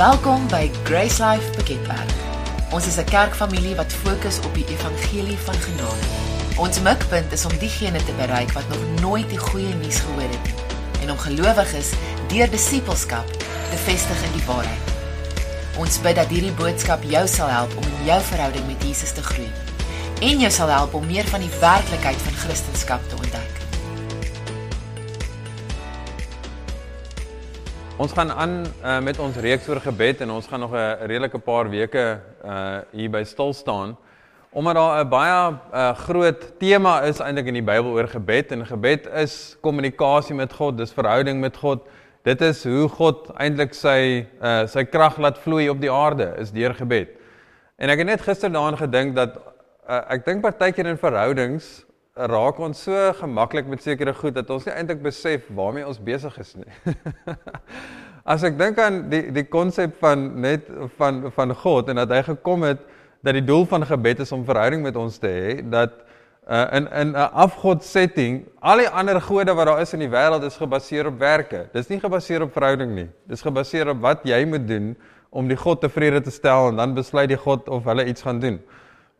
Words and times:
Welkom 0.00 0.46
by 0.48 0.70
Grace 0.88 1.20
Life 1.20 1.50
Bekendberg. 1.56 2.12
Ons 2.72 2.86
is 2.86 2.96
'n 2.96 3.04
kerkfamilie 3.04 3.74
wat 3.76 3.92
fokus 3.92 4.38
op 4.40 4.54
die 4.54 4.64
evangelie 4.66 5.36
van 5.38 5.54
genade. 5.54 6.06
Ons 6.56 6.80
mikpunt 6.80 7.32
is 7.32 7.44
om 7.44 7.58
diegene 7.58 8.04
te 8.04 8.12
bereik 8.12 8.52
wat 8.52 8.68
nog 8.68 9.00
nooit 9.00 9.28
die 9.28 9.38
goeie 9.38 9.74
nuus 9.74 9.98
gehoor 9.98 10.30
het 10.30 10.44
nie 10.44 10.54
en 11.02 11.10
om 11.10 11.18
gelowiges 11.18 11.90
deur 12.28 12.50
disippelskap 12.50 13.26
te 13.70 13.76
vestig 13.84 14.22
in 14.22 14.32
die 14.32 14.46
waarheid. 14.46 14.84
Ons 15.76 16.00
bid 16.00 16.16
dat 16.16 16.28
hierdie 16.28 16.56
boodskap 16.56 17.02
jou 17.02 17.26
sal 17.28 17.48
help 17.48 17.76
om 17.76 17.84
in 17.84 18.04
jou 18.04 18.22
verhouding 18.22 18.66
met 18.66 18.82
Jesus 18.82 19.12
te 19.12 19.22
groei 19.22 19.50
en 20.20 20.38
jou 20.38 20.50
sal 20.50 20.68
help 20.68 20.94
om 20.94 21.06
meer 21.06 21.28
van 21.28 21.40
die 21.40 21.58
werklikheid 21.60 22.16
van 22.16 22.32
Christendom 22.32 23.08
te 23.08 23.16
ontdek. 23.16 23.39
Ons 28.00 28.14
gaan 28.16 28.30
aan 28.32 28.52
uh, 28.64 28.94
met 29.04 29.18
ons 29.20 29.34
reeks 29.44 29.66
oor 29.68 29.76
gebed 29.84 30.22
en 30.24 30.30
ons 30.32 30.46
gaan 30.48 30.62
nog 30.64 30.72
'n 30.72 31.04
redelike 31.04 31.38
paar 31.38 31.68
weke 31.68 32.20
uh 32.44 32.78
hier 32.96 33.10
by 33.10 33.20
stil 33.24 33.52
staan 33.52 33.96
omdat 34.50 34.74
daar 34.74 35.04
'n 35.04 35.08
baie 35.08 35.52
uh, 35.52 35.92
groot 35.94 36.58
tema 36.58 37.02
is 37.02 37.20
eintlik 37.20 37.46
in 37.46 37.54
die 37.60 37.62
Bybel 37.62 37.92
oor 37.92 38.08
gebed 38.08 38.52
en 38.52 38.66
gebed 38.66 39.06
is 39.06 39.56
kommunikasie 39.60 40.34
met 40.34 40.52
God, 40.52 40.78
dis 40.78 40.92
verhouding 40.92 41.40
met 41.40 41.56
God. 41.56 41.84
Dit 42.22 42.40
is 42.40 42.64
hoe 42.64 42.88
God 42.88 43.30
eintlik 43.36 43.74
sy 43.74 44.26
uh 44.40 44.66
sy 44.66 44.84
krag 44.84 45.18
laat 45.18 45.38
vloei 45.38 45.68
op 45.68 45.80
die 45.80 45.92
aarde 45.92 46.34
is 46.38 46.50
deur 46.52 46.74
gebed. 46.74 47.08
En 47.76 47.90
ek 47.90 47.98
het 47.98 48.06
net 48.06 48.20
gister 48.22 48.52
daaraan 48.52 48.78
gedink 48.78 49.14
dat 49.14 49.36
uh, 49.88 50.00
ek 50.08 50.24
dink 50.24 50.40
partykeer 50.40 50.86
in 50.86 50.96
verhoudings 50.96 51.84
raak 52.14 52.58
ons 52.58 52.82
so 52.82 53.12
gemaklik 53.20 53.66
met 53.70 53.82
sekere 53.82 54.14
goed 54.14 54.34
dat 54.34 54.50
ons 54.50 54.66
nie 54.66 54.74
eintlik 54.74 55.02
besef 55.02 55.46
waarmee 55.54 55.86
ons 55.86 56.00
besig 56.02 56.38
is 56.42 56.54
nie. 56.58 56.94
As 58.30 58.42
ek 58.44 58.58
dink 58.58 58.78
aan 58.78 59.04
die 59.10 59.30
die 59.34 59.46
konsep 59.48 59.96
van 60.02 60.26
net 60.42 60.68
van 60.98 61.30
van 61.34 61.54
God 61.54 61.88
en 61.88 62.02
dat 62.02 62.10
hy 62.14 62.22
gekom 62.34 62.66
het 62.66 62.82
dat 63.24 63.36
die 63.36 63.44
doel 63.44 63.66
van 63.68 63.86
gebed 63.86 64.20
is 64.24 64.32
om 64.32 64.44
verhouding 64.48 64.82
met 64.82 64.96
ons 64.96 65.18
te 65.20 65.28
hê, 65.28 65.54
dat 65.70 65.92
uh, 66.48 66.66
in 66.76 66.88
in 66.88 67.12
'n 67.12 67.30
afgod 67.32 67.84
setting 67.84 68.42
al 68.60 68.78
die 68.78 68.88
ander 68.88 69.20
gode 69.20 69.54
wat 69.54 69.66
daar 69.66 69.80
is 69.80 69.92
in 69.92 70.00
die 70.00 70.10
wêreld 70.10 70.44
is 70.44 70.56
gebaseer 70.56 71.06
op 71.06 71.18
werke. 71.18 71.68
Dis 71.72 71.88
nie 71.88 72.00
gebaseer 72.00 72.42
op 72.42 72.52
verhouding 72.52 72.94
nie. 72.94 73.08
Dis 73.26 73.42
gebaseer 73.42 73.88
op 73.88 74.00
wat 74.00 74.24
jy 74.24 74.44
moet 74.44 74.68
doen 74.68 74.96
om 75.30 75.48
die 75.48 75.56
God 75.56 75.80
tevrede 75.80 76.20
te 76.20 76.30
stel 76.30 76.68
en 76.68 76.76
dan 76.76 76.94
besluit 76.94 77.28
die 77.28 77.38
God 77.38 77.68
of 77.68 77.84
hulle 77.84 78.04
iets 78.04 78.22
gaan 78.22 78.40
doen. 78.40 78.60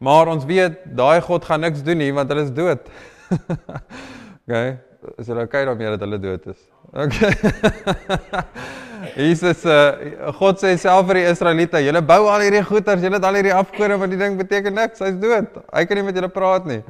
Maar 0.00 0.30
ons 0.32 0.44
weet 0.48 0.78
daai 0.96 1.20
God 1.20 1.44
gaan 1.44 1.60
niks 1.60 1.82
doen 1.84 1.98
nie 2.00 2.12
want 2.16 2.30
hulle 2.32 2.46
is 2.46 2.52
dood. 2.56 2.86
okay. 4.48 4.78
Is 5.20 5.28
dit 5.28 5.36
okay 5.36 5.66
daarmee 5.68 5.90
dat 5.92 6.04
hulle 6.06 6.18
dood 6.20 6.46
is? 6.48 6.60
Okay. 6.88 7.34
Jesus 9.28 9.66
uh 9.68 10.32
God 10.38 10.62
sê 10.62 10.72
self 10.80 11.04
vir 11.10 11.20
die 11.20 11.26
Israeliete, 11.28 11.82
julle 11.84 12.00
bou 12.04 12.22
al 12.32 12.46
hierdie 12.46 12.64
goeders, 12.64 13.04
julle 13.04 13.20
het 13.20 13.26
al 13.28 13.36
hierdie 13.40 13.52
afgode, 13.56 13.98
maar 14.00 14.08
die 14.12 14.20
ding 14.20 14.40
beteken 14.40 14.76
niks. 14.76 15.04
Hy's 15.04 15.20
dood. 15.20 15.60
Hy 15.68 15.84
kan 15.88 16.00
nie 16.00 16.06
met 16.08 16.16
julle 16.16 16.32
praat 16.32 16.68
nie. 16.68 16.80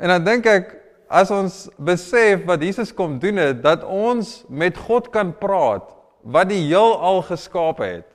En 0.00 0.14
dan 0.14 0.24
dink 0.30 0.48
ek 0.48 0.72
as 1.20 1.32
ons 1.32 1.60
besef 1.84 2.48
wat 2.48 2.64
Jesus 2.64 2.94
kom 2.96 3.20
doen 3.20 3.42
het, 3.44 3.60
dat 3.64 3.84
ons 3.84 4.32
met 4.48 4.76
God 4.88 5.12
kan 5.12 5.36
praat 5.36 5.84
wat 6.24 6.48
die 6.48 6.64
heelal 6.64 7.20
geskaap 7.28 7.84
het. 7.84 8.08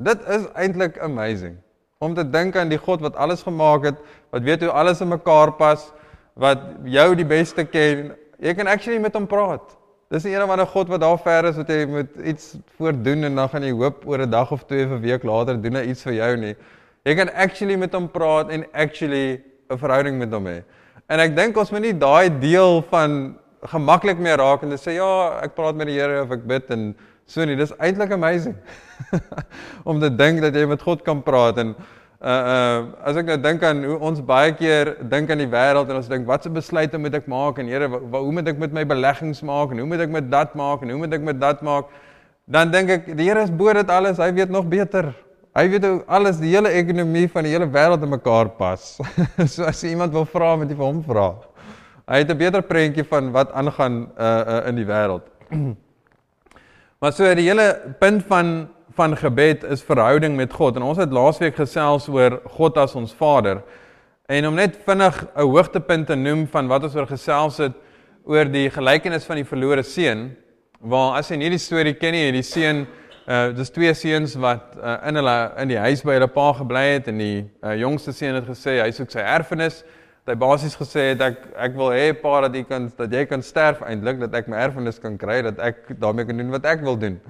Dit 0.00 0.20
is 0.28 0.44
eintlik 0.52 1.00
amazing 1.00 1.56
om 2.00 2.14
te 2.16 2.22
dink 2.24 2.54
aan 2.56 2.70
die 2.72 2.80
God 2.80 3.02
wat 3.04 3.16
alles 3.20 3.42
gemaak 3.44 3.82
het, 3.84 3.96
wat 4.32 4.44
weet 4.46 4.62
hoe 4.64 4.70
alles 4.72 5.02
in 5.04 5.10
mekaar 5.12 5.50
pas, 5.58 5.82
wat 6.40 6.62
jou 6.88 7.10
die 7.18 7.26
beste 7.28 7.66
ken. 7.68 8.14
Jy 8.40 8.54
kan 8.56 8.70
actually 8.72 8.96
met 9.04 9.18
hom 9.18 9.26
praat. 9.28 9.74
Dis 10.08 10.24
nie 10.24 10.32
eendag 10.32 10.56
'n 10.56 10.66
God 10.72 10.88
wat 10.88 11.00
daar 11.00 11.18
ver 11.18 11.44
is 11.44 11.56
wat 11.60 11.68
jy 11.68 11.84
moet 11.86 12.08
iets 12.24 12.56
voordoen 12.78 13.24
en 13.24 13.34
dan 13.36 13.48
gaan 13.48 13.62
jy 13.62 13.72
hoop 13.72 14.06
oor 14.06 14.18
'n 14.18 14.30
dag 14.30 14.50
of 14.50 14.64
twee 14.64 14.86
of 14.86 14.92
'n 14.92 15.00
week 15.00 15.22
later 15.22 15.60
doen 15.60 15.74
hy 15.74 15.90
iets 15.90 16.02
vir 16.02 16.12
jou 16.12 16.36
nie. 16.36 16.56
Jy 17.04 17.14
kan 17.14 17.28
actually 17.34 17.76
met 17.76 17.92
hom 17.92 18.08
praat 18.08 18.48
en 18.48 18.64
actually 18.72 19.42
'n 19.70 19.76
verhouding 19.76 20.18
met 20.18 20.32
hom 20.32 20.46
hê. 20.46 20.64
En 21.06 21.20
ek 21.20 21.36
dink 21.36 21.56
ons 21.56 21.70
moet 21.70 21.82
nie 21.82 21.98
daai 21.98 22.30
deel 22.40 22.82
van 22.88 23.36
gemaklik 23.62 24.18
mee 24.18 24.36
raak 24.36 24.62
en 24.62 24.70
sê 24.70 24.94
ja, 24.96 25.40
ek 25.42 25.54
praat 25.54 25.74
met 25.74 25.86
die 25.86 26.00
Here 26.00 26.22
of 26.22 26.30
ek 26.30 26.46
bid 26.46 26.70
en 26.70 26.96
So 27.30 27.46
nie, 27.46 27.54
dis 27.54 27.70
eintlik 27.78 28.10
amazing. 28.10 28.56
om 29.88 30.00
te 30.02 30.10
dink 30.10 30.42
dat 30.42 30.56
jy 30.56 30.64
met 30.66 30.82
God 30.82 31.04
kan 31.06 31.22
praat 31.22 31.60
en 31.62 31.74
uh 32.20 32.32
uh 32.52 32.80
as 33.08 33.16
ek 33.16 33.30
nou 33.30 33.36
dink 33.40 33.62
aan 33.64 33.78
hoe 33.86 33.96
ons 34.10 34.18
baie 34.28 34.50
keer 34.52 34.90
dink 35.08 35.30
aan 35.32 35.40
die 35.40 35.48
wêreld 35.48 35.88
en 35.88 36.00
ons 36.00 36.08
dink 36.10 36.26
watse 36.28 36.50
besluite 36.52 36.98
moet 37.00 37.14
ek 37.16 37.28
maak 37.30 37.60
en 37.62 37.70
Here 37.70 37.86
hoe 37.88 38.32
moet 38.34 38.50
ek 38.50 38.58
met 38.60 38.74
my 38.76 38.84
beleggings 38.84 39.40
maak 39.46 39.72
en 39.72 39.80
hoe 39.80 39.88
moet 39.88 40.02
ek 40.04 40.12
met 40.12 40.28
dat 40.32 40.56
maak 40.58 40.82
en 40.84 40.92
hoe 40.92 40.98
moet 41.00 41.14
ek 41.16 41.24
met 41.24 41.40
dat 41.40 41.62
maak? 41.64 41.88
Dan 42.50 42.74
dink 42.74 42.90
ek 42.96 43.06
die 43.14 43.28
Here 43.30 43.46
is 43.46 43.52
bo 43.62 43.72
dit 43.78 43.94
alles 43.96 44.18
hy 44.20 44.32
weet 44.36 44.50
nog 44.52 44.66
beter. 44.68 45.12
Hy 45.56 45.64
weet 45.70 45.86
hoe 45.86 46.00
alles 46.06 46.42
die 46.42 46.50
hele 46.50 46.74
ekonomie 46.82 47.28
van 47.30 47.46
die 47.46 47.54
hele 47.54 47.70
wêreld 47.70 48.02
in 48.04 48.10
mekaar 48.10 48.50
pas. 48.58 48.96
So 49.54 49.64
as 49.70 49.80
jy 49.80 49.94
iemand 49.94 50.12
wil 50.18 50.26
vra 50.26 50.56
moet 50.58 50.70
jy 50.70 50.76
vir 50.82 50.88
hom 50.90 51.04
vra. 51.06 51.30
Hy 52.10 52.24
het 52.24 52.34
'n 52.34 52.42
beter 52.42 52.66
prentjie 52.66 53.06
van 53.06 53.30
wat 53.32 53.54
aangaan 53.54 54.10
uh 54.18 54.42
uh 54.58 54.66
in 54.68 54.82
die 54.82 54.88
wêreld 54.90 55.30
Maar 57.00 57.14
so 57.16 57.28
die 57.32 57.46
hele 57.48 57.94
punt 57.98 58.26
van 58.28 58.68
van 58.92 59.14
gebed 59.16 59.62
is 59.64 59.80
verhouding 59.86 60.34
met 60.36 60.52
God 60.52 60.76
en 60.76 60.82
ons 60.84 60.98
het 61.00 61.12
laasweek 61.14 61.54
gesels 61.56 62.08
oor 62.12 62.34
God 62.58 62.76
as 62.76 62.92
ons 62.98 63.14
Vader. 63.16 63.62
En 64.28 64.48
om 64.50 64.54
net 64.54 64.76
vinnig 64.84 65.22
'n 65.24 65.40
hoogtepunt 65.40 66.06
te 66.06 66.14
noem 66.14 66.46
van 66.46 66.68
wat 66.68 66.82
ons 66.82 66.94
oor 66.94 67.06
gesels 67.06 67.56
het 67.56 67.72
oor 68.24 68.44
die 68.44 68.68
gelykenis 68.70 69.24
van 69.24 69.36
die 69.36 69.48
verlore 69.48 69.82
seun, 69.82 70.36
waar 70.80 71.16
as 71.16 71.30
jy 71.30 71.36
nie 71.36 71.50
die 71.50 71.58
storie 71.58 71.94
ken 71.94 72.12
nie, 72.12 72.32
die 72.32 72.42
seun 72.42 72.86
uh 73.26 73.56
dis 73.56 73.70
twee 73.70 73.94
seuns 73.94 74.34
wat 74.34 74.76
uh, 74.76 74.98
in 75.08 75.14
hulle 75.14 75.52
in 75.56 75.68
die 75.68 75.78
huis 75.78 76.02
by 76.02 76.12
hulle 76.18 76.28
pa 76.28 76.52
gebly 76.52 76.84
het 76.92 77.08
en 77.08 77.18
die 77.18 77.50
uh, 77.62 77.76
jongste 77.80 78.12
seun 78.12 78.34
het 78.34 78.44
gesê 78.44 78.82
hy 78.82 78.90
soek 78.90 79.10
sy 79.10 79.20
erfenis 79.20 79.84
hy 80.28 80.36
basies 80.38 80.76
gesê 80.76 81.10
het 81.12 81.22
ek 81.24 81.36
ek 81.56 81.76
wil 81.78 81.92
hê 81.94 82.10
pa 82.12 82.40
dat 82.44 82.54
jy 82.54 82.64
kan 82.68 82.88
dat 82.96 83.12
jy 83.12 83.24
kan 83.26 83.42
sterf 83.42 83.80
eintlik 83.86 84.20
dat 84.20 84.34
ek 84.34 84.48
my 84.48 84.56
erfenis 84.56 85.00
kan 85.00 85.16
kry 85.18 85.40
dat 85.42 85.58
ek 85.58 85.94
daarmee 86.00 86.28
kan 86.28 86.36
doen 86.36 86.50
wat 86.50 86.64
ek 86.64 86.84
wil 86.86 86.98
doen. 86.98 87.20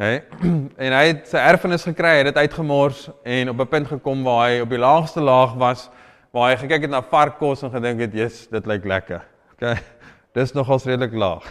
Hè? 0.00 0.20
En 0.84 0.94
hy 0.96 1.04
het 1.10 1.26
sy 1.28 1.40
erfenis 1.42 1.84
gekry, 1.84 2.14
hy 2.14 2.22
het 2.22 2.30
dit 2.30 2.42
uitgemors 2.44 3.08
en 3.24 3.50
op 3.52 3.60
'n 3.60 3.68
punt 3.68 3.88
gekom 3.88 4.22
waar 4.24 4.48
hy 4.48 4.60
op 4.60 4.70
die 4.70 4.80
laagste 4.80 5.20
laag 5.20 5.56
was 5.58 5.88
waar 6.30 6.52
hy 6.52 6.56
gekyk 6.56 6.86
het 6.86 6.90
na 6.90 7.02
varkkos 7.02 7.62
en 7.66 7.70
gedink 7.70 8.00
het, 8.00 8.12
"Jesus, 8.14 8.46
dit 8.48 8.66
lyk 8.66 8.84
lekker." 8.84 9.22
Okay. 9.52 9.78
Dis 10.34 10.52
nogals 10.52 10.84
redelik 10.84 11.12
laag. 11.12 11.44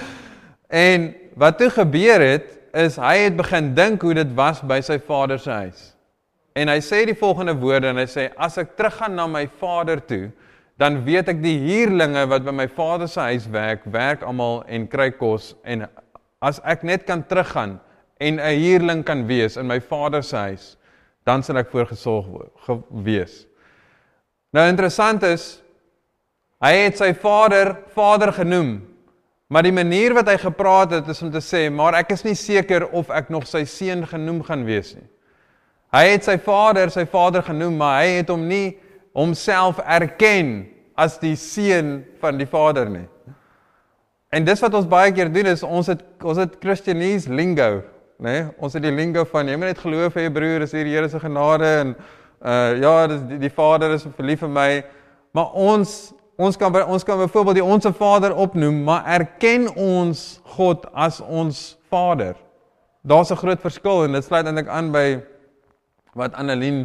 en 0.88 1.14
wat 1.36 1.58
toe 1.58 1.70
gebeur 1.70 2.20
het 2.20 2.58
is 2.72 2.96
hy 2.96 3.16
het 3.28 3.36
begin 3.36 3.74
dink 3.74 4.02
hoe 4.02 4.14
dit 4.14 4.34
was 4.34 4.62
by 4.62 4.80
sy 4.80 4.98
vader 4.98 5.38
se 5.38 5.50
huis. 5.50 5.94
En 6.58 6.70
hy 6.72 6.78
sê 6.82 7.04
die 7.06 7.16
volgende 7.18 7.54
woorde 7.60 7.92
en 7.92 8.00
hy 8.00 8.06
sê 8.10 8.28
as 8.34 8.58
ek 8.58 8.74
teruggaan 8.78 9.14
na 9.14 9.28
my 9.30 9.44
vader 9.60 10.00
toe, 10.02 10.30
dan 10.78 11.00
weet 11.06 11.30
ek 11.30 11.42
die 11.42 11.56
huurlinge 11.62 12.24
wat 12.30 12.46
by 12.46 12.54
my 12.54 12.66
vader 12.70 13.10
se 13.10 13.22
huis 13.30 13.46
werk, 13.50 13.86
werk 13.94 14.24
almal 14.26 14.64
en 14.66 14.86
kry 14.90 15.10
kos 15.14 15.52
en 15.66 15.86
as 16.42 16.58
ek 16.66 16.84
net 16.86 17.06
kan 17.06 17.22
teruggaan 17.26 17.78
en 18.18 18.40
'n 18.40 18.58
huurling 18.62 19.04
kan 19.04 19.26
wees 19.26 19.56
in 19.56 19.66
my 19.66 19.80
vader 19.80 20.22
se 20.22 20.36
huis, 20.36 20.76
dan 21.26 21.42
sal 21.42 21.58
ek 21.58 21.70
voorgesorg 21.70 22.26
wees. 22.90 23.46
Nou 24.52 24.68
interessant 24.68 25.22
is 25.22 25.60
hy 26.62 26.72
het 26.72 26.96
sy 26.98 27.12
vader 27.14 27.76
vader 27.94 28.32
genoem. 28.32 28.82
Maar 29.48 29.62
die 29.62 29.72
manier 29.72 30.12
wat 30.14 30.28
hy 30.28 30.36
gepraat 30.36 30.90
het 30.90 31.08
is 31.08 31.22
om 31.22 31.30
te 31.32 31.40
sê, 31.40 31.70
maar 31.72 31.94
ek 31.94 32.10
is 32.12 32.24
nie 32.24 32.34
seker 32.34 32.88
of 32.92 33.10
ek 33.10 33.30
nog 33.30 33.46
sy 33.46 33.64
seun 33.64 34.06
genoem 34.06 34.42
gaan 34.44 34.64
wees 34.64 34.94
nie. 34.94 35.08
Hy 35.94 36.04
het 36.10 36.26
sy 36.26 36.36
vader 36.44 36.90
sy 36.92 37.06
vader 37.08 37.42
genoem, 37.46 37.78
maar 37.80 38.02
hy 38.02 38.18
het 38.18 38.32
hom 38.32 38.42
nie 38.48 38.76
homself 39.16 39.80
erken 39.80 40.68
as 40.98 41.16
die 41.22 41.36
seun 41.38 42.02
van 42.20 42.36
die 42.40 42.48
vader 42.48 42.90
nie. 42.92 43.06
En 44.34 44.44
dis 44.44 44.60
wat 44.60 44.74
ons 44.76 44.88
baie 44.88 45.12
keer 45.16 45.30
doen 45.32 45.48
is 45.48 45.64
ons 45.64 45.88
het 45.88 46.02
ons 46.20 46.36
het 46.36 46.58
Christianese 46.60 47.32
lingo, 47.32 47.80
né? 48.20 48.50
Ons 48.60 48.76
het 48.76 48.84
die 48.84 48.92
lingo 48.92 49.24
van 49.30 49.48
jy 49.48 49.56
moet 49.56 49.72
net 49.72 49.80
glo 49.80 50.10
vir 50.12 50.26
jou 50.26 50.32
broer, 50.36 50.66
is 50.66 50.74
hier 50.76 50.84
die 50.84 50.92
Here 50.92 51.08
se 51.08 51.20
genade 51.22 51.70
en 51.80 51.94
uh 52.38 52.76
ja, 52.78 52.92
dis 53.10 53.24
die, 53.30 53.38
die 53.46 53.54
Vader 53.54 53.94
is 53.96 54.04
verlief 54.18 54.44
vir 54.44 54.52
my. 54.52 54.68
Maar 55.32 55.56
ons 55.56 55.96
ons 56.38 56.60
kan 56.60 56.76
ons 56.84 57.02
kan 57.04 57.18
byvoorbeeld 57.18 57.62
die 57.62 57.64
onsse 57.64 57.94
Vader 57.96 58.36
opnoem, 58.36 58.84
maar 58.84 59.08
erken 59.16 59.66
ons 59.72 60.42
God 60.58 60.84
as 60.92 61.22
ons 61.24 61.78
Vader? 61.88 62.36
Daar's 63.02 63.32
'n 63.32 63.40
groot 63.40 63.60
verskil 63.60 64.04
en 64.04 64.12
dit 64.12 64.24
sluit 64.24 64.44
eintlik 64.44 64.68
aan 64.68 64.92
by 64.92 65.22
wat 66.18 66.34
Annelien 66.38 66.82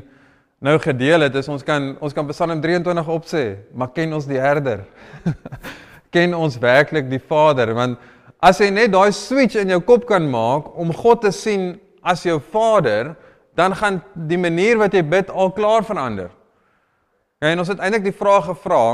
nou 0.64 0.78
gedeel 0.80 1.26
het 1.26 1.36
is 1.36 1.50
ons 1.52 1.66
kan 1.66 1.94
ons 2.00 2.14
kan 2.16 2.28
Psalm 2.30 2.62
23 2.62 3.10
opsê, 3.12 3.44
maar 3.74 3.92
ken 3.96 4.14
ons 4.16 4.28
die 4.30 4.40
herder? 4.40 4.86
ken 6.16 6.36
ons 6.38 6.60
werklik 6.62 7.10
die 7.12 7.22
Vader? 7.22 7.74
Want 7.76 8.00
as 8.44 8.62
jy 8.62 8.70
net 8.72 8.94
daai 8.94 9.12
switch 9.16 9.58
in 9.60 9.74
jou 9.74 9.82
kop 9.84 10.06
kan 10.08 10.24
maak 10.30 10.72
om 10.80 10.94
God 10.94 11.24
te 11.26 11.34
sien 11.36 11.74
as 12.04 12.24
jou 12.28 12.38
Vader, 12.54 13.16
dan 13.56 13.76
gaan 13.78 14.02
die 14.14 14.40
manier 14.40 14.80
wat 14.82 14.94
jy 14.94 15.04
bid 15.06 15.30
al 15.32 15.52
klaar 15.56 15.86
verander. 15.86 16.32
Ja, 17.42 17.52
en 17.52 17.60
ons 17.60 17.70
het 17.72 17.82
eintlik 17.84 18.08
die 18.08 18.16
vraag 18.16 18.48
gevra 18.50 18.86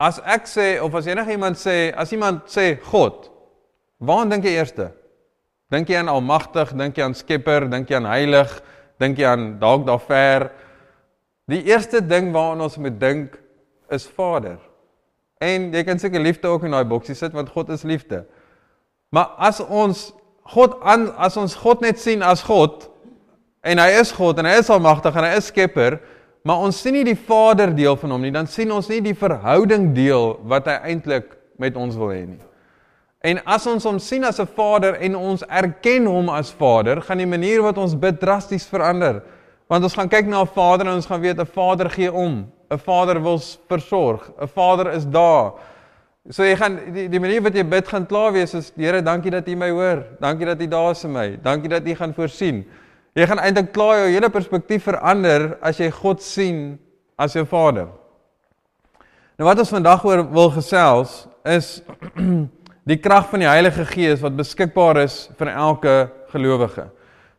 as 0.00 0.20
ek 0.24 0.46
sê 0.48 0.68
of 0.80 0.94
as 0.96 1.08
enige 1.10 1.34
iemand 1.34 1.58
sê, 1.60 1.90
as 1.92 2.12
iemand 2.14 2.46
sê 2.48 2.72
God, 2.88 3.28
waar 4.00 4.28
dink 4.30 4.46
jy 4.48 4.54
eerste? 4.56 4.88
Dink 5.70 5.90
jy 5.90 6.00
aan 6.00 6.10
almagtig, 6.10 6.72
dink 6.78 6.96
jy 6.96 7.04
aan 7.04 7.14
skepper, 7.14 7.68
dink 7.70 7.90
jy 7.90 7.98
aan 8.00 8.08
heilig, 8.08 8.54
dink 9.00 9.18
jy 9.18 9.28
aan 9.28 9.54
dalk 9.60 9.86
daar 9.88 10.02
ver? 10.04 10.50
Die 11.50 11.64
eerste 11.66 12.02
ding 12.04 12.30
waaraan 12.34 12.66
ons 12.66 12.78
moet 12.78 12.98
dink 13.00 13.38
is 13.90 14.06
Vader. 14.06 14.58
En 15.40 15.70
jy 15.72 15.82
kan 15.88 15.98
seker 15.98 16.20
liefde 16.22 16.48
ook 16.48 16.66
in 16.68 16.76
daai 16.76 16.84
boksie 16.84 17.16
sit 17.16 17.34
want 17.34 17.50
God 17.50 17.72
is 17.74 17.82
liefde. 17.88 18.24
Maar 19.10 19.32
as 19.50 19.60
ons 19.64 20.10
God 20.50 20.76
aan 20.82 21.08
as 21.16 21.36
ons 21.40 21.54
God 21.58 21.82
net 21.84 22.00
sien 22.00 22.22
as 22.26 22.42
God 22.44 22.88
en 23.66 23.80
hy 23.80 23.90
is 24.00 24.12
God 24.14 24.40
en 24.40 24.48
hy 24.48 24.58
is 24.60 24.70
almagtig 24.72 25.16
en 25.16 25.26
hy 25.26 25.34
is 25.38 25.50
skepper, 25.50 25.98
maar 26.44 26.62
ons 26.64 26.78
sien 26.80 26.94
nie 26.96 27.06
die 27.06 27.18
Vader 27.18 27.72
deel 27.76 27.96
van 28.00 28.14
hom 28.14 28.22
nie, 28.24 28.32
dan 28.34 28.48
sien 28.48 28.70
ons 28.72 28.88
nie 28.88 29.02
die 29.04 29.16
verhouding 29.16 29.90
deel 29.96 30.38
wat 30.48 30.68
hy 30.70 30.78
eintlik 30.92 31.34
met 31.60 31.76
ons 31.76 31.98
wil 32.00 32.12
hê 32.14 32.22
nie. 32.24 32.40
En 33.20 33.40
as 33.44 33.66
ons 33.68 33.84
hom 33.84 33.98
sien 33.98 34.24
as 34.24 34.40
'n 34.40 34.46
Vader 34.46 34.94
en 34.94 35.16
ons 35.16 35.42
erken 35.46 36.06
hom 36.06 36.28
as 36.28 36.50
Vader, 36.50 37.02
gaan 37.02 37.18
die 37.18 37.26
manier 37.26 37.62
wat 37.62 37.78
ons 37.78 37.98
bid 37.98 38.20
drasties 38.20 38.66
verander. 38.66 39.22
Want 39.68 39.84
ons 39.84 39.94
gaan 39.94 40.08
kyk 40.08 40.26
na 40.26 40.40
'n 40.40 40.46
Vader 40.46 40.86
en 40.86 40.94
ons 40.94 41.06
gaan 41.06 41.20
weet 41.20 41.38
'n 41.38 41.46
Vader 41.46 41.90
gee 41.90 42.12
om. 42.12 42.50
'n 42.70 42.78
Vader 42.78 43.22
wil 43.22 43.38
versorg. 43.68 44.30
'n 44.40 44.48
Vader 44.48 44.92
is 44.92 45.04
daar. 45.04 45.52
So 46.30 46.44
jy 46.44 46.56
gaan 46.56 46.78
die, 46.92 47.08
die 47.08 47.20
manier 47.20 47.42
wat 47.42 47.54
jy 47.54 47.64
bid 47.64 47.88
gaan 47.88 48.06
klaar 48.06 48.32
wees 48.32 48.54
is 48.54 48.72
Here, 48.76 49.02
dankie 49.02 49.30
dat 49.30 49.48
U 49.48 49.56
my 49.56 49.70
hoor. 49.70 50.04
Dankie 50.20 50.46
dat 50.46 50.60
U 50.60 50.66
daar 50.68 50.90
is 50.90 51.00
vir 51.00 51.10
my. 51.10 51.38
Dankie 51.42 51.68
dat 51.68 51.86
U 51.86 51.94
gaan 51.94 52.14
voorsien. 52.14 52.64
Jy 53.14 53.26
gaan 53.26 53.38
eintlik 53.38 53.72
klaar 53.72 53.96
jou 53.98 54.08
hele 54.08 54.30
perspektief 54.30 54.82
verander 54.82 55.58
as 55.62 55.78
jy 55.78 55.90
God 55.90 56.22
sien 56.22 56.78
as 57.18 57.32
jou 57.32 57.44
Vader. 57.44 57.88
Nou 59.38 59.48
wat 59.48 59.58
ons 59.58 59.72
vandag 59.72 60.04
oor 60.04 60.22
wil 60.30 60.50
gesels 60.50 61.26
is 61.44 61.82
die 62.90 62.98
krag 62.98 63.28
van 63.30 63.44
die 63.44 63.50
Heilige 63.50 63.84
Gees 63.86 64.22
wat 64.24 64.34
beskikbaar 64.38 65.04
is 65.04 65.28
vir 65.38 65.52
elke 65.52 65.94
gelowige. 66.32 66.88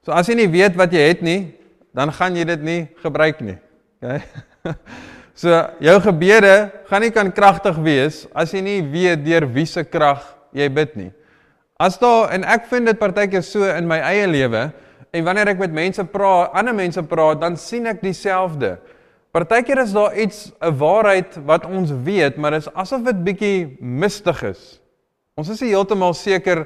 So 0.05 0.15
as 0.15 0.29
jy 0.31 0.37
nie 0.39 0.51
weet 0.51 0.77
wat 0.79 0.93
jy 0.95 1.03
het 1.11 1.23
nie, 1.25 1.51
dan 1.93 2.11
gaan 2.15 2.37
jy 2.39 2.45
dit 2.47 2.61
nie 2.63 2.81
gebruik 3.03 3.43
nie. 3.45 3.57
Okay? 4.01 4.21
So 5.41 5.49
jou 5.81 5.95
gebede 6.03 6.69
gaan 6.85 7.01
nie 7.01 7.09
kan 7.15 7.31
kragtig 7.33 7.77
wees 7.81 8.25
as 8.37 8.51
jy 8.53 8.59
nie 8.61 8.81
weet 8.83 9.23
deur 9.25 9.47
wie 9.49 9.63
se 9.65 9.81
krag 9.87 10.21
jy 10.53 10.67
bid 10.69 10.91
nie. 10.99 11.07
As 11.81 11.95
daar 11.97 12.33
en 12.35 12.43
ek 12.45 12.67
vind 12.69 12.91
dit 12.91 12.99
partykeer 12.99 13.41
so 13.41 13.65
in 13.65 13.87
my 13.89 13.97
eie 14.05 14.27
lewe 14.29 14.67
en 15.09 15.25
wanneer 15.25 15.53
ek 15.55 15.63
met 15.63 15.73
mense 15.73 16.03
praat, 16.13 16.51
ander 16.53 16.75
mense 16.77 17.01
praat, 17.09 17.39
dan 17.41 17.57
sien 17.57 17.89
ek 17.89 18.03
dieselfde. 18.03 18.75
Partykeer 19.33 19.81
is 19.81 19.95
daar 19.95 20.13
iets 20.19 20.51
'n 20.61 20.77
waarheid 20.77 21.39
wat 21.47 21.65
ons 21.65 21.89
weet, 21.89 22.37
maar 22.37 22.51
dit 22.51 22.67
is 22.67 22.73
asof 22.75 23.01
dit 23.01 23.23
bietjie 23.23 23.77
mistig 23.79 24.43
is. 24.43 24.80
Ons 25.39 25.51
is 25.53 25.61
heeltemal 25.63 26.11
seker 26.17 26.65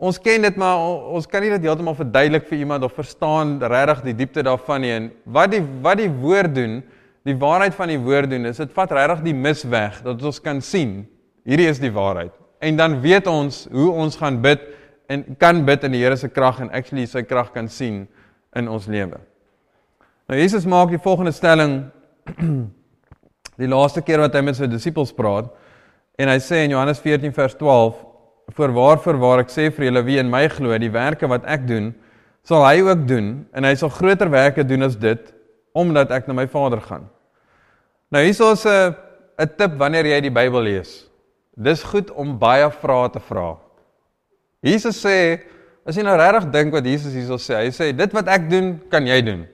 ons 0.00 0.16
ken 0.22 0.46
dit 0.46 0.58
maar 0.60 0.80
ons 1.12 1.26
kan 1.28 1.42
nie 1.44 1.50
dit 1.52 1.66
heeltemal 1.66 1.96
verduidelik 1.98 2.46
vir 2.48 2.62
iemand 2.62 2.86
of 2.86 2.94
verstaan 2.96 3.58
regtig 3.60 4.04
die 4.06 4.14
diepte 4.22 4.44
daarvan 4.46 4.84
nie. 4.84 4.92
En 4.94 5.08
wat 5.26 5.50
die 5.52 5.62
wat 5.82 5.98
die 6.00 6.10
woord 6.10 6.54
doen 6.56 6.80
die 7.28 7.36
waarheid 7.36 7.74
van 7.76 7.90
die 7.92 7.98
woord 8.00 8.30
doen 8.32 8.48
is 8.48 8.62
dit 8.62 8.70
vat 8.72 8.94
regtig 8.96 9.24
die 9.26 9.36
mis 9.36 9.64
weg 9.68 9.98
dat 10.06 10.22
ons 10.24 10.38
kan 10.40 10.62
sien 10.64 11.02
hierdie 11.44 11.68
is 11.68 11.82
die 11.82 11.92
waarheid. 11.92 12.32
En 12.62 12.78
dan 12.78 13.00
weet 13.02 13.26
ons 13.28 13.64
hoe 13.72 13.90
ons 13.90 14.16
gaan 14.20 14.38
bid 14.40 14.62
en 15.10 15.24
kan 15.40 15.64
bid 15.66 15.84
in 15.88 15.96
die 15.96 16.04
Here 16.04 16.16
se 16.16 16.30
krag 16.30 16.62
en 16.62 16.70
actually 16.70 17.08
sy 17.10 17.24
krag 17.26 17.50
kan 17.52 17.68
sien 17.68 18.04
in 18.56 18.68
ons 18.70 18.86
lewe. 18.86 19.18
Nou 20.30 20.38
Jesus 20.38 20.68
maak 20.70 20.94
die 20.94 21.02
volgende 21.02 21.34
stelling. 21.34 21.82
Die 23.60 23.68
laaste 23.68 24.00
keer 24.00 24.22
wat 24.22 24.32
hy 24.32 24.40
met 24.40 24.56
sy 24.56 24.64
disippels 24.70 25.10
praat 25.12 25.50
En 26.18 26.28
hy 26.28 26.38
sê 26.38 26.64
in 26.64 26.70
Johannes 26.70 26.98
14 26.98 27.32
vers 27.32 27.54
12: 27.54 27.96
"Voorwaar 28.56 28.98
voorwaar 28.98 29.40
ek 29.40 29.50
sê 29.50 29.70
vir 29.70 29.84
julle 29.84 30.04
wie 30.04 30.18
in 30.18 30.30
my 30.30 30.48
glo, 30.48 30.78
die 30.78 30.90
werke 30.90 31.28
wat 31.28 31.44
ek 31.44 31.66
doen, 31.66 31.94
sal 32.42 32.64
hy 32.66 32.80
ook 32.80 33.06
doen 33.06 33.46
en 33.52 33.64
hy 33.64 33.74
sal 33.74 33.88
groter 33.88 34.30
werke 34.30 34.64
doen 34.64 34.82
as 34.82 34.96
dit 34.96 35.34
omdat 35.72 36.10
ek 36.10 36.26
na 36.26 36.34
my 36.34 36.46
Vader 36.46 36.80
gaan." 36.80 37.08
Nou 38.10 38.22
hier 38.24 38.30
is 38.30 38.66
'n 38.66 38.94
'n 39.38 39.48
tip 39.56 39.78
wanneer 39.78 40.06
jy 40.06 40.20
die 40.20 40.30
Bybel 40.30 40.62
lees. 40.62 41.06
Dis 41.56 41.82
goed 41.82 42.10
om 42.10 42.38
baie 42.38 42.70
vrae 42.70 43.10
te 43.10 43.20
vra. 43.20 43.56
Jesus 44.60 44.98
sê, 45.00 45.40
as 45.86 45.96
jy 45.96 46.02
nou 46.02 46.16
regtig 46.16 46.50
dink 46.52 46.72
wat 46.72 46.84
Jesus 46.84 47.14
hierso 47.16 47.38
sê, 47.40 47.56
hy 47.64 47.70
sê 47.70 47.96
dit 47.96 48.12
wat 48.12 48.28
ek 48.28 48.50
doen, 48.50 48.80
kan 48.92 49.06
jy 49.06 49.20
doen. 49.22 49.46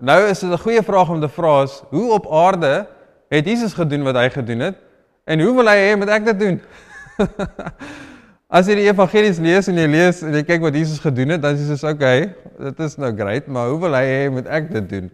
Nou 0.00 0.18
is 0.28 0.40
dit 0.40 0.50
'n 0.50 0.58
goeie 0.58 0.82
vraag 0.82 1.10
om 1.10 1.20
te 1.20 1.28
vra 1.28 1.62
is, 1.62 1.82
hoe 1.90 2.12
op 2.12 2.26
aarde 2.26 2.86
het 3.30 3.46
Jesus 3.46 3.74
gedoen 3.74 4.04
wat 4.04 4.14
hy 4.14 4.28
gedoen 4.28 4.60
het? 4.60 4.76
En 5.28 5.40
hoe 5.44 5.54
wil 5.58 5.68
hy 5.68 5.76
hê 5.76 5.96
moet 6.00 6.08
ek 6.16 6.24
dit 6.30 6.38
doen? 6.40 6.54
As 8.58 8.68
jy 8.70 8.78
die 8.78 8.86
evangelies 8.88 9.36
lees 9.44 9.66
en 9.68 9.76
jy 9.76 9.84
lees 9.92 10.22
en 10.24 10.32
jy 10.38 10.40
kyk 10.48 10.62
wat 10.64 10.76
Jesus 10.78 11.02
gedoen 11.04 11.34
het, 11.34 11.42
dan 11.44 11.58
is 11.58 11.68
dit 11.68 11.84
okay, 11.84 12.30
dit 12.56 12.80
is 12.86 12.96
nou 12.96 13.10
great, 13.18 13.50
maar 13.52 13.68
hoe 13.68 13.76
wil 13.82 13.96
hy 13.98 14.06
hê 14.08 14.22
moet 14.32 14.48
ek 14.48 14.70
dit 14.72 14.88
doen? 14.94 15.10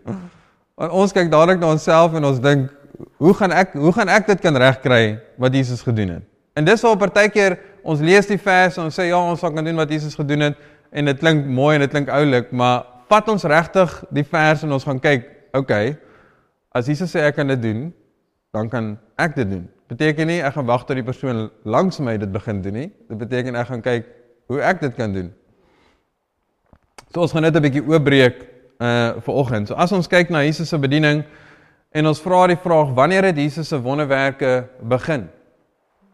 Want 0.78 0.94
ons 1.02 1.14
kyk 1.16 1.32
dadelik 1.32 1.58
na 1.58 1.72
onsself 1.74 2.14
en 2.14 2.30
ons 2.30 2.38
dink, 2.44 2.70
hoe 3.18 3.34
gaan 3.34 3.56
ek 3.58 3.74
hoe 3.74 3.90
gaan 3.96 4.14
ek 4.14 4.30
dit 4.30 4.44
kan 4.46 4.62
regkry 4.62 5.02
wat 5.42 5.58
Jesus 5.58 5.82
gedoen 5.82 6.14
het? 6.20 6.30
En 6.54 6.62
dis 6.62 6.86
waar 6.86 7.00
partykeer 7.02 7.58
ons 7.82 7.98
lees 7.98 8.30
die 8.30 8.38
vers 8.38 8.78
en 8.78 8.86
ons 8.86 8.94
sê 8.94 9.10
ja, 9.10 9.18
ons 9.18 9.42
sal 9.42 9.50
kan 9.50 9.66
doen 9.66 9.82
wat 9.82 9.90
Jesus 9.90 10.14
gedoen 10.14 10.46
het 10.46 10.64
en 10.94 11.10
dit 11.10 11.18
klink 11.18 11.42
mooi 11.50 11.74
en 11.74 11.82
dit 11.82 11.90
klink 11.90 12.14
oulik, 12.14 12.54
maar 12.54 12.86
vat 13.10 13.34
ons 13.34 13.50
regtig 13.50 13.98
die 14.14 14.28
vers 14.30 14.62
en 14.62 14.78
ons 14.78 14.86
gaan 14.86 15.02
kyk, 15.02 15.26
okay, 15.58 15.96
as 16.70 16.86
Jesus 16.86 17.10
sê 17.10 17.26
ek 17.26 17.42
kan 17.42 17.50
dit 17.50 17.66
doen, 17.66 17.88
dan 18.54 18.70
kan 18.70 18.94
ek 19.18 19.34
dit 19.42 19.56
doen 19.58 19.66
beteken 19.88 20.26
nie 20.26 20.40
ek 20.42 20.56
gaan 20.56 20.66
wag 20.66 20.86
tot 20.86 20.96
die 20.96 21.04
persoon 21.06 21.48
langs 21.64 22.00
my 22.00 22.16
dit 22.20 22.32
begin 22.32 22.62
doen 22.64 22.78
nie. 22.78 22.90
Dit 23.08 23.18
beteken 23.20 23.56
ek 23.60 23.70
gaan 23.70 23.82
kyk 23.84 24.08
hoe 24.48 24.60
ek 24.60 24.80
dit 24.80 24.94
kan 24.96 25.12
doen. 25.12 25.30
So 27.12 27.24
ons 27.24 27.32
gaan 27.32 27.42
net 27.42 27.56
'n 27.56 27.62
bietjie 27.62 27.84
oopbreek 27.84 28.36
uh 28.80 29.20
vir 29.20 29.34
oggend. 29.34 29.68
So 29.68 29.74
as 29.74 29.92
ons 29.92 30.08
kyk 30.08 30.30
na 30.30 30.42
Jesus 30.42 30.68
se 30.68 30.78
bediening 30.78 31.24
en 31.92 32.06
ons 32.06 32.20
vra 32.20 32.46
die 32.46 32.56
vraag 32.56 32.94
wanneer 32.94 33.24
het 33.24 33.36
Jesus 33.36 33.68
se 33.68 33.78
wonderwerke 33.78 34.68
begin? 34.82 35.28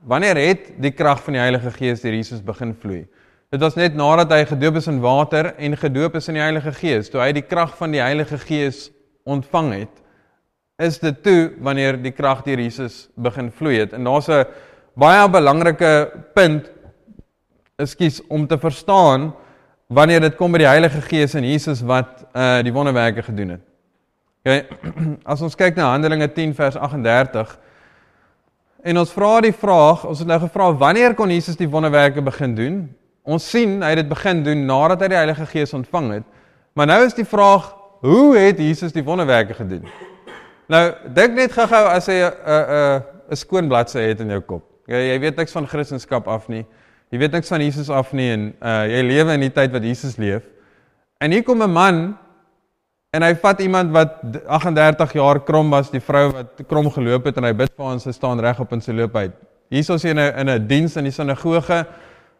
Wanneer 0.02 0.36
het 0.36 0.80
die 0.80 0.90
krag 0.90 1.22
van 1.22 1.32
die 1.32 1.40
Heilige 1.40 1.70
Gees 1.70 2.00
deur 2.00 2.12
Jesus 2.12 2.40
begin 2.42 2.74
vloei? 2.74 3.06
Dit 3.50 3.60
was 3.60 3.74
net 3.74 3.94
nadat 3.94 4.30
hy 4.30 4.44
gedoop 4.44 4.76
is 4.76 4.86
in 4.86 5.00
water 5.00 5.54
en 5.58 5.76
gedoop 5.76 6.14
is 6.14 6.28
in 6.28 6.34
die 6.34 6.42
Heilige 6.42 6.72
Gees, 6.72 7.08
toe 7.10 7.20
hy 7.20 7.32
die 7.32 7.42
krag 7.42 7.76
van 7.76 7.90
die 7.90 8.00
Heilige 8.00 8.38
Gees 8.38 8.90
ontvang 9.24 9.72
het 9.72 10.02
is 10.80 10.98
dit 10.98 11.22
toe 11.22 11.52
wanneer 11.60 11.98
die 12.00 12.12
krag 12.16 12.42
deur 12.46 12.60
Jesus 12.60 13.08
begin 13.14 13.50
vloei 13.52 13.78
het. 13.82 13.92
En 13.92 14.04
daar's 14.04 14.28
'n 14.28 14.46
baie 14.94 15.28
belangrike 15.28 16.12
punt 16.34 16.70
ekskuus 17.76 18.20
om 18.28 18.46
te 18.46 18.58
verstaan 18.58 19.32
wanneer 19.86 20.20
dit 20.20 20.36
kom 20.36 20.52
by 20.52 20.58
die 20.58 20.70
Heilige 20.70 21.00
Gees 21.00 21.34
en 21.34 21.44
Jesus 21.44 21.82
wat 21.82 22.24
uh 22.34 22.62
die 22.62 22.72
wonderwerke 22.72 23.22
gedoen 23.22 23.48
het. 23.48 23.62
OK. 24.44 24.64
As 25.32 25.42
ons 25.42 25.56
kyk 25.56 25.76
na 25.76 25.90
Handelinge 25.90 26.28
10 26.32 26.54
vers 26.54 26.76
38 26.76 27.58
en 28.82 28.98
ons 28.98 29.12
vra 29.12 29.40
die 29.40 29.52
vraag, 29.52 30.06
ons 30.08 30.18
het 30.18 30.28
nou 30.28 30.38
gevra 30.40 30.72
wanneer 30.72 31.14
kon 31.14 31.30
Jesus 31.30 31.56
die 31.56 31.68
wonderwerke 31.68 32.22
begin 32.22 32.54
doen? 32.54 32.94
Ons 33.22 33.50
sien 33.50 33.82
hy 33.82 33.90
het 33.92 34.00
dit 34.00 34.08
begin 34.08 34.42
doen 34.42 34.64
nadat 34.66 35.00
hy 35.00 35.08
die 35.08 35.20
Heilige 35.20 35.46
Gees 35.46 35.74
ontvang 35.76 36.12
het. 36.12 36.24
Maar 36.72 36.86
nou 36.86 37.04
is 37.04 37.14
die 37.14 37.26
vraag, 37.28 37.74
hoe 38.00 38.38
het 38.38 38.58
Jesus 38.58 38.92
die 38.92 39.04
wonderwerke 39.04 39.54
gedoen? 39.54 39.84
Nou, 40.70 40.84
dink 41.16 41.34
net 41.34 41.50
gou-gou 41.50 41.86
as 41.90 42.06
jy 42.06 42.20
'n 42.22 42.30
'n 42.30 43.02
'n 43.30 43.36
skoon 43.36 43.68
bladsy 43.68 43.98
het 43.98 44.20
in 44.20 44.30
jou 44.30 44.40
kop. 44.40 44.62
Jy 44.86 44.96
jy 45.10 45.18
weet 45.18 45.36
niks 45.36 45.52
van 45.52 45.66
Christendom 45.66 46.22
af 46.26 46.48
nie. 46.48 46.64
Jy 47.10 47.18
weet 47.18 47.32
niks 47.32 47.48
van 47.48 47.60
Jesus 47.60 47.90
af 47.90 48.12
nie 48.12 48.30
en 48.30 48.54
uh 48.62 48.86
jy 48.86 49.02
lewe 49.02 49.34
in 49.34 49.40
die 49.40 49.50
tyd 49.50 49.72
wat 49.72 49.82
Jesus 49.82 50.16
leef. 50.16 50.42
En 51.20 51.32
hier 51.32 51.42
kom 51.42 51.62
'n 51.62 51.70
man 51.70 52.18
en 53.12 53.22
hy 53.22 53.34
vat 53.34 53.60
iemand 53.60 53.90
wat 53.90 54.22
38 54.46 55.12
jaar 55.12 55.40
krom 55.40 55.70
was, 55.70 55.90
die 55.90 56.00
vrou 56.00 56.32
wat 56.32 56.62
krom 56.68 56.90
geloop 56.90 57.24
het 57.24 57.36
en 57.36 57.44
hy 57.44 57.52
bid 57.52 57.72
vir 57.76 57.84
haar 57.84 57.94
en 57.94 58.00
sy 58.00 58.12
staan 58.12 58.40
reg 58.40 58.60
op 58.60 58.72
in 58.72 58.80
sy 58.80 58.92
loop 58.92 59.16
uit. 59.16 59.32
Hier 59.70 59.80
is 59.80 59.90
ons 59.90 60.04
in 60.04 60.18
'n 60.18 60.38
in 60.38 60.48
'n 60.48 60.66
diens 60.68 60.96
in 60.96 61.04
die 61.04 61.12
sinagoge 61.12 61.86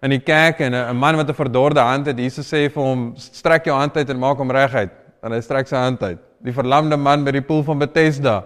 in 0.03 0.11
die 0.11 0.21
kerk 0.23 0.61
en 0.61 0.75
'n 0.75 0.97
man 0.97 1.17
wat 1.17 1.29
'n 1.29 1.35
verdorde 1.35 1.81
hand 1.81 2.07
het. 2.07 2.17
Jesus 2.19 2.47
sê 2.47 2.71
vir 2.71 2.83
hom, 2.83 3.13
"Strek 3.17 3.65
jou 3.65 3.77
hand 3.77 3.97
uit 3.97 4.09
en 4.11 4.19
maak 4.19 4.39
hom 4.39 4.51
reguit." 4.51 4.91
En 5.23 5.33
hy 5.33 5.41
strek 5.41 5.67
sy 5.67 5.77
hand 5.77 6.03
uit 6.03 6.30
die 6.45 6.55
verlamde 6.57 6.97
man 6.97 7.25
by 7.27 7.35
die 7.37 7.45
poel 7.45 7.63
van 7.67 7.81
Bethesda. 7.83 8.43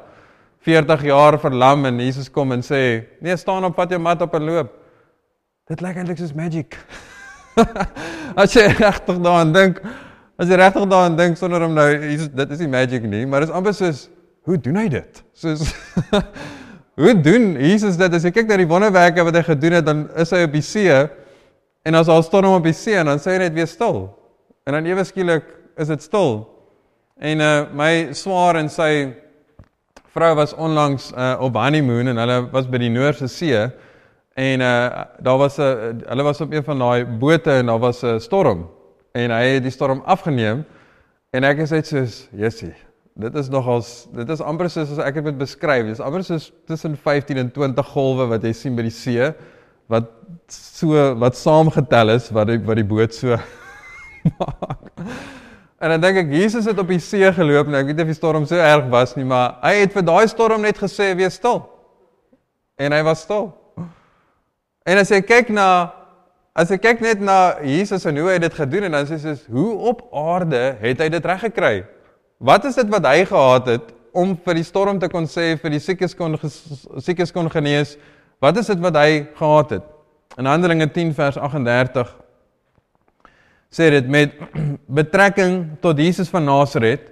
40 0.64 1.04
jaar 1.10 1.36
verlam 1.40 1.84
en 1.90 2.00
Jesus 2.00 2.30
kom 2.32 2.52
en 2.52 2.62
sê: 2.64 3.04
"Nee, 3.20 3.36
staan 3.36 3.64
op, 3.64 3.74
vat 3.76 3.90
jou 3.90 4.00
mat 4.00 4.22
op 4.22 4.34
en 4.34 4.44
loop." 4.44 4.72
Dit 5.68 5.80
lyk 5.80 5.96
eintlik 5.96 6.18
soos 6.18 6.34
magic. 6.36 6.78
as 8.42 8.54
jy 8.56 8.66
regtig 8.72 9.20
daaraan 9.22 9.52
dink, 9.52 9.78
as 10.40 10.48
jy 10.48 10.58
regtig 10.58 10.88
daaraan 10.90 11.16
dink 11.16 11.38
sonder 11.38 11.62
om 11.64 11.74
nou 11.76 11.86
Jesus, 11.92 12.28
dit 12.28 12.50
is 12.50 12.64
nie 12.64 12.68
magic 12.68 13.04
nie, 13.08 13.24
maar 13.26 13.44
dit 13.44 13.52
is 13.52 13.54
amper 13.54 13.76
soos 13.76 14.08
hoe 14.44 14.58
doen 14.60 14.76
hy 14.76 14.88
dit? 14.92 15.22
Soos 15.32 15.70
hoe 17.00 17.14
doen 17.16 17.54
Jesus 17.60 17.96
dit? 18.00 18.16
As 18.16 18.24
jy 18.26 18.32
kyk 18.34 18.50
na 18.50 18.58
die 18.60 18.68
wonderwerke 18.68 19.24
wat 19.24 19.38
hy 19.38 19.44
gedoen 19.46 19.78
het, 19.78 19.86
dan 19.86 20.04
is 20.20 20.32
hy 20.34 20.42
op 20.48 20.52
die 20.56 20.64
see 20.64 20.98
en 21.84 22.00
as 22.00 22.08
al 22.12 22.24
staan 22.24 22.48
hom 22.48 22.58
op 22.58 22.66
die 22.66 22.76
see 22.76 22.96
en 23.00 23.12
dan 23.12 23.22
sê 23.22 23.36
hy 23.36 23.44
net 23.46 23.56
weer 23.56 23.68
stil. 23.70 24.06
En 24.64 24.78
dan 24.78 24.88
ewe 24.88 25.04
skielik 25.04 25.48
is 25.80 25.90
dit 25.92 26.04
stil. 26.04 26.42
En 27.14 27.40
uh 27.40 27.66
my 27.72 28.12
swaar 28.12 28.56
en 28.58 28.68
sy 28.68 29.14
vrou 30.14 30.34
was 30.34 30.54
onlangs 30.54 31.12
uh 31.12 31.36
op 31.40 31.54
honeymoon 31.54 32.10
en 32.10 32.16
hulle 32.16 32.38
was 32.50 32.66
by 32.66 32.78
die 32.82 32.90
Noordse 32.90 33.28
See 33.28 33.70
En 34.34 34.60
uh 34.60 35.04
daar 35.22 35.38
was 35.38 35.58
'n 35.58 35.62
uh, 35.62 36.08
hulle 36.08 36.22
was 36.22 36.40
op 36.40 36.52
een 36.52 36.64
van 36.64 36.78
daai 36.78 37.04
bote 37.04 37.50
en 37.50 37.66
daar 37.66 37.78
was 37.78 38.02
'n 38.02 38.18
storm 38.20 38.66
en 39.12 39.30
hy 39.30 39.44
het 39.44 39.62
die 39.62 39.70
storm 39.70 40.02
afgeneem 40.04 40.64
en 41.30 41.44
ek 41.44 41.58
is 41.58 41.70
net 41.70 41.86
soos 41.86 42.28
Jessie 42.32 42.74
Dit 43.14 43.34
is 43.34 43.48
nogals 43.48 44.08
dit 44.10 44.28
is 44.28 44.40
amper 44.40 44.70
soos 44.70 44.90
as 44.90 44.98
ek 44.98 45.14
dit 45.14 45.22
moet 45.22 45.38
beskryf. 45.38 45.84
Dit 45.86 45.92
is 45.94 46.00
amper 46.00 46.24
soos 46.24 46.52
tussen 46.66 46.96
15 46.96 47.36
en 47.36 47.50
20 47.50 47.86
golwe 47.86 48.26
wat 48.26 48.42
jy 48.42 48.52
sien 48.52 48.74
by 48.74 48.82
die 48.82 48.90
see 48.90 49.28
wat 49.86 50.10
so 50.48 51.14
wat 51.14 51.36
saamgetel 51.36 52.10
is 52.10 52.30
wat 52.34 52.50
die 52.50 52.58
wat 52.58 52.76
die 52.76 52.84
boot 52.84 53.14
so 53.14 53.38
maak. 54.38 54.90
En 55.82 55.90
dan 55.90 56.00
dink 56.00 56.20
ek 56.22 56.32
Jesus 56.32 56.68
het 56.70 56.78
op 56.78 56.88
die 56.88 57.00
see 57.02 57.26
geloop 57.34 57.68
en 57.68 57.80
ek 57.80 57.88
weet 57.90 57.98
nie 57.98 58.06
of 58.06 58.12
die 58.12 58.16
storm 58.16 58.46
so 58.46 58.58
erg 58.60 58.86
was 58.92 59.16
nie, 59.18 59.26
maar 59.26 59.58
hy 59.64 59.74
het 59.82 59.94
vir 59.94 60.06
daai 60.06 60.26
storm 60.30 60.62
net 60.62 60.78
gesê 60.78 61.10
wees 61.18 61.38
stil. 61.40 61.64
En 62.78 62.94
hy 62.94 63.02
was 63.06 63.24
stil. 63.26 63.50
En 64.86 65.00
as 65.00 65.10
jy 65.10 65.20
kyk 65.24 65.50
na 65.54 65.66
as 66.54 66.70
jy 66.70 66.78
kyk 66.78 67.00
net 67.02 67.22
na 67.24 67.56
Jesus 67.66 68.04
en 68.06 68.18
hoe 68.20 68.28
hy 68.30 68.38
dit 68.44 68.54
gedoen 68.54 68.86
en 68.86 68.94
dan 68.94 69.08
sê 69.08 69.18
jy 69.18 69.34
hoe 69.50 69.70
op 69.90 70.04
aarde 70.14 70.62
het 70.82 71.02
hy 71.02 71.08
dit 71.10 71.26
reg 71.26 71.42
gekry? 71.48 71.74
Wat 72.38 72.66
is 72.68 72.78
dit 72.78 72.90
wat 72.92 73.06
hy 73.10 73.24
gehad 73.26 73.70
het 73.72 73.94
om 74.14 74.36
vir 74.44 74.60
die 74.60 74.66
storm 74.66 75.00
te 75.02 75.10
kon 75.10 75.26
sê 75.26 75.54
vir 75.58 75.74
die 75.74 75.82
siekes 75.82 76.14
kon 76.14 76.38
siekes 77.02 77.34
kon 77.34 77.50
genees? 77.50 77.96
Wat 78.42 78.56
is 78.60 78.70
dit 78.70 78.78
wat 78.84 78.94
hy 79.00 79.24
gehad 79.34 79.78
het? 79.78 79.90
In 80.38 80.46
Handelinge 80.46 80.86
10 80.92 81.14
vers 81.16 81.38
38 81.38 82.12
sê 83.74 83.90
dit 83.90 84.06
met 84.10 84.34
betrekking 85.00 85.74
tot 85.82 85.98
Jesus 85.98 86.30
van 86.30 86.46
Nasaret, 86.46 87.10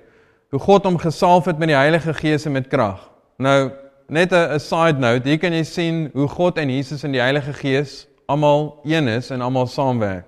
hoe 0.53 0.61
God 0.61 0.87
hom 0.87 0.99
gesalf 1.01 1.49
het 1.51 1.59
met 1.59 1.73
die 1.73 1.79
Heilige 1.79 2.15
Gees 2.15 2.47
en 2.47 2.55
met 2.55 2.69
krag. 2.71 3.01
Nou 3.43 3.73
net 4.13 4.33
'n 4.33 4.61
side 4.61 4.99
note, 5.01 5.29
hier 5.29 5.39
kan 5.39 5.53
jy 5.53 5.65
sien 5.65 6.11
hoe 6.13 6.29
God 6.29 6.59
en 6.59 6.71
Jesus 6.71 7.03
en 7.03 7.13
die 7.13 7.21
Heilige 7.21 7.53
Gees 7.53 8.07
almal 8.27 8.81
een 8.85 9.09
is 9.09 9.31
en 9.31 9.41
almal 9.41 9.67
saamwerk. 9.67 10.27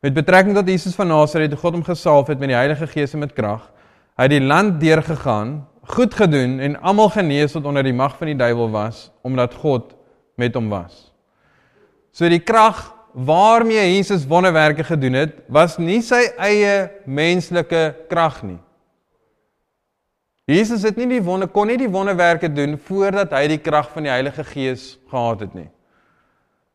Met 0.00 0.14
betrekking 0.14 0.54
tot 0.54 0.68
Jesus 0.68 0.94
van 0.94 1.06
Nasaret, 1.06 1.50
hoe 1.50 1.58
God 1.58 1.72
hom 1.72 1.84
gesalf 1.84 2.26
het 2.26 2.38
met 2.38 2.48
die 2.48 2.56
Heilige 2.56 2.86
Gees 2.86 3.12
en 3.12 3.18
met 3.18 3.32
krag, 3.32 3.70
hy 4.16 4.22
het 4.22 4.30
die 4.30 4.40
land 4.40 4.80
deurgegaan, 4.80 5.68
goed 5.82 6.14
gedoen 6.14 6.60
en 6.60 6.80
almal 6.80 7.10
genees 7.10 7.52
wat 7.52 7.64
onder 7.64 7.82
die 7.82 7.94
mag 7.94 8.16
van 8.16 8.26
die 8.26 8.36
duiwel 8.36 8.70
was, 8.70 9.10
omdat 9.22 9.54
God 9.54 9.94
met 10.36 10.54
hom 10.54 10.68
was. 10.68 11.12
So 12.12 12.28
die 12.28 12.42
krag 12.42 12.94
waarmee 13.12 13.94
Jesus 13.94 14.26
wonderwerke 14.26 14.84
gedoen 14.84 15.12
het, 15.12 15.34
was 15.46 15.76
nie 15.78 16.00
sy 16.02 16.24
eie 16.40 16.90
menslike 17.04 17.82
krag 18.08 18.42
nie. 18.42 18.58
Jesus 20.50 20.82
het 20.82 20.96
nie 20.98 21.06
die 21.06 21.22
wonder 21.22 21.48
kon 21.48 21.70
nie 21.70 21.78
die 21.78 21.90
wonderwerke 21.90 22.50
doen 22.50 22.74
voordat 22.88 23.30
hy 23.36 23.44
die 23.52 23.60
krag 23.62 23.92
van 23.94 24.08
die 24.08 24.10
Heilige 24.10 24.44
Gees 24.44 24.96
gehad 25.10 25.44
het 25.46 25.54
nie. 25.54 25.68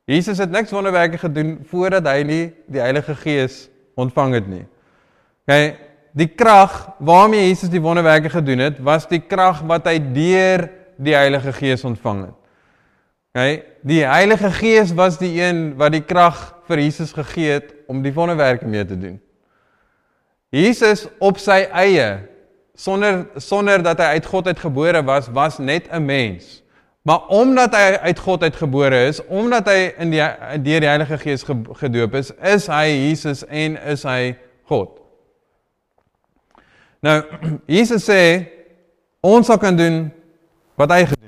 Jesus 0.08 0.40
het 0.40 0.54
niks 0.54 0.72
wonderwerke 0.72 1.20
gedoen 1.20 1.58
voordat 1.68 2.08
hy 2.08 2.22
nie 2.24 2.44
die 2.72 2.80
Heilige 2.80 3.16
Gees 3.20 3.66
ontvang 4.00 4.38
het 4.38 4.48
nie. 4.48 4.64
Okay, 5.44 5.76
die 6.16 6.30
krag 6.32 6.94
waarmee 7.04 7.50
Jesus 7.50 7.72
die 7.72 7.84
wonderwerke 7.84 8.32
gedoen 8.32 8.64
het, 8.64 8.80
was 8.84 9.08
die 9.10 9.20
krag 9.20 9.60
wat 9.68 9.90
hy 9.90 9.98
deur 10.00 10.70
die 10.96 11.16
Heilige 11.16 11.52
Gees 11.60 11.84
ontvang 11.88 12.30
het. 12.30 12.38
Okay, 13.38 13.64
die 13.84 14.02
Heilige 14.02 14.50
Gees 14.50 14.96
was 14.96 15.20
die 15.22 15.36
een 15.38 15.76
wat 15.78 15.94
die 15.94 16.02
krag 16.02 16.56
vir 16.66 16.80
Jesus 16.82 17.12
gegee 17.14 17.52
het 17.60 17.68
om 17.86 18.00
die 18.02 18.10
wonderwerke 18.16 18.66
mee 18.66 18.82
te 18.86 18.96
doen. 18.98 19.20
Jesus 20.50 21.04
op 21.22 21.38
sy 21.38 21.60
eie 21.70 22.08
sonder 22.74 23.28
sonder 23.38 23.84
dat 23.86 24.02
hy 24.02 24.18
uit 24.18 24.26
God 24.26 24.50
uitgebore 24.50 25.04
was, 25.06 25.30
was 25.30 25.60
net 25.62 25.86
'n 25.92 26.02
mens. 26.02 26.64
Maar 27.06 27.28
omdat 27.30 27.78
hy 27.78 28.00
uit 28.10 28.20
God 28.20 28.42
uitgebore 28.42 29.06
is, 29.06 29.22
omdat 29.26 29.70
hy 29.70 29.94
in 29.98 30.10
die 30.10 30.24
deur 30.66 30.82
die 30.82 30.90
Heilige 30.90 31.18
Gees 31.18 31.46
gedoop 31.78 32.16
is, 32.16 32.34
is 32.42 32.66
hy 32.68 32.90
Jesus 32.90 33.46
en 33.46 33.78
is 33.78 34.04
hy 34.04 34.36
God. 34.66 34.98
Nou, 37.00 37.22
Jesus 37.78 38.10
sê 38.10 38.50
ons 39.22 39.46
sal 39.46 39.62
kan 39.62 39.78
doen 39.78 40.10
wat 40.74 40.90
hy 40.90 41.06
gedoen. 41.06 41.27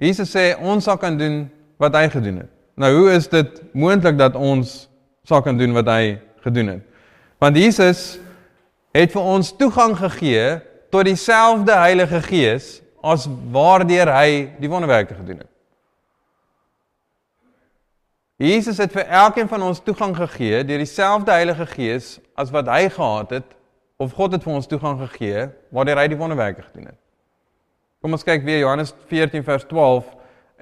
Jesus 0.00 0.32
sê 0.32 0.54
ons 0.56 0.84
sal 0.84 0.96
kan 1.00 1.18
doen 1.20 1.44
wat 1.80 1.96
hy 1.98 2.06
gedoen 2.08 2.42
het. 2.44 2.52
Nou, 2.80 2.88
hoe 2.96 3.12
is 3.12 3.28
dit 3.28 3.60
moontlik 3.76 4.16
dat 4.16 4.36
ons 4.38 4.88
sal 5.28 5.42
kan 5.44 5.58
doen 5.60 5.74
wat 5.76 5.88
hy 5.92 6.16
gedoen 6.40 6.74
het? 6.76 6.84
Want 7.40 7.56
Jesus 7.56 8.18
het 8.96 9.12
vir 9.12 9.28
ons 9.36 9.52
toegang 9.56 9.92
gegee 9.98 10.58
tot 10.90 11.04
dieselfde 11.04 11.76
Heilige 11.76 12.22
Gees 12.24 12.78
as 13.04 13.28
waardeur 13.52 14.08
hy 14.12 14.30
die 14.60 14.68
wonderwerke 14.72 15.14
gedoen 15.14 15.44
het. 15.44 15.50
Jesus 18.40 18.80
het 18.80 18.92
vir 18.96 19.04
elkeen 19.04 19.48
van 19.48 19.62
ons 19.68 19.82
toegang 19.84 20.14
gegee 20.16 20.64
deur 20.64 20.80
dieselfde 20.80 21.32
Heilige 21.36 21.66
Gees 21.74 22.16
as 22.40 22.52
wat 22.52 22.72
hy 22.72 22.88
gehad 22.88 23.36
het 23.36 23.56
of 24.00 24.16
God 24.16 24.32
het 24.32 24.44
vir 24.44 24.56
ons 24.56 24.68
toegang 24.68 24.96
gegee 25.04 25.50
waardeur 25.68 26.00
hy 26.00 26.08
die 26.08 26.20
wonderwerke 26.20 26.64
gedoen 26.64 26.92
het. 26.94 26.99
Kom 28.00 28.16
ons 28.16 28.24
kyk 28.24 28.46
weer 28.46 28.62
Johannes 28.62 28.94
14 29.10 29.42
vers 29.44 29.66
12 29.68 30.06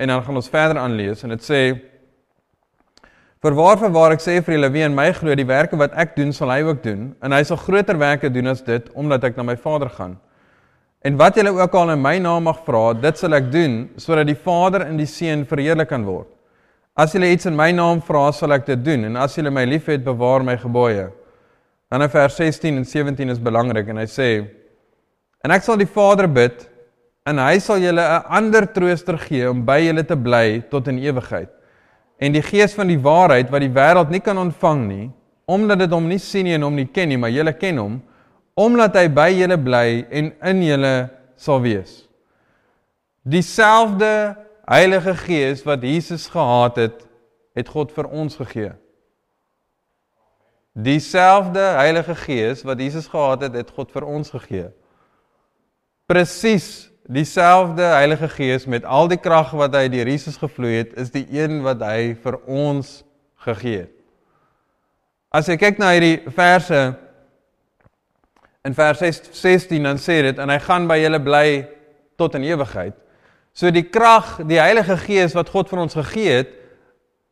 en 0.03 0.11
dan 0.11 0.23
gaan 0.27 0.39
ons 0.41 0.49
verder 0.51 0.81
aanlees 0.83 1.21
en 1.23 1.31
dit 1.31 1.45
sê 1.47 1.61
Verwaar 3.39 3.77
verwaar 3.79 4.17
ek 4.17 4.23
sê 4.25 4.33
vir 4.43 4.57
julle 4.57 4.71
wie 4.75 4.83
in 4.83 4.97
my 4.97 5.13
glo 5.15 5.37
die 5.39 5.47
werke 5.47 5.77
wat 5.79 5.93
ek 5.95 6.17
doen 6.17 6.33
sal 6.35 6.51
hy 6.51 6.65
ook 6.67 6.81
doen 6.83 7.05
en 7.23 7.37
hy 7.37 7.45
sal 7.47 7.61
groter 7.63 7.95
werke 8.01 8.27
doen 8.35 8.51
as 8.51 8.65
dit 8.67 8.89
omdat 8.99 9.29
ek 9.29 9.37
na 9.39 9.45
my 9.47 9.55
Vader 9.55 9.87
gaan. 9.95 10.17
En 11.07 11.15
wat 11.21 11.39
julle 11.39 11.53
ook 11.55 11.77
al 11.79 11.93
in 11.93 12.03
my 12.03 12.17
naam 12.19 12.43
mag 12.51 12.59
vra, 12.67 12.81
dit 12.99 13.21
sal 13.21 13.37
ek 13.39 13.53
doen 13.53 13.77
sodat 14.03 14.27
die 14.27 14.35
Vader 14.35 14.89
en 14.89 14.99
die 14.99 15.07
Seun 15.07 15.45
verheerlik 15.47 15.93
kan 15.93 16.03
word. 16.09 16.27
As 16.99 17.15
julle 17.15 17.29
iets 17.31 17.47
in 17.47 17.55
my 17.55 17.69
naam 17.71 18.01
vra, 18.03 18.25
sal 18.35 18.57
ek 18.57 18.67
dit 18.67 18.83
doen 18.83 19.07
en 19.07 19.21
as 19.23 19.39
julle 19.39 19.53
my 19.55 19.63
liefhet, 19.63 20.03
bewaar 20.03 20.43
my 20.43 20.57
gebooie. 20.59 21.07
Dan 21.87 22.03
in 22.03 22.11
vers 22.11 22.41
16 22.43 22.83
en 22.83 22.89
17 22.97 23.31
is 23.37 23.39
belangrik 23.39 23.95
en 23.95 24.03
hy 24.03 24.09
sê 24.11 24.29
en 25.47 25.55
ek 25.55 25.63
sal 25.63 25.79
die 25.79 25.87
Vader 25.87 26.27
bid 26.27 26.67
en 27.29 27.41
hy 27.43 27.59
sal 27.61 27.83
julle 27.83 28.03
'n 28.03 28.27
ander 28.41 28.67
trooster 28.73 29.19
gee 29.19 29.51
om 29.51 29.65
by 29.65 29.81
julle 29.85 30.05
te 30.05 30.17
bly 30.17 30.63
tot 30.71 30.89
in 30.89 30.99
ewigheid 30.99 31.51
en 32.19 32.33
die 32.33 32.43
gees 32.43 32.75
van 32.75 32.89
die 32.89 32.99
waarheid 32.99 33.51
wat 33.51 33.61
die 33.61 33.75
wêreld 33.75 34.11
nie 34.11 34.21
kan 34.21 34.39
ontvang 34.39 34.87
nie 34.89 35.11
omdat 35.47 35.79
dit 35.79 35.91
hom 35.91 36.09
nie 36.09 36.19
sien 36.19 36.45
nie 36.45 36.55
en 36.55 36.67
hom 36.67 36.77
nie 36.77 36.89
ken 36.89 37.09
nie 37.09 37.21
maar 37.21 37.33
julle 37.33 37.53
ken 37.53 37.79
hom 37.79 38.01
omdat 38.59 38.97
hy 38.99 39.07
by 39.15 39.31
julle 39.31 39.59
bly 39.63 39.89
en 40.11 40.33
in 40.51 40.63
julle 40.67 40.95
sal 41.39 41.61
wees. 41.63 42.03
Dieselfde 43.23 44.35
heilige 44.67 45.15
gees 45.23 45.63
wat 45.67 45.85
Jesus 45.87 46.27
gehaat 46.33 46.81
het 46.83 47.05
het 47.59 47.71
God 47.71 47.93
vir 47.95 48.07
ons 48.15 48.37
gegee. 48.39 48.73
Dieselfde 50.79 51.63
heilige 51.79 52.15
gees 52.19 52.63
wat 52.67 52.83
Jesus 52.83 53.09
gehaat 53.11 53.47
het 53.47 53.57
het 53.59 53.71
God 53.75 53.95
vir 53.95 54.07
ons 54.07 54.31
gegee. 54.35 54.69
Presies 56.11 56.89
dieselfde 57.09 57.83
Heilige 57.83 58.29
Gees 58.29 58.67
met 58.67 58.85
al 58.85 59.09
die 59.09 59.21
krag 59.21 59.55
wat 59.57 59.73
hy 59.75 59.87
deur 59.89 60.09
Jesus 60.11 60.37
gevloei 60.37 60.75
het, 60.83 60.93
is 61.01 61.09
die 61.15 61.25
een 61.33 61.63
wat 61.65 61.81
hy 61.81 62.13
vir 62.21 62.37
ons 62.45 63.01
gegee 63.47 63.87
het. 63.87 63.95
As 65.33 65.49
jy 65.49 65.57
kyk 65.61 65.81
na 65.81 65.95
hierdie 65.95 66.21
verse 66.37 66.83
in 68.65 68.77
vers 68.77 69.01
16 69.01 69.89
dan 69.89 70.01
sê 70.01 70.21
dit 70.29 70.41
en 70.41 70.53
hy 70.53 70.59
gaan 70.61 70.89
by 70.89 70.99
julle 71.01 71.21
bly 71.25 71.49
tot 72.21 72.37
in 72.37 72.45
ewigheid. 72.45 72.97
So 73.57 73.73
die 73.73 73.87
krag, 73.89 74.39
die 74.49 74.61
Heilige 74.61 74.99
Gees 75.01 75.37
wat 75.37 75.49
God 75.53 75.73
vir 75.73 75.83
ons 75.87 75.97
gegee 75.97 76.39
het, 76.43 76.55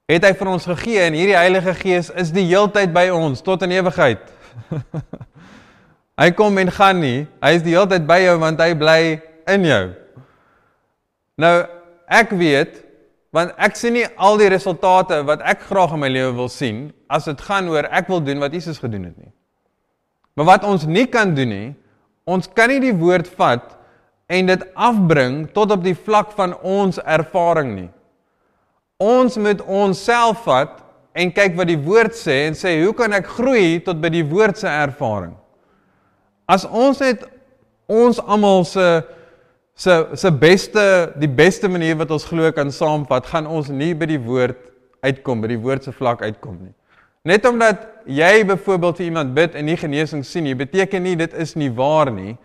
het 0.09 0.25
hy 0.25 0.33
vir 0.39 0.53
ons 0.55 0.69
gegee 0.73 1.05
en 1.05 1.17
hierdie 1.19 1.37
Heilige 1.37 1.77
Gees 1.77 2.09
is 2.17 2.33
die 2.33 2.47
heeltyd 2.49 2.97
by 2.97 3.09
ons 3.13 3.45
tot 3.45 3.65
in 3.67 3.77
ewigheid. 3.77 4.25
hy 6.23 6.33
kom 6.33 6.57
en 6.65 6.73
gaan 6.73 7.01
nie. 7.03 7.27
Hy 7.45 7.57
is 7.59 7.65
die 7.67 7.77
heeltyd 7.77 8.09
by 8.09 8.23
jou 8.25 8.37
want 8.41 8.63
hy 8.65 8.73
bly 8.79 9.01
in 9.51 9.65
jou. 9.67 9.85
Nou 11.41 11.55
ek 12.07 12.35
weet 12.39 12.83
want 13.37 13.53
ek 13.61 13.77
sien 13.77 13.97
nie 13.99 14.07
al 14.17 14.39
die 14.41 14.49
resultate 14.49 15.19
wat 15.29 15.43
ek 15.45 15.67
graag 15.69 15.97
in 15.97 16.01
my 16.01 16.09
lewe 16.09 16.33
wil 16.39 16.49
sien 16.53 16.87
as 17.13 17.27
dit 17.29 17.41
gaan 17.49 17.69
oor 17.69 17.89
ek 17.93 18.09
wil 18.09 18.23
doen 18.25 18.41
wat 18.41 18.55
Jesus 18.57 18.81
gedoen 18.81 19.11
het 19.11 19.17
nie. 19.19 19.33
Maar 20.37 20.57
wat 20.57 20.65
ons 20.69 20.87
nie 20.89 21.07
kan 21.09 21.35
doen 21.37 21.53
nie, 21.53 21.69
ons 22.29 22.49
kan 22.57 22.71
nie 22.73 22.81
die 22.83 22.95
woord 22.97 23.29
vat 23.37 23.75
en 24.33 24.51
dit 24.51 24.65
afbring 24.75 25.45
tot 25.55 25.73
op 25.75 25.85
die 25.85 25.95
vlak 25.95 26.33
van 26.37 26.55
ons 26.67 26.99
ervaring 27.05 27.75
nie. 27.77 27.91
Ons 29.03 29.37
moet 29.41 29.61
onsself 29.63 30.47
vat 30.49 30.81
en 31.17 31.33
kyk 31.33 31.57
wat 31.57 31.71
die 31.71 31.81
woord 31.81 32.17
sê 32.17 32.47
en 32.49 32.57
sê 32.57 32.75
hoe 32.83 32.95
kan 32.97 33.13
ek 33.17 33.29
groei 33.39 33.79
tot 33.85 34.01
by 34.01 34.11
die 34.13 34.25
woord 34.27 34.61
se 34.61 34.69
ervaring? 34.69 35.35
As 36.49 36.67
ons 36.69 37.01
net 37.05 37.25
ons 37.89 38.19
almal 38.21 38.65
se 38.69 38.85
se 39.77 40.07
se 40.17 40.33
beste 40.33 41.13
die 41.21 41.29
beste 41.29 41.69
manier 41.69 41.99
wat 42.01 42.11
ons 42.11 42.25
glo 42.25 42.49
kan 42.53 42.73
saamvat, 42.73 43.29
gaan 43.29 43.47
ons 43.47 43.69
nie 43.69 43.93
by 43.95 44.09
die 44.09 44.21
woord 44.21 44.59
uitkom, 45.05 45.43
by 45.45 45.53
die 45.53 45.61
woord 45.61 45.85
se 45.85 45.93
vlak 45.93 46.25
uitkom 46.25 46.57
nie. 46.65 46.73
Net 47.27 47.45
omdat 47.45 47.83
jy 48.07 48.45
byvoorbeeld 48.47 49.01
vir 49.01 49.07
iemand 49.09 49.35
bid 49.35 49.57
en 49.59 49.67
nie 49.67 49.77
genesing 49.77 50.23
sien 50.25 50.47
nie, 50.47 50.55
beteken 50.57 51.03
nie 51.03 51.17
dit 51.19 51.33
is 51.35 51.57
nie 51.59 51.69
waar 51.75 52.11
nie. 52.15 52.37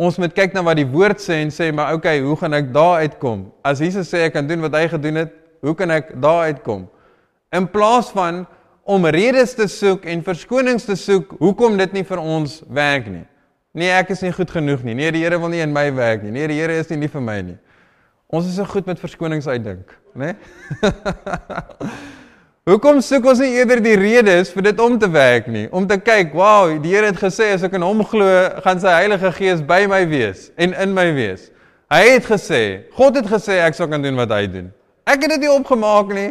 Ons 0.00 0.16
moet 0.18 0.32
kyk 0.34 0.56
na 0.56 0.64
wat 0.64 0.80
die 0.80 0.88
woord 0.88 1.20
sê 1.20 1.42
en 1.44 1.52
sê 1.52 1.68
maar 1.70 1.94
okay, 1.94 2.18
hoe 2.24 2.36
gaan 2.40 2.56
ek 2.56 2.72
daar 2.74 3.04
uitkom? 3.04 3.44
As 3.62 3.82
Jesus 3.84 4.10
sê 4.10 4.24
ek 4.26 4.34
kan 4.38 4.48
doen 4.48 4.64
wat 4.64 4.74
hy 4.74 4.86
gedoen 4.90 5.20
het, 5.20 5.34
hoe 5.62 5.74
kan 5.78 5.92
ek 5.94 6.14
daar 6.22 6.48
uitkom? 6.50 6.88
In 7.52 7.68
plaas 7.70 8.08
van 8.16 8.42
om 8.88 9.04
redes 9.06 9.52
te 9.54 9.68
soek 9.70 10.08
en 10.08 10.24
verskonings 10.26 10.88
te 10.88 10.96
soek 10.98 11.36
hoekom 11.38 11.76
dit 11.78 12.00
nie 12.00 12.06
vir 12.08 12.24
ons 12.24 12.62
werk 12.72 13.06
nie. 13.12 13.26
Nee, 13.72 13.88
ek 13.96 14.10
is 14.12 14.20
nie 14.20 14.32
goed 14.36 14.50
genoeg 14.52 14.82
nie. 14.84 14.94
Nee, 14.98 15.12
die 15.14 15.22
Here 15.24 15.38
wil 15.40 15.48
nie 15.48 15.62
in 15.64 15.72
my 15.72 15.86
werk 15.96 16.24
nie. 16.26 16.32
Nee, 16.34 16.48
die 16.50 16.58
Here 16.60 16.74
is 16.76 16.90
nie 16.92 16.98
lief 17.00 17.14
vir 17.16 17.24
my 17.24 17.38
nie. 17.46 17.58
Ons 18.32 18.48
is 18.48 18.58
so 18.60 18.64
goed 18.68 18.88
met 18.88 19.00
verskonings 19.00 19.48
uitdink, 19.48 19.94
né? 20.16 20.34
Nee? 20.34 21.88
Hoekom 22.68 23.00
soek 23.02 23.24
ons 23.26 23.40
nie 23.42 23.56
eerder 23.56 23.80
die 23.82 23.96
redes 23.98 24.52
vir 24.54 24.68
dit 24.68 24.78
om 24.84 24.94
te 25.00 25.08
werk 25.10 25.48
nie? 25.50 25.64
Om 25.74 25.88
te 25.90 25.96
kyk, 25.98 26.30
wow, 26.38 26.68
die 26.84 26.92
Here 26.92 27.08
het 27.10 27.18
gesê 27.18 27.48
as 27.56 27.64
ek 27.66 27.74
in 27.74 27.82
hom 27.82 28.04
glo, 28.06 28.28
gaan 28.62 28.78
sy 28.78 28.92
Heilige 28.94 29.32
Gees 29.34 29.64
by 29.66 29.80
my 29.90 30.04
wees 30.06 30.44
en 30.54 30.76
in 30.84 30.92
my 30.94 31.08
wees. 31.16 31.48
Hy 31.90 32.04
het 32.06 32.28
gesê, 32.28 32.62
God 32.94 33.18
het 33.18 33.26
gesê 33.32 33.58
ek 33.64 33.74
sal 33.74 33.90
kan 33.90 34.04
doen 34.04 34.20
wat 34.20 34.30
hy 34.36 34.44
doen. 34.52 34.70
Ek 35.08 35.24
het 35.24 35.34
dit 35.34 35.42
nie 35.42 35.50
opgemaak 35.50 36.14
nie. 36.14 36.28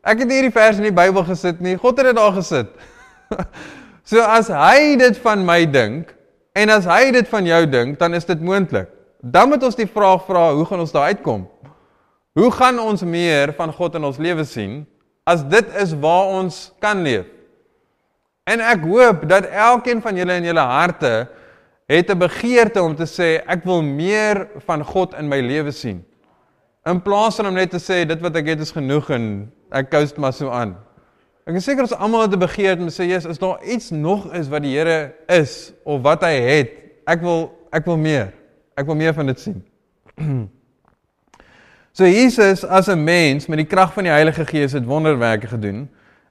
Ek 0.00 0.22
het 0.22 0.30
nie 0.30 0.40
hierdie 0.40 0.54
vers 0.54 0.80
in 0.80 0.88
die 0.88 0.94
Bybel 0.94 1.26
gesit 1.28 1.60
nie. 1.60 1.76
God 1.76 2.00
het 2.00 2.08
dit 2.08 2.16
daar 2.16 2.32
gesit. 2.38 2.72
so 4.10 4.24
as 4.24 4.48
hy 4.48 4.94
dit 5.04 5.20
van 5.26 5.44
my 5.44 5.60
dink 5.68 6.13
en 6.54 6.70
as 6.70 6.86
hy 6.86 7.10
dit 7.10 7.28
van 7.28 7.46
jou 7.46 7.66
dink, 7.66 7.98
dan 7.98 8.14
is 8.14 8.24
dit 8.24 8.40
moontlik. 8.40 8.88
Dan 9.20 9.48
moet 9.48 9.62
ons 9.62 9.76
die 9.76 9.88
vraag 9.88 10.24
vra, 10.26 10.52
hoe 10.54 10.64
gaan 10.68 10.80
ons 10.80 10.92
daar 10.92 11.10
uitkom? 11.12 11.48
Hoe 12.34 12.50
gaan 12.50 12.78
ons 12.78 13.02
meer 13.02 13.52
van 13.56 13.72
God 13.72 13.94
in 13.94 14.04
ons 14.04 14.18
lewe 14.18 14.44
sien? 14.44 14.84
as 15.24 15.44
dit 15.48 15.72
is 15.80 15.94
waar 15.96 16.28
ons 16.36 16.68
kan 16.82 17.00
leef. 17.04 17.26
En 18.44 18.60
ek 18.60 18.84
hoop 18.84 19.24
dat 19.28 19.48
elkeen 19.48 20.02
van 20.04 20.18
julle 20.20 20.36
in 20.36 20.50
julle 20.50 20.66
harte 20.68 21.12
het 21.88 22.10
'n 22.10 22.18
begeerte 22.18 22.82
om 22.82 22.96
te 22.96 23.08
sê 23.08 23.40
ek 23.46 23.64
wil 23.64 23.82
meer 23.82 24.48
van 24.66 24.84
God 24.84 25.14
in 25.14 25.28
my 25.28 25.40
lewe 25.40 25.72
sien. 25.72 26.04
In 26.84 27.00
plaas 27.00 27.36
van 27.36 27.46
om 27.46 27.54
net 27.54 27.70
te 27.70 27.80
sê 27.80 28.04
dit 28.06 28.20
wat 28.20 28.36
ek 28.36 28.46
het 28.46 28.60
is 28.60 28.70
genoeg 28.70 29.10
en 29.10 29.52
ek 29.72 29.90
coast 29.90 30.16
maar 30.16 30.32
so 30.32 30.50
aan. 30.50 30.76
Ek 31.44 31.58
is 31.58 31.66
seker 31.66 31.84
ons 31.84 31.92
almal 31.92 32.22
het 32.24 32.32
'n 32.32 32.38
begeerte 32.38 32.80
om 32.82 32.88
te 32.88 33.02
sê 33.02 33.06
Jesus, 33.06 33.32
is 33.32 33.38
daar 33.38 33.62
iets 33.64 33.90
nog 33.90 34.32
is 34.32 34.48
wat 34.48 34.62
die 34.62 34.76
Here 34.76 35.14
is 35.28 35.72
of 35.84 36.00
wat 36.02 36.22
hy 36.22 36.32
het? 36.40 36.70
Ek 37.06 37.20
wil 37.20 37.52
ek 37.70 37.84
wil 37.84 37.96
meer. 37.96 38.32
Ek 38.76 38.86
wil 38.86 38.94
meer 38.94 39.14
van 39.14 39.26
dit 39.26 39.40
sien. 39.40 39.62
So 41.94 42.04
Jesus 42.04 42.64
as 42.64 42.88
'n 42.88 43.04
mens 43.04 43.46
met 43.46 43.58
die 43.58 43.66
krag 43.66 43.92
van 43.92 44.02
die 44.04 44.10
Heilige 44.10 44.44
Gees 44.46 44.72
het 44.72 44.84
wonderwerke 44.84 45.46
gedoen 45.46 45.88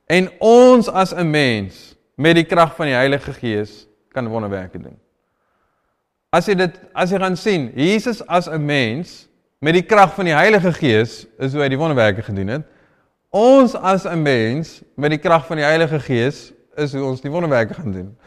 en 0.08 0.30
ons 0.40 0.90
as 0.90 1.14
'n 1.14 1.30
mens 1.30 1.96
met 2.16 2.36
die 2.36 2.44
krag 2.44 2.76
van 2.76 2.86
die 2.86 2.96
Heilige 2.96 3.34
Gees 3.34 3.88
kan 4.12 4.28
wonderwerke 4.28 4.78
doen. 4.78 5.00
As 6.30 6.46
jy 6.46 6.56
dit 6.56 6.80
as 6.94 7.12
jy 7.12 7.20
gaan 7.20 7.38
sien, 7.38 7.72
Jesus 7.76 8.28
as 8.28 8.50
'n 8.50 8.66
mens 8.66 9.30
met 9.60 9.74
die 9.74 9.86
krag 9.86 10.16
van 10.16 10.26
die 10.26 10.36
Heilige 10.36 10.74
Gees 10.74 11.28
is 11.40 11.54
hoe 11.54 11.62
hy 11.62 11.70
die 11.70 11.78
wonderwerke 11.78 12.22
gedoen 12.22 12.48
het. 12.48 12.66
Ons 13.34 13.74
as 13.74 14.06
'n 14.06 14.22
mens 14.22 14.82
met 14.96 15.10
die 15.10 15.18
krag 15.18 15.46
van 15.46 15.58
die 15.58 15.66
Heilige 15.66 16.00
Gees 16.00 16.54
is 16.78 16.94
hoe 16.94 17.04
ons 17.04 17.22
die 17.22 17.32
wonderwerke 17.32 17.74
gaan 17.74 17.92
doen. 17.92 18.18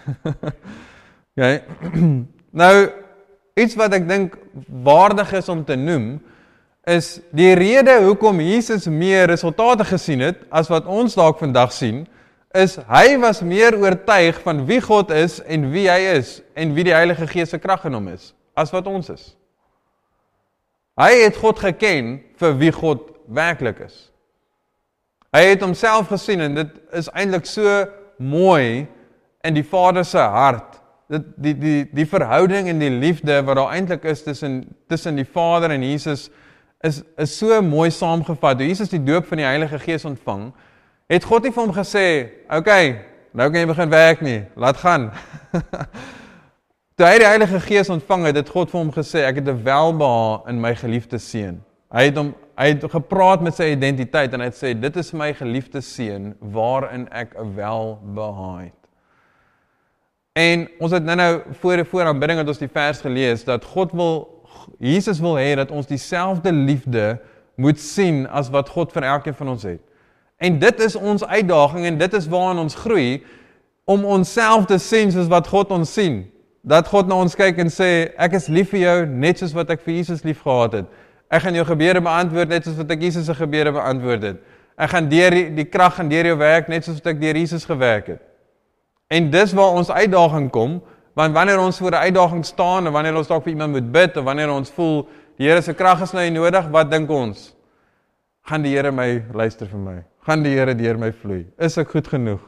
ja. 1.40 1.60
nou 2.62 2.90
iets 3.54 3.74
wat 3.78 3.94
ek 3.94 4.08
dink 4.08 4.34
waardig 4.66 5.30
is 5.32 5.48
om 5.48 5.62
te 5.64 5.76
noem 5.78 6.16
is 6.82 7.20
die 7.30 7.54
rede 7.54 7.94
hoekom 8.02 8.40
Jesus 8.40 8.86
meer 8.86 9.26
resultate 9.30 9.84
gesien 9.84 10.20
het 10.26 10.42
as 10.50 10.66
wat 10.70 10.86
ons 10.86 11.14
dalk 11.14 11.38
vandag 11.38 11.72
sien, 11.72 12.02
is 12.54 12.76
hy 12.90 13.14
was 13.22 13.42
meer 13.46 13.78
oortuig 13.78 14.42
van 14.42 14.64
wie 14.66 14.80
God 14.80 15.10
is 15.14 15.38
en 15.46 15.70
wie 15.70 15.86
hy 15.90 16.00
is 16.16 16.40
en 16.54 16.74
wie 16.74 16.86
die 16.86 16.94
Heilige 16.94 17.26
Gees 17.30 17.54
se 17.54 17.62
krag 17.62 17.86
in 17.86 17.94
hom 17.94 18.10
is 18.10 18.32
as 18.58 18.74
wat 18.74 18.86
ons 18.90 19.10
is. 19.14 19.36
Hy 20.98 21.12
het 21.22 21.38
God 21.38 21.58
geken 21.62 22.14
vir 22.40 22.58
wie 22.58 22.74
God 22.74 23.10
werklik 23.28 23.86
is. 23.86 24.10
Hy 25.36 25.50
het 25.50 25.60
homself 25.60 26.08
gesien 26.08 26.40
en 26.40 26.54
dit 26.56 26.68
is 26.96 27.10
eintlik 27.12 27.44
so 27.44 27.84
mooi 28.16 28.86
in 29.44 29.56
die 29.56 29.64
Vader 29.68 30.04
se 30.04 30.22
hart. 30.22 30.78
Dit 31.12 31.26
die 31.36 31.52
die 31.60 31.80
die 31.92 32.06
verhouding 32.08 32.70
en 32.70 32.80
die 32.80 32.90
liefde 32.90 33.42
wat 33.44 33.58
daar 33.58 33.74
eintlik 33.74 34.06
is 34.08 34.22
tussen 34.24 34.62
tussen 34.88 35.18
die 35.20 35.26
Vader 35.28 35.74
en 35.74 35.84
Jesus 35.84 36.30
is 36.80 37.02
is 37.20 37.36
so 37.36 37.60
mooi 37.62 37.90
saamgevat. 37.90 38.56
Toe 38.56 38.70
Jesus 38.70 38.88
die 38.94 39.02
doop 39.02 39.28
van 39.28 39.42
die 39.42 39.46
Heilige 39.46 39.78
Gees 39.78 40.08
ontvang, 40.08 40.48
het 41.12 41.28
God 41.28 41.44
nie 41.44 41.52
vir 41.52 41.62
hom 41.62 41.74
gesê, 41.74 42.06
"Oké, 42.48 42.56
okay, 42.56 42.96
nou 43.32 43.50
kan 43.50 43.60
jy 43.60 43.66
begin 43.66 43.90
werk 43.90 44.20
nie. 44.20 44.44
Laat 44.56 44.76
gaan." 44.76 45.10
Toe 46.96 47.06
hy 47.06 47.18
die 47.18 47.28
Heilige 47.28 47.60
Gees 47.60 47.92
ontvang 47.92 48.24
het, 48.24 48.36
het 48.36 48.48
God 48.48 48.70
vir 48.70 48.80
hom 48.80 48.92
gesê, 48.92 49.26
"Ek 49.28 49.34
het 49.34 49.48
'n 49.48 49.62
welbehae 49.64 50.48
in 50.48 50.60
my 50.60 50.74
geliefde 50.74 51.18
seun." 51.18 51.60
Hy 51.92 52.04
het 52.04 52.16
hom 52.16 52.34
hy 52.56 52.70
het 52.72 52.84
gepraat 52.90 53.42
met 53.44 53.54
sy 53.54 53.72
identiteit 53.74 54.32
en 54.32 54.40
hy 54.40 54.48
het 54.48 54.56
sê, 54.56 54.72
"Dit 54.80 54.96
is 54.96 55.12
my 55.12 55.32
geliefde 55.34 55.80
seun 55.80 56.34
waarin 56.40 57.08
ek 57.12 57.34
'n 57.38 57.54
welbehae 57.54 58.64
het." 58.64 58.86
En 60.32 60.68
ons 60.78 60.92
het 60.92 61.04
nou-nou 61.04 61.42
voor 61.60 61.86
voor 61.86 62.02
aanbidding 62.02 62.38
het 62.38 62.48
ons 62.48 62.58
die 62.58 62.68
vers 62.68 63.00
gelees 63.00 63.44
dat 63.44 63.64
God 63.64 63.92
wil 63.92 64.36
Jesus 64.78 65.20
wil 65.20 65.38
hê 65.38 65.54
dat 65.56 65.70
ons 65.70 65.86
dieselfde 65.86 66.52
liefde 66.52 67.20
moet 67.56 67.80
sien 67.80 68.26
as 68.28 68.50
wat 68.52 68.68
God 68.68 68.92
vir 68.92 69.02
elkeen 69.02 69.34
van 69.34 69.48
ons 69.48 69.62
het. 69.62 69.80
En 70.36 70.58
dit 70.58 70.80
is 70.80 70.96
ons 70.96 71.24
uitdaging 71.24 71.84
en 71.84 71.98
dit 71.98 72.12
is 72.12 72.28
waaraan 72.28 72.58
ons 72.58 72.74
groei 72.74 73.24
om 73.84 74.04
onsself 74.04 74.66
te 74.68 74.78
sien 74.78 75.12
soos 75.12 75.30
wat 75.32 75.48
God 75.48 75.70
ons 75.70 75.92
sien. 75.92 76.26
Dat 76.66 76.88
God 76.90 77.08
na 77.08 77.16
ons 77.22 77.36
kyk 77.38 77.62
en 77.62 77.72
sê 77.72 78.10
ek 78.20 78.36
is 78.36 78.50
lief 78.52 78.74
vir 78.74 78.82
jou 78.82 78.96
net 79.06 79.40
soos 79.40 79.54
wat 79.56 79.70
ek 79.72 79.84
vir 79.86 79.94
Jesus 80.02 80.24
lief 80.26 80.42
gehad 80.44 80.82
het. 80.82 80.92
Ek 81.28 81.42
gaan 81.42 81.54
jou 81.54 81.64
gebede 81.66 82.00
beantwoord 82.00 82.48
net 82.48 82.64
soos 82.64 82.76
wat 82.76 82.90
ek 82.90 83.02
Jesus 83.02 83.26
se 83.26 83.34
gebede 83.34 83.72
beantwoord 83.72 84.22
het. 84.22 84.42
Ek 84.78 84.90
gaan 84.90 85.08
deur 85.08 85.30
die, 85.30 85.46
die 85.56 85.64
krag 85.64 85.98
en 85.98 86.08
deur 86.08 86.26
jou 86.26 86.36
werk 86.38 86.68
net 86.68 86.84
soos 86.84 87.00
wat 87.00 87.14
ek 87.14 87.20
deur 87.20 87.36
Jesus 87.36 87.64
gewerk 87.64 88.06
het. 88.06 88.22
En 89.10 89.30
dis 89.30 89.52
waar 89.52 89.78
ons 89.78 89.90
uitdaging 89.90 90.50
kom 90.50 90.80
Want 91.16 91.32
wanneer 91.32 91.58
ons 91.58 91.78
voor 91.78 91.90
'n 91.90 91.94
uitdaging 91.94 92.44
staan 92.44 92.86
en 92.86 92.92
wanneer 92.92 93.16
ons 93.16 93.26
dalk 93.26 93.42
vir 93.42 93.52
iemand 93.52 93.72
moet 93.72 93.92
bid 93.92 94.16
of 94.16 94.24
wanneer 94.24 94.50
ons 94.50 94.70
voel 94.70 95.08
die 95.36 95.48
Here 95.48 95.62
se 95.62 95.74
krag 95.74 96.00
is 96.00 96.12
nou 96.12 96.30
nodig, 96.30 96.68
wat 96.70 96.90
dink 96.90 97.10
ons? 97.10 97.56
Gaan 98.42 98.62
die 98.62 98.76
Here 98.76 98.92
my 98.92 99.24
luister 99.32 99.66
vir 99.66 99.78
my? 99.78 100.04
Gaan 100.20 100.42
die 100.42 100.54
Here 100.56 100.74
deur 100.74 100.98
my 100.98 101.12
vloei? 101.12 101.46
Is 101.58 101.78
ek 101.78 101.88
goed 101.88 102.08
genoeg? 102.08 102.40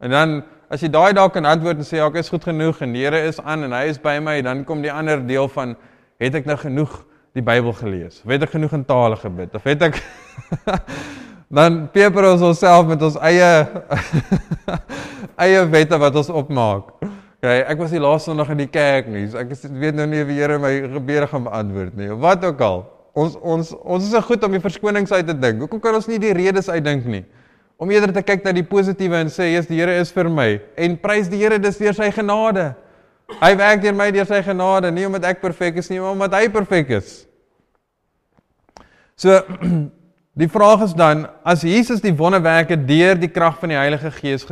En 0.00 0.10
dan 0.10 0.44
as 0.68 0.80
jy 0.80 0.88
daai 0.88 1.12
dalk 1.12 1.32
kan 1.32 1.44
antwoord 1.44 1.76
en 1.76 1.84
sê 1.84 1.96
ja, 1.96 2.06
ek 2.06 2.14
is 2.14 2.28
goed 2.28 2.44
genoeg 2.44 2.80
en 2.82 2.92
die 2.92 3.04
Here 3.04 3.20
is 3.26 3.40
aan 3.40 3.62
en 3.62 3.72
hy 3.72 3.84
is 3.84 3.98
by 3.98 4.18
my, 4.18 4.42
dan 4.42 4.64
kom 4.64 4.82
die 4.82 4.92
ander 4.92 5.26
deel 5.26 5.48
van 5.48 5.76
het 6.18 6.34
ek 6.34 6.46
nou 6.46 6.56
genoeg 6.56 7.04
die 7.36 7.44
Bybel 7.44 7.74
gelees? 7.76 8.22
Of 8.24 8.32
het 8.32 8.46
ek 8.46 8.54
genoeg 8.56 8.74
in 8.78 8.86
tale 8.88 9.18
gebid? 9.20 9.54
Of 9.56 9.66
het 9.68 9.84
ek 9.90 10.00
dan 11.58 11.84
peper 11.94 12.30
ons 12.32 12.42
onsself 12.48 12.88
met 12.88 13.02
ons 13.06 13.18
eie 13.28 13.50
eie 15.46 15.62
wette 15.70 16.00
wat 16.00 16.16
ons 16.16 16.32
opmaak. 16.32 16.94
Okay, 17.36 17.60
ek 17.68 17.78
was 17.78 17.92
die 17.92 18.00
laaste 18.00 18.30
Sondag 18.32 18.48
in 18.54 18.62
die 18.64 18.70
kerk 18.72 19.10
nie. 19.12 19.26
So 19.30 19.38
ek 19.42 19.52
weet 19.52 19.98
nou 19.98 20.06
nie 20.08 20.22
of 20.24 20.30
die 20.32 20.38
Here 20.40 20.56
my 20.58 20.72
gebede 20.96 21.28
gaan 21.30 21.44
beantwoord 21.46 21.98
nie. 21.98 22.08
Wat 22.24 22.44
ook 22.48 22.62
al. 22.64 22.80
Ons 23.16 23.36
ons 23.40 23.74
ons 23.76 24.04
is 24.04 24.12
so 24.12 24.24
goed 24.24 24.42
om 24.44 24.56
die 24.56 24.62
verskonings 24.64 25.12
uit 25.12 25.28
te 25.28 25.36
dink. 25.36 25.60
Hoekom 25.64 25.82
kan 25.84 25.96
ons 25.96 26.08
nie 26.08 26.18
die 26.22 26.32
redes 26.36 26.70
uitdink 26.72 27.04
nie? 27.08 27.22
Om 27.76 27.92
eerder 27.92 28.14
te 28.16 28.24
kyk 28.24 28.44
na 28.44 28.54
die 28.56 28.64
positiewe 28.64 29.20
en 29.20 29.28
sê, 29.28 29.52
"Jesus, 29.52 29.68
die 29.68 29.76
Here 29.76 30.00
is 30.00 30.10
vir 30.10 30.30
my." 30.30 30.60
En 30.76 30.96
prys 30.96 31.28
die 31.28 31.36
Here 31.36 31.58
dis 31.58 31.76
deur 31.76 31.92
sy 31.92 32.10
genade. 32.10 32.74
Hy 33.40 33.56
werk 33.56 33.82
deur 33.82 33.94
my 33.94 34.10
deur 34.10 34.26
sy 34.26 34.42
genade, 34.42 34.90
nie 34.90 35.06
omdat 35.06 35.24
ek 35.24 35.40
perfek 35.42 35.76
is 35.76 35.90
nie, 35.90 35.98
maar 36.00 36.12
omdat 36.12 36.32
hy 36.32 36.48
perfek 36.48 36.90
is. 36.90 37.25
So 39.16 39.40
die 40.40 40.48
vraag 40.48 40.82
is 40.84 40.94
dan, 40.94 41.26
as 41.44 41.64
Jesus 41.64 42.00
die 42.04 42.16
wonderwerke 42.16 42.76
deur 42.76 43.16
die 43.18 43.32
krag 43.32 43.58
van 43.60 43.72
die 43.72 43.80
Heilige 43.80 44.10
Gees 44.10 44.46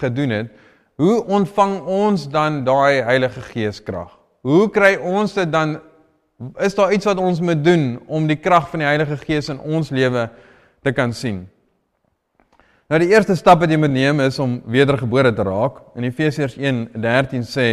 gedoen 0.00 0.34
het, 0.34 0.56
Hoe 0.98 1.24
ontvang 1.30 1.76
ons 1.86 2.24
dan 2.26 2.64
daai 2.66 3.04
Heilige 3.06 3.40
Gees 3.52 3.78
krag? 3.82 4.10
Hoe 4.42 4.66
kry 4.74 4.96
ons 4.98 5.30
dit 5.36 5.50
dan 5.50 5.76
is 6.58 6.74
daar 6.74 6.90
iets 6.94 7.06
wat 7.06 7.20
ons 7.22 7.38
moet 7.42 7.60
doen 7.62 8.00
om 8.10 8.26
die 8.26 8.38
krag 8.38 8.66
van 8.72 8.82
die 8.82 8.88
Heilige 8.88 9.18
Gees 9.22 9.50
in 9.52 9.60
ons 9.62 9.92
lewe 9.94 10.24
te 10.82 10.90
kan 10.94 11.14
sien? 11.14 11.44
Nou 12.90 12.98
die 12.98 13.12
eerste 13.12 13.36
stap 13.38 13.62
wat 13.62 13.70
jy 13.70 13.78
moet 13.78 13.94
neem 13.94 14.24
is 14.26 14.40
om 14.42 14.58
wedergebore 14.66 15.30
te 15.34 15.46
raak. 15.46 15.78
In 15.94 16.08
Efesiërs 16.08 16.58
1:13 16.58 17.46
sê 17.46 17.68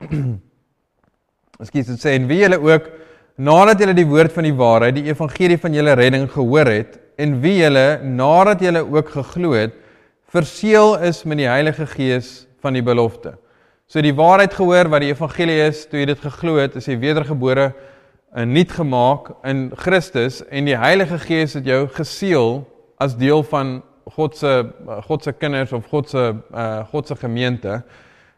Ekskuus, 1.60 1.88
dit 1.88 2.04
sê 2.04 2.18
en 2.18 2.28
wie 2.28 2.42
julle 2.42 2.60
ook 2.60 2.92
nadat 3.40 3.80
julle 3.80 3.96
die 3.96 4.08
woord 4.08 4.34
van 4.34 4.44
die 4.44 4.56
waarheid, 4.56 4.98
die 4.98 5.08
evangelie 5.08 5.58
van 5.60 5.76
julle 5.76 5.94
redding 5.96 6.26
gehoor 6.28 6.68
het 6.68 6.98
en 7.20 7.38
wie 7.40 7.56
julle 7.60 8.00
nadat 8.04 8.60
julle 8.64 8.82
ook 8.84 9.12
geglo 9.14 9.54
het, 9.56 9.76
verseël 10.30 10.98
is 11.08 11.22
met 11.24 11.40
die 11.40 11.48
Heilige 11.48 11.86
Gees 11.88 12.44
van 12.60 12.76
die 12.76 12.84
belofte. 12.84 13.34
So 13.90 14.02
die 14.04 14.14
waarheid 14.14 14.52
gehoor 14.54 14.90
wat 14.92 15.02
die 15.02 15.10
evangelie 15.10 15.58
is, 15.66 15.86
toe 15.88 16.02
jy 16.02 16.10
dit 16.12 16.20
geglo 16.22 16.60
het, 16.60 16.76
is 16.78 16.86
jy 16.86 16.98
wedergebore 17.00 17.70
en 18.36 18.52
nuut 18.54 18.70
gemaak 18.70 19.32
in 19.48 19.70
Christus 19.74 20.38
en 20.46 20.68
die 20.68 20.76
Heilige 20.78 21.18
Gees 21.24 21.56
het 21.58 21.66
jou 21.66 21.86
geseël 21.96 22.60
as 23.00 23.16
deel 23.18 23.42
van 23.50 23.80
God 24.10 24.36
se 24.38 24.52
God 25.08 25.24
se 25.24 25.32
kinders 25.32 25.72
of 25.72 25.88
God 25.90 26.10
se 26.10 26.28
uh 26.52 26.84
God 26.92 27.08
se 27.08 27.16
gemeente 27.18 27.80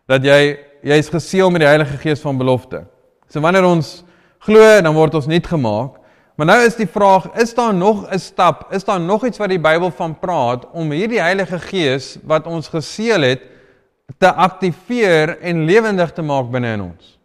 dat 0.09 0.25
jy 0.25 0.57
jy's 0.83 1.11
geseël 1.13 1.53
met 1.53 1.65
die 1.65 1.71
Heilige 1.71 1.99
Gees 2.01 2.25
van 2.25 2.39
belofte. 2.41 2.85
So 3.29 3.41
wanneer 3.45 3.69
ons 3.69 4.01
glo, 4.47 4.81
dan 4.83 4.95
word 4.95 5.15
ons 5.15 5.27
nuut 5.31 5.47
gemaak, 5.47 6.03
Maar 6.43 6.47
nou 6.49 6.63
is 6.65 6.75
die 6.79 6.89
vraag, 6.89 7.29
is 7.39 7.53
daar 7.55 7.75
nog 7.75 8.09
'n 8.09 8.19
stap? 8.19 8.67
Is 8.73 8.85
daar 8.85 9.01
nog 9.01 9.25
iets 9.25 9.39
wat 9.39 9.49
die 9.49 9.61
Bybel 9.61 9.91
van 9.91 10.19
praat 10.19 10.71
om 10.71 10.91
hierdie 10.91 11.21
Heilige 11.21 11.59
Gees 11.59 12.19
wat 12.25 12.47
ons 12.47 12.69
geseël 12.69 13.21
het 13.21 13.41
te 14.19 14.33
aktiveer 14.33 15.39
en 15.39 15.65
lewendig 15.65 16.13
te 16.13 16.23
maak 16.23 16.51
binne 16.51 16.73
in 16.73 16.83
ons? 16.83 17.19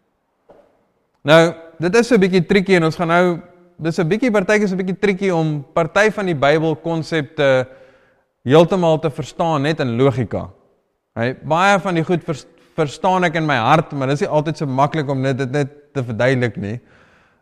Nou, 1.22 1.54
dit 1.78 1.96
is 1.96 2.06
so 2.06 2.14
'n 2.14 2.20
bietjie 2.20 2.46
tricky 2.46 2.74
en 2.74 2.84
ons 2.84 2.96
gaan 2.96 3.08
nou 3.08 3.40
dis 3.76 3.98
'n 3.98 4.08
bietjie 4.08 4.30
partykeer 4.30 4.62
is 4.62 4.72
'n 4.72 4.76
bietjie 4.76 4.98
tricky 4.98 5.30
om 5.30 5.64
party 5.72 6.10
van 6.10 6.26
die 6.26 6.36
Bybel 6.36 6.76
konsepte 6.76 7.66
heeltemal 8.44 8.98
te 8.98 9.10
verstaan 9.10 9.62
net 9.62 9.80
in 9.80 9.96
logika. 9.96 10.50
Hy 11.14 11.34
baie 11.42 11.80
van 11.80 11.94
die 11.94 12.04
goed 12.04 12.24
vers, 12.24 12.46
verstaan 12.74 13.24
ek 13.24 13.34
in 13.34 13.46
my 13.46 13.56
hart, 13.56 13.92
maar 13.92 14.06
dit 14.06 14.14
is 14.14 14.28
nie 14.28 14.36
altyd 14.36 14.56
so 14.56 14.66
maklik 14.66 15.08
om 15.08 15.22
dit 15.22 15.50
net 15.50 15.92
te 15.92 16.04
verduidelik 16.04 16.56
nie. 16.56 16.80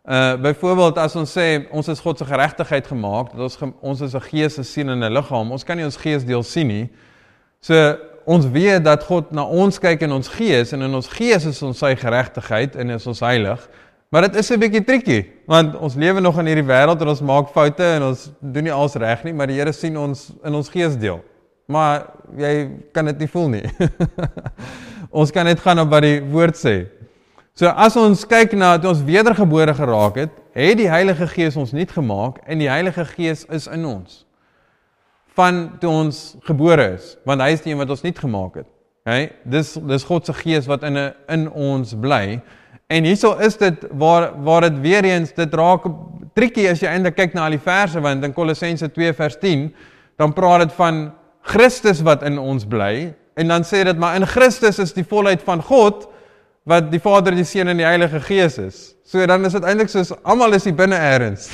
Uh 0.07 0.37
byvoorbeeld 0.39 0.97
as 1.03 1.15
ons 1.19 1.31
sê 1.35 1.65
ons 1.75 1.87
is 1.87 1.99
God 1.99 2.17
se 2.17 2.25
geregtigheid 2.25 2.85
gemaak, 2.87 3.33
dat 3.33 3.41
ons 3.43 3.57
ons 3.81 4.01
is 4.01 4.13
'n 4.15 4.21
gees, 4.21 4.57
'n 4.57 4.63
siel 4.63 4.89
en 4.89 5.03
'n 5.03 5.11
liggaam. 5.11 5.51
Ons 5.51 5.63
kan 5.63 5.75
nie 5.75 5.83
ons 5.83 5.97
gees 5.97 6.23
deel 6.23 6.43
sien 6.43 6.67
nie. 6.67 6.89
So 7.59 7.97
ons 8.25 8.45
weet 8.45 8.83
dat 8.83 9.03
God 9.03 9.31
na 9.31 9.43
ons 9.43 9.79
kyk 9.79 10.01
in 10.01 10.11
ons 10.11 10.27
gees 10.27 10.71
en 10.71 10.81
in 10.81 10.95
ons 10.95 11.07
gees 11.07 11.45
is 11.45 11.61
ons 11.61 11.77
sy 11.77 11.95
geregtigheid 11.95 12.75
en 12.75 12.89
is 12.89 13.07
ons 13.07 13.19
heilig. 13.19 13.69
Maar 14.09 14.21
dit 14.21 14.35
is 14.35 14.51
'n 14.51 14.59
bietjie 14.59 14.85
tricky 14.85 15.25
want 15.45 15.75
ons 15.75 15.95
lewe 15.95 16.21
nog 16.21 16.39
in 16.39 16.45
hierdie 16.45 16.67
wêreld 16.67 17.01
en 17.01 17.07
ons 17.07 17.21
maak 17.21 17.49
foute 17.49 17.83
en 17.83 18.03
ons 18.03 18.31
doen 18.39 18.63
nie 18.63 18.73
alles 18.73 18.95
reg 18.95 19.23
nie, 19.23 19.33
maar 19.33 19.47
die 19.47 19.59
Here 19.59 19.73
sien 19.73 19.97
ons 19.97 20.31
in 20.43 20.53
ons 20.53 20.69
gees 20.69 20.95
deel. 20.97 21.21
Maar 21.67 22.07
jy 22.37 22.69
kan 22.93 23.05
dit 23.05 23.19
nie 23.19 23.27
voel 23.27 23.49
nie. 23.49 23.63
ons 25.11 25.31
kan 25.31 25.45
net 25.45 25.59
gaan 25.59 25.79
op 25.79 25.89
wat 25.89 26.01
die 26.01 26.21
woord 26.21 26.55
sê. 26.55 26.87
So 27.57 27.65
as 27.73 27.95
ons 27.97 28.21
kyk 28.29 28.51
na 28.53 28.75
toe 28.77 28.91
ons 28.91 28.99
wedergebore 29.01 29.73
geraak 29.73 30.17
het, 30.21 30.33
het 30.53 30.77
die 30.77 30.89
Heilige 30.91 31.25
Gees 31.31 31.55
ons 31.57 31.71
nuut 31.73 31.89
gemaak 31.89 32.35
en 32.45 32.59
die 32.61 32.69
Heilige 32.69 33.01
Gees 33.15 33.47
is 33.49 33.65
in 33.73 33.85
ons. 33.89 34.19
Van 35.33 35.63
toe 35.81 35.89
ons 35.89 36.19
gebore 36.45 36.85
is, 36.99 37.15
want 37.25 37.41
hy 37.41 37.55
is 37.55 37.63
die 37.63 37.71
een 37.73 37.79
wat 37.81 37.89
ons 37.95 38.03
nuut 38.05 38.19
gemaak 38.21 38.59
het. 38.61 38.67
Okay? 39.01 39.23
Dis 39.49 39.71
dis 39.89 40.05
God 40.05 40.29
se 40.29 40.35
Gees 40.37 40.69
wat 40.69 40.85
in 40.85 40.99
'n 41.01 41.13
in 41.33 41.47
ons 41.49 41.95
bly. 41.97 42.41
En 42.93 43.03
hieso 43.03 43.33
is 43.41 43.57
dit 43.57 43.87
waar 43.91 44.37
waar 44.43 44.69
dit 44.69 44.77
weer 44.81 45.05
eens 45.05 45.33
dit 45.33 45.53
raak 45.53 45.89
tricky 46.35 46.67
as 46.69 46.79
jy 46.79 46.87
eintlik 46.93 47.15
kyk 47.15 47.33
na 47.33 47.45
al 47.45 47.57
die 47.57 47.65
verse 47.65 47.99
want 47.99 48.23
in 48.23 48.33
Kolossense 48.33 48.91
2 48.91 49.13
vers 49.13 49.37
10 49.41 49.73
dan 50.17 50.33
praat 50.33 50.59
dit 50.59 50.73
van 50.73 51.11
Christus 51.41 52.01
wat 52.01 52.21
in 52.21 52.37
ons 52.37 52.65
bly 52.65 53.15
en 53.35 53.47
dan 53.47 53.63
sê 53.63 53.83
dit 53.83 53.97
maar 53.97 54.15
in 54.15 54.25
Christus 54.25 54.79
is 54.79 54.93
die 54.93 55.03
volheid 55.03 55.41
van 55.41 55.61
God 55.61 56.07
wat 56.67 56.89
die 56.91 56.99
Vader, 56.99 57.35
die 57.35 57.45
Seun 57.47 57.71
en 57.71 57.79
die 57.79 57.87
Heilige 57.87 58.19
Gees 58.27 58.57
is. 58.59 58.79
So 59.07 59.23
dan 59.29 59.45
is 59.47 59.53
dit 59.55 59.63
eintlik 59.63 59.87
soos 59.87 60.11
almal 60.27 60.57
is 60.57 60.65
hier 60.67 60.75
binne 60.75 60.97
eers. 60.99 61.47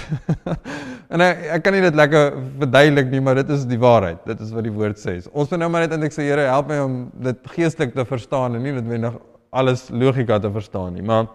en 1.13 1.21
ek 1.21 1.43
ek 1.59 1.65
kan 1.65 1.75
nie 1.75 1.83
dit 1.85 1.99
lekker 1.99 2.39
verduidelik 2.63 3.11
nie, 3.11 3.21
maar 3.21 3.37
dit 3.37 3.51
is 3.53 3.67
die 3.69 3.77
waarheid. 3.81 4.23
Dit 4.25 4.41
is 4.41 4.49
wat 4.55 4.65
die 4.65 4.73
woord 4.73 4.97
sê. 4.97 5.19
Ons 5.29 5.53
moet 5.53 5.61
nou 5.61 5.69
maar 5.69 5.85
net 5.85 5.93
eintlik 5.93 6.15
sê 6.15 6.25
Here, 6.25 6.47
help 6.49 6.71
my 6.71 6.79
om 6.81 6.95
dit 7.27 7.45
geestelik 7.53 7.93
te 7.93 8.07
verstaan 8.09 8.57
en 8.57 8.65
nie 8.65 8.73
net 8.73 8.89
net 8.89 9.21
alles 9.53 9.85
logika 9.93 10.39
te 10.41 10.49
verstaan 10.49 10.97
nie. 10.97 11.05
Maar 11.05 11.29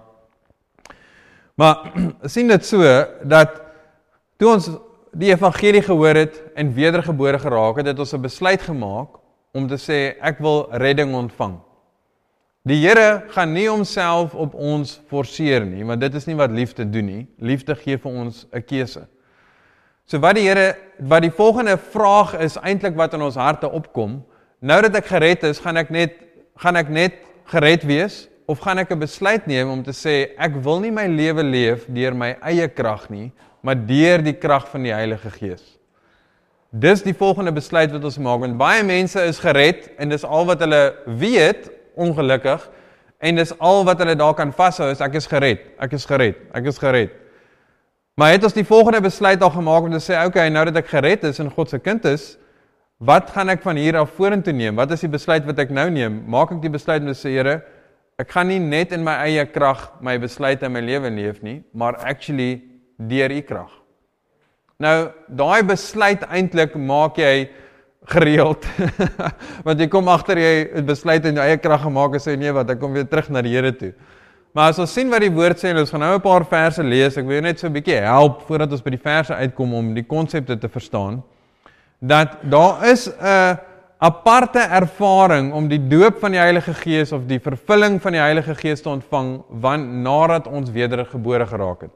maar 1.58 1.86
sien 2.34 2.50
dit 2.50 2.66
so 2.66 2.82
dat 3.22 3.54
toe 4.42 4.50
ons 4.56 4.68
die 5.18 5.30
evangelie 5.30 5.84
gehoor 5.86 6.18
het 6.18 6.42
en 6.58 6.74
wedergebore 6.74 7.38
geraak 7.38 7.78
het, 7.78 7.94
het 7.94 8.02
ons 8.02 8.14
'n 8.14 8.26
besluit 8.26 8.62
gemaak 8.62 9.22
om 9.54 9.70
te 9.70 9.78
sê 9.78 10.18
ek 10.18 10.42
wil 10.42 10.66
redding 10.72 11.14
ontvang. 11.14 11.60
Die 12.66 12.80
Here 12.82 13.22
gaan 13.30 13.52
nie 13.54 13.68
homself 13.68 14.34
op 14.34 14.54
ons 14.54 14.96
forceer 15.08 15.62
nie, 15.66 15.84
want 15.86 16.02
dit 16.02 16.14
is 16.18 16.26
nie 16.26 16.36
wat 16.38 16.50
liefde 16.50 16.84
doen 16.90 17.06
nie. 17.06 17.22
Liefde 17.38 17.76
gee 17.78 17.98
vir 17.98 18.10
ons 18.10 18.46
'n 18.52 18.62
keuse. 18.62 19.06
So 20.06 20.18
wat 20.18 20.34
die 20.34 20.48
Here 20.48 20.74
wat 20.98 21.22
die 21.22 21.30
volgende 21.30 21.78
vraag 21.78 22.34
is 22.40 22.56
eintlik 22.56 22.96
wat 22.96 23.14
in 23.14 23.22
ons 23.22 23.36
harte 23.36 23.70
opkom, 23.70 24.24
nou 24.60 24.82
dat 24.82 24.96
ek 24.96 25.06
gered 25.06 25.44
is, 25.44 25.60
gaan 25.60 25.76
ek 25.76 25.90
net 25.90 26.12
gaan 26.56 26.76
ek 26.76 26.88
net 26.88 27.12
gered 27.46 27.84
wees 27.86 28.28
of 28.48 28.58
gaan 28.58 28.78
ek 28.78 28.90
'n 28.90 28.98
besluit 28.98 29.46
neem 29.46 29.68
om 29.68 29.82
te 29.82 29.92
sê 29.92 30.34
ek 30.36 30.56
wil 30.64 30.80
nie 30.80 30.90
my 30.90 31.06
lewe 31.06 31.42
leef 31.42 31.86
deur 31.86 32.14
my 32.14 32.36
eie 32.42 32.68
krag 32.68 33.08
nie, 33.10 33.32
maar 33.62 33.76
deur 33.76 34.18
die 34.22 34.32
krag 34.32 34.68
van 34.68 34.82
die 34.82 34.92
Heilige 34.92 35.30
Gees. 35.30 35.78
Dis 36.72 37.02
die 37.02 37.14
volgende 37.14 37.52
besluit 37.52 37.92
wat 37.92 38.04
ons 38.04 38.18
maak 38.18 38.40
want 38.40 38.58
baie 38.58 38.82
mense 38.82 39.20
is 39.20 39.38
gered 39.38 39.90
en 39.98 40.08
dis 40.08 40.24
al 40.24 40.44
wat 40.44 40.60
hulle 40.60 40.94
weet 41.06 41.77
ongelukkig 41.98 42.64
en 43.18 43.38
dis 43.38 43.52
al 43.58 43.82
wat 43.86 43.98
hulle 44.02 44.14
daar 44.18 44.36
kan 44.38 44.52
vashou 44.54 44.90
is 44.92 45.02
ek 45.02 45.18
is 45.18 45.26
gered. 45.26 45.64
Ek 45.82 45.96
is 45.98 46.06
gered. 46.06 46.38
Ek 46.54 46.68
is 46.70 46.78
gered. 46.78 47.14
Maar 48.18 48.34
het 48.34 48.44
ons 48.48 48.56
die 48.56 48.66
volgende 48.66 49.00
besluit 49.02 49.42
al 49.42 49.52
gemaak 49.54 49.86
om 49.86 49.94
te 49.94 50.02
sê 50.02 50.18
okay, 50.26 50.48
nou 50.50 50.64
dat 50.70 50.80
ek 50.80 50.90
gered 50.90 51.26
is 51.28 51.38
en 51.42 51.50
God 51.54 51.70
se 51.70 51.78
kind 51.78 52.06
is, 52.10 52.32
wat 52.98 53.30
gaan 53.30 53.52
ek 53.54 53.62
van 53.62 53.78
hier 53.78 54.00
af 54.00 54.16
vorentoe 54.16 54.54
neem? 54.54 54.74
Wat 54.78 54.90
is 54.94 55.04
die 55.06 55.10
besluit 55.10 55.46
wat 55.46 55.60
ek 55.62 55.70
nou 55.74 55.86
neem? 55.94 56.24
Maak 56.26 56.56
ek 56.56 56.64
die 56.64 56.72
besluit 56.74 57.04
om 57.04 57.12
te 57.12 57.18
sê 57.18 57.36
Here, 57.36 57.60
ek 58.18 58.32
gaan 58.34 58.50
nie 58.50 58.58
net 58.58 58.90
in 58.96 59.04
my 59.06 59.14
eie 59.28 59.44
krag 59.46 59.84
my 60.02 60.16
besluite 60.18 60.66
in 60.66 60.74
my 60.74 60.82
lewe 60.82 61.10
leef 61.14 61.38
nie, 61.46 61.60
maar 61.70 62.00
actually 62.02 62.56
deur 62.98 63.30
u 63.30 63.42
krag. 63.46 63.70
Nou, 64.82 65.10
daai 65.30 65.62
besluit 65.66 66.26
eintlik 66.26 66.74
maak 66.74 67.18
jy 67.22 67.48
gereeld. 68.08 68.66
Want 69.66 69.80
jy 69.80 69.88
kom 69.92 70.08
agter 70.08 70.40
jy 70.40 70.52
het 70.72 70.86
besluit 70.88 71.24
in 71.28 71.38
jou 71.38 71.44
eie 71.44 71.58
krag 71.60 71.82
gemaak 71.84 72.16
en 72.16 72.24
sê 72.24 72.36
nee 72.38 72.52
wat, 72.54 72.70
ek 72.72 72.80
kom 72.80 72.96
weer 72.96 73.08
terug 73.08 73.28
na 73.30 73.42
die 73.44 73.54
Here 73.54 73.72
toe. 73.76 73.92
Maar 74.56 74.72
as 74.72 74.80
ons 74.82 74.92
sien 74.92 75.10
wat 75.12 75.22
die 75.22 75.32
woord 75.32 75.60
sê, 75.60 75.74
ons 75.76 75.90
gaan 75.92 76.00
nou 76.00 76.14
'n 76.16 76.24
paar 76.24 76.44
verse 76.48 76.82
lees. 76.82 77.16
Ek 77.16 77.26
wil 77.26 77.42
net 77.42 77.60
so 77.60 77.68
'n 77.68 77.72
bietjie 77.72 78.00
help 78.00 78.42
voordat 78.48 78.72
ons 78.72 78.82
by 78.82 78.90
die 78.90 79.04
verse 79.04 79.34
uitkom 79.34 79.74
om 79.74 79.94
die 79.94 80.06
konsepte 80.06 80.58
te 80.58 80.68
verstaan. 80.68 81.22
Dat 82.00 82.38
daar 82.42 82.88
is 82.88 83.08
'n 83.08 83.58
aparte 83.98 84.58
ervaring 84.58 85.52
om 85.52 85.68
die 85.68 85.80
doop 85.88 86.18
van 86.20 86.32
die 86.32 86.40
Heilige 86.40 86.74
Gees 86.74 87.12
of 87.12 87.26
die 87.26 87.40
vervulling 87.40 88.00
van 88.02 88.12
die 88.12 88.20
Heilige 88.20 88.54
Gees 88.54 88.82
te 88.82 88.88
ontvang 88.88 89.42
want 89.48 89.88
nadat 90.02 90.46
ons 90.46 90.70
wedergebore 90.70 91.46
geraak 91.46 91.80
het. 91.80 91.94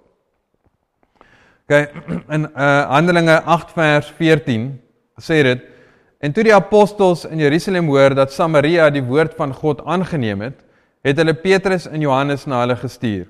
OK, 1.62 1.92
in 2.34 2.48
uh 2.56 2.90
Handelinge 2.90 3.42
8 3.42 3.70
vers 3.72 4.12
14 4.18 4.80
sê 5.20 5.42
dit 5.42 5.71
En 6.22 6.30
toe 6.30 6.44
die 6.46 6.54
apostels 6.54 7.24
in 7.26 7.40
Jerusalem 7.42 7.88
hoor 7.90 8.14
dat 8.14 8.32
Samaria 8.32 8.86
die 8.94 9.02
woord 9.02 9.32
van 9.34 9.50
God 9.54 9.80
aangeneem 9.82 10.44
het, 10.46 10.60
het 11.02 11.18
hulle 11.18 11.34
Petrus 11.34 11.88
en 11.90 12.00
Johannes 12.00 12.44
na 12.46 12.60
hulle 12.62 12.76
gestuur. 12.78 13.24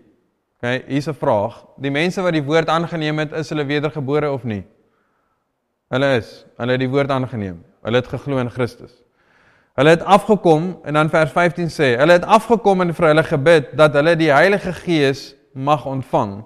OK, 0.60 0.84
hier's 0.86 1.08
'n 1.08 1.16
vraag. 1.16 1.64
Die 1.80 1.90
mense 1.90 2.20
wat 2.22 2.32
die 2.32 2.44
woord 2.44 2.68
aangeneem 2.68 3.18
het, 3.18 3.32
is 3.32 3.48
hulle 3.48 3.64
wedergebore 3.64 4.30
of 4.30 4.44
nie? 4.44 4.64
Hulle 5.88 6.16
is. 6.16 6.44
Hulle 6.58 6.72
het 6.72 6.80
die 6.80 6.88
woord 6.88 7.10
aangeneem. 7.10 7.64
Hulle 7.82 7.96
het 7.96 8.08
geglo 8.08 8.38
in 8.38 8.50
Christus. 8.50 8.92
Hulle 9.74 9.90
het 9.90 10.04
afgekom 10.04 10.78
en 10.84 10.94
dan 10.94 11.08
vers 11.08 11.32
15 11.32 11.70
sê, 11.72 11.96
hulle 11.96 12.12
het 12.12 12.24
afgekom 12.24 12.80
en 12.80 12.94
vir 12.94 13.06
hulle 13.06 13.22
gebid 13.24 13.72
dat 13.76 13.94
hulle 13.94 14.16
die 14.16 14.32
Heilige 14.32 14.72
Gees 14.72 15.34
mag 15.54 15.86
ontvang, 15.86 16.44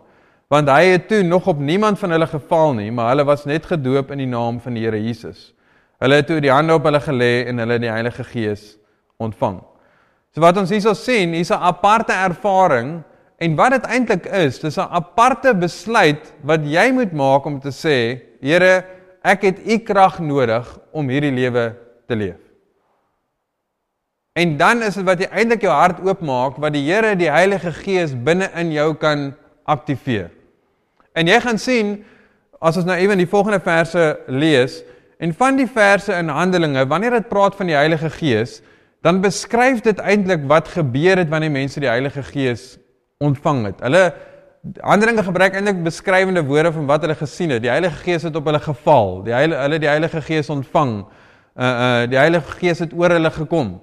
want 0.48 0.68
hy 0.68 0.85
het 0.85 1.09
toe 1.09 1.22
nog 1.22 1.46
op 1.46 1.59
niemand 1.59 1.98
van 1.98 2.11
hulle 2.11 2.26
geval 2.26 2.74
nie, 2.74 2.90
maar 2.90 3.09
hulle 3.09 3.24
was 3.24 3.44
net 3.44 3.66
gedoop 3.66 4.11
in 4.11 4.18
die 4.18 4.30
naam 4.30 4.61
van 4.61 4.74
die 4.74 4.85
Here 4.85 5.02
Jesus. 5.02 5.56
Hulle 6.02 6.20
het 6.20 6.26
toe 6.28 6.40
die 6.44 6.52
hande 6.52 6.74
op 6.76 6.85
hulle 6.85 7.00
gelê 7.00 7.46
en 7.48 7.62
hulle 7.62 7.78
die 7.80 7.90
Heilige 7.90 8.24
Gees 8.24 8.74
ontvang. 9.22 9.62
So 10.35 10.44
wat 10.44 10.59
ons 10.61 10.72
hierso 10.74 10.92
sien, 10.92 11.32
hier's 11.32 11.50
'n 11.50 11.62
aparte 11.62 12.12
ervaring 12.12 13.02
en 13.38 13.56
wat 13.56 13.70
dit 13.72 13.85
eintlik 13.85 14.26
is, 14.26 14.59
dis 14.59 14.76
'n 14.76 14.88
aparte 14.90 15.54
besluit 15.54 16.35
wat 16.42 16.61
jy 16.64 16.90
moet 16.92 17.12
maak 17.12 17.46
om 17.46 17.61
te 17.61 17.72
sê, 17.72 18.20
Here, 18.40 18.85
ek 19.24 19.42
het 19.42 19.59
u 19.66 19.78
krag 19.78 20.18
nodig 20.20 20.78
om 20.92 21.09
hierdie 21.09 21.32
lewe 21.32 21.74
te 22.06 22.14
leef. 22.14 22.38
En 24.37 24.56
dan 24.56 24.82
is 24.82 24.94
dit 24.94 25.04
wat 25.04 25.18
jy 25.18 25.28
eintlik 25.32 25.62
jou 25.64 25.72
hart 25.72 26.02
oopmaak 26.04 26.59
wat 26.61 26.72
die 26.72 26.85
Here 26.85 27.16
die 27.16 27.30
Heilige 27.30 27.72
Gees 27.72 28.12
binne 28.12 28.50
in 28.54 28.72
jou 28.72 28.94
kan 28.94 29.35
aktiveer. 29.64 30.28
En 31.16 31.26
jy 31.26 31.40
gaan 31.40 31.59
sien 31.59 32.04
as 32.61 32.76
ons 32.76 32.85
nou 32.85 32.96
ewen 32.96 33.18
die 33.18 33.28
volgende 33.28 33.61
verse 33.61 34.18
lees, 34.28 34.82
En 35.18 35.35
van 35.35 35.57
die 35.57 35.66
verse 35.66 36.12
in 36.12 36.29
Handelinge, 36.29 36.87
wanneer 36.87 37.11
dit 37.11 37.29
praat 37.29 37.57
van 37.57 37.70
die 37.70 37.76
Heilige 37.76 38.11
Gees, 38.11 38.61
dan 39.00 39.20
beskryf 39.20 39.81
dit 39.81 39.98
eintlik 39.98 40.44
wat 40.50 40.68
gebeur 40.68 41.16
het 41.16 41.31
wanneer 41.33 41.50
mense 41.50 41.81
die 41.81 41.88
Heilige 41.88 42.22
Gees 42.22 42.74
ontvang 43.18 43.64
het. 43.70 43.81
Hulle 43.81 44.12
Handelinge 44.83 45.22
gebruik 45.22 45.55
eintlik 45.55 45.83
beskrywende 45.85 46.42
woorde 46.44 46.72
van 46.74 46.88
wat 46.90 47.05
hulle 47.07 47.14
gesien 47.14 47.55
het. 47.55 47.62
Die 47.62 47.70
Heilige 47.70 48.02
Gees 48.02 48.26
het 48.26 48.37
op 48.37 48.44
hulle 48.44 48.61
geval. 48.61 49.22
Die 49.24 49.33
Heilige 49.33 49.61
hulle 49.62 49.79
die 49.79 49.88
Heilige 49.88 50.22
Gees 50.26 50.50
ontvang. 50.50 50.96
Uh 51.57 51.64
uh 51.64 52.11
die 52.11 52.18
Heilige 52.18 52.59
Gees 52.59 52.83
het 52.83 52.92
oor 52.92 53.14
hulle 53.14 53.31
gekom. 53.31 53.76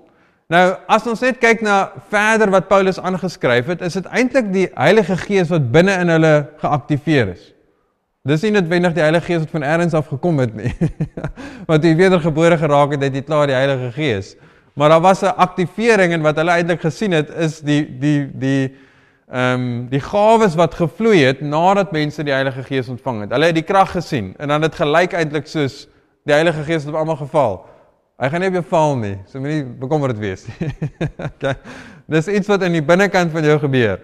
Nou, 0.52 0.76
as 0.92 1.08
ons 1.08 1.24
net 1.24 1.40
kyk 1.42 1.64
na 1.64 1.94
verder 2.12 2.52
wat 2.52 2.68
Paulus 2.68 3.00
aangeskryf 3.00 3.72
het, 3.72 3.82
is 3.82 3.96
dit 3.98 4.06
eintlik 4.12 4.52
die 4.54 4.68
Heilige 4.76 5.18
Gees 5.18 5.50
wat 5.50 5.72
binne 5.72 5.96
in 6.04 6.12
hulle 6.14 6.34
geaktiveer 6.62 7.32
is. 7.38 7.53
Dis 8.24 8.40
nie 8.46 8.54
noodwendig 8.56 8.94
die 8.96 9.02
Heilige 9.04 9.26
Gees 9.28 9.42
wat 9.42 9.52
van 9.52 9.66
elders 9.68 9.96
af 10.00 10.06
gekom 10.08 10.38
het 10.40 10.54
nie. 10.56 10.70
Want 11.70 11.84
jy 11.84 11.90
wedergebore 12.00 12.56
geraak 12.56 12.94
het, 12.96 13.02
het 13.04 13.18
jy 13.20 13.22
klaar 13.28 13.50
die 13.52 13.58
Heilige 13.58 13.90
Gees. 13.98 14.30
Maar 14.80 14.94
daar 14.94 15.02
was 15.04 15.24
'n 15.28 15.36
aktivering 15.36 16.14
en 16.16 16.22
wat 16.24 16.40
hulle 16.40 16.52
eintlik 16.56 16.80
gesien 16.82 17.12
het 17.12 17.30
is 17.30 17.60
die 17.60 17.84
die 18.00 18.32
die 18.32 18.76
ehm 19.28 19.60
um, 19.60 19.90
die 19.90 20.00
gawes 20.00 20.56
wat 20.56 20.74
gevloei 20.74 21.20
het 21.20 21.42
nadat 21.42 21.92
mense 21.92 22.24
die 22.24 22.32
Heilige 22.32 22.64
Gees 22.64 22.88
ontvang 22.88 23.22
het. 23.22 23.32
Hulle 23.32 23.46
het 23.46 23.56
die 23.60 23.68
krag 23.68 23.92
gesien 23.92 24.34
en 24.38 24.48
dan 24.48 24.62
het 24.62 24.76
gelyk 24.76 25.14
eintlik 25.14 25.48
soos 25.48 25.90
die 26.24 26.34
Heilige 26.34 26.64
Gees 26.64 26.88
het 26.88 26.94
op 26.94 27.00
almal 27.00 27.20
geval. 27.20 27.66
Hy 28.18 28.30
gaan 28.30 28.40
nie 28.40 28.48
op 28.48 28.54
jou 28.54 28.66
val 28.70 28.98
nie. 28.98 29.18
So 29.28 29.40
moenie 29.40 29.66
bekommerd 29.66 30.18
wees 30.18 30.48
nie. 30.48 30.72
okay. 31.28 31.56
Dis 32.08 32.28
iets 32.28 32.48
wat 32.48 32.64
in 32.64 32.72
die 32.72 32.84
binnekant 32.84 33.32
van 33.32 33.44
jou 33.44 33.60
gebeur. 33.60 34.00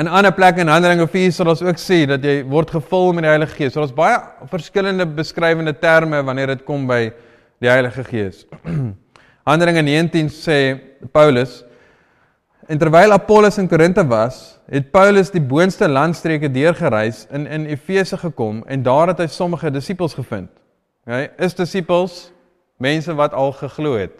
In 0.00 0.08
ander 0.08 0.32
plekke 0.32 0.62
in 0.62 0.70
Handelinge 0.72 1.04
4 1.12 1.32
sal 1.36 1.50
ons 1.52 1.60
ook 1.60 1.76
sien 1.76 2.08
dat 2.08 2.22
jy 2.24 2.38
word 2.48 2.70
gevul 2.72 3.10
met 3.12 3.26
die 3.26 3.28
Heilige 3.34 3.52
Gees. 3.58 3.74
So 3.74 3.82
daar's 3.82 3.92
baie 3.92 4.14
verskillende 4.48 5.04
beskrywende 5.04 5.74
terme 5.76 6.22
wanneer 6.24 6.54
dit 6.54 6.62
kom 6.64 6.86
by 6.88 7.10
die 7.60 7.68
Heilige 7.68 8.06
Gees. 8.06 8.46
Handelinge 9.50 9.82
19 9.84 10.30
sê 10.32 10.56
Paulus 11.12 11.58
en 12.70 12.80
terwyl 12.80 13.12
Apollos 13.12 13.58
in 13.60 13.68
Korinte 13.68 14.00
was, 14.08 14.38
het 14.72 14.88
Paulus 14.94 15.34
die 15.34 15.42
boonste 15.42 15.88
landstreke 15.90 16.48
deurgereis 16.48 17.26
in 17.36 17.44
in 17.44 17.66
Efese 17.68 18.16
gekom 18.22 18.62
en 18.72 18.86
daar 18.86 19.12
het 19.12 19.20
hy 19.20 19.28
sommige 19.28 19.68
disippels 19.74 20.16
gevind. 20.16 20.48
Hy 21.04 21.26
is 21.36 21.58
disippels 21.58 22.30
mense 22.80 23.12
wat 23.20 23.36
al 23.36 23.52
geglo 23.58 23.98
het. 24.00 24.16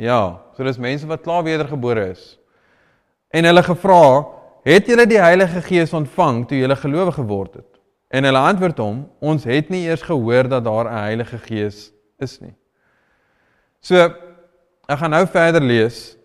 Ja, 0.00 0.38
so 0.56 0.64
dis 0.64 0.80
mense 0.80 1.04
wat 1.12 1.26
klaar 1.28 1.44
wedergebore 1.44 2.08
is. 2.14 2.38
En 3.36 3.44
hulle 3.44 3.66
gevra 3.66 4.35
Het 4.66 4.88
julle 4.90 5.04
die 5.06 5.20
Heilige 5.22 5.60
Gees 5.62 5.92
ontvang 5.94 6.40
toe 6.50 6.58
julle 6.58 6.74
gelowe 6.76 7.12
geword 7.14 7.60
het? 7.60 7.68
En 8.10 8.26
hulle 8.26 8.38
antwoord 8.38 8.80
hom: 8.82 8.96
Ons 9.22 9.44
het 9.46 9.68
nie 9.70 9.84
eers 9.86 10.02
gehoor 10.02 10.48
dat 10.50 10.64
daar 10.64 10.90
'n 10.90 11.02
Heilige 11.06 11.38
Gees 11.38 11.92
is 12.18 12.40
nie. 12.40 12.54
So, 13.80 13.94
ek 14.88 14.98
gaan 14.98 15.10
nou 15.10 15.26
verder 15.26 15.62
lees. 15.62 16.16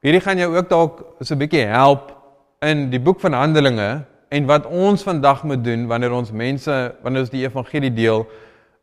Hierdie 0.00 0.20
gaan 0.20 0.38
jou 0.38 0.56
ook 0.56 0.68
dalk 0.68 1.04
so 1.20 1.34
'n 1.34 1.38
bietjie 1.38 1.66
help 1.66 2.16
in 2.60 2.90
die 2.90 3.00
boek 3.00 3.20
van 3.20 3.32
Handelinge 3.32 4.04
en 4.28 4.46
wat 4.46 4.66
ons 4.66 5.02
vandag 5.02 5.44
moet 5.44 5.64
doen 5.64 5.86
wanneer 5.86 6.12
ons 6.12 6.32
mense, 6.32 6.94
wanneer 7.02 7.20
ons 7.20 7.30
die 7.30 7.44
evangelie 7.44 7.92
deel 7.92 8.26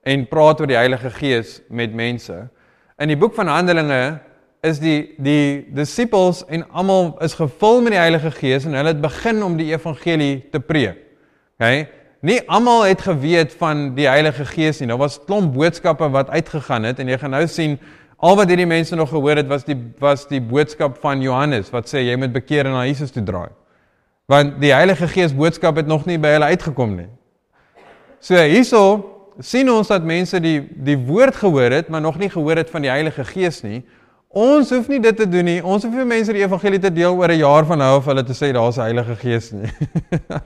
en 0.03 0.27
praat 0.27 0.61
oor 0.61 0.67
die 0.67 0.77
Heilige 0.77 1.09
Gees 1.09 1.61
met 1.69 1.93
mense. 1.93 2.49
In 2.97 3.07
die 3.07 3.17
boek 3.17 3.33
van 3.33 3.47
Handelinge 3.47 4.19
is 4.65 4.79
die 4.79 5.13
die 5.17 5.67
disippels 5.75 6.41
en 6.51 6.65
almal 6.75 7.13
is 7.23 7.37
gevul 7.37 7.81
met 7.85 7.95
die 7.95 8.01
Heilige 8.01 8.31
Gees 8.31 8.65
en 8.67 8.75
hulle 8.75 8.91
het 8.91 9.01
begin 9.01 9.43
om 9.43 9.55
die 9.59 9.69
evangelie 9.71 10.49
te 10.51 10.59
preek. 10.59 10.99
OK? 11.59 11.87
Nie 12.19 12.41
almal 12.51 12.83
het 12.89 13.01
geweet 13.01 13.53
van 13.55 13.93
die 13.95 14.07
Heilige 14.07 14.43
Gees 14.45 14.81
nie. 14.81 14.89
Daar 14.91 14.99
was 14.99 15.19
klomp 15.23 15.53
boodskappe 15.55 16.09
wat 16.11 16.29
uitgegaan 16.29 16.83
het 16.89 16.99
en 16.99 17.07
jy 17.07 17.17
gaan 17.21 17.31
nou 17.37 17.45
sien 17.47 17.77
al 18.19 18.35
wat 18.35 18.51
hierdie 18.51 18.67
mense 18.67 18.95
nog 18.99 19.13
gehoor 19.13 19.39
het 19.39 19.47
was 19.47 19.63
die 19.63 19.77
was 19.99 20.25
die 20.27 20.41
boodskap 20.43 20.97
van 20.99 21.23
Johannes 21.23 21.71
wat 21.71 21.87
sê 21.87 22.03
jy 22.03 22.17
moet 22.19 22.35
bekeer 22.35 22.67
en 22.67 22.75
na 22.75 22.83
Jesus 22.89 23.15
toe 23.15 23.23
draai. 23.23 23.53
Want 24.27 24.59
die 24.59 24.73
Heilige 24.75 25.07
Gees 25.07 25.31
boodskap 25.35 25.79
het 25.79 25.87
nog 25.87 26.03
nie 26.05 26.19
by 26.19 26.35
hulle 26.35 26.51
uitgekom 26.51 26.97
nie. 26.97 27.07
So 28.19 28.35
hierso 28.35 28.83
sien 29.39 29.71
ons 29.71 29.87
dat 29.87 30.03
mense 30.03 30.41
die 30.43 30.59
die 30.75 30.97
woord 30.99 31.39
gehoor 31.39 31.71
het, 31.71 31.87
maar 31.87 32.03
nog 32.03 32.19
nie 32.19 32.29
gehoor 32.29 32.59
het 32.59 32.69
van 32.69 32.83
die 32.83 32.91
Heilige 32.91 33.23
Gees 33.23 33.63
nie. 33.63 33.85
Ons 34.29 34.69
hoef 34.69 34.85
nie 34.91 34.99
dit 35.01 35.15
te 35.17 35.25
doen 35.25 35.47
nie. 35.47 35.57
Ons 35.65 35.87
hoef 35.87 35.93
nie 35.97 36.05
mense 36.05 36.33
die 36.35 36.43
evangelie 36.43 36.77
te 36.79 36.91
deel 36.93 37.15
oor 37.17 37.31
'n 37.33 37.39
jaar 37.39 37.65
van 37.65 37.79
nou 37.81 37.97
of 37.97 38.05
hulle 38.05 38.23
te 38.23 38.33
sê 38.33 38.53
daar's 38.53 38.77
'n 38.77 38.81
Heilige 38.81 39.15
Gees 39.15 39.51
nie. 39.51 39.71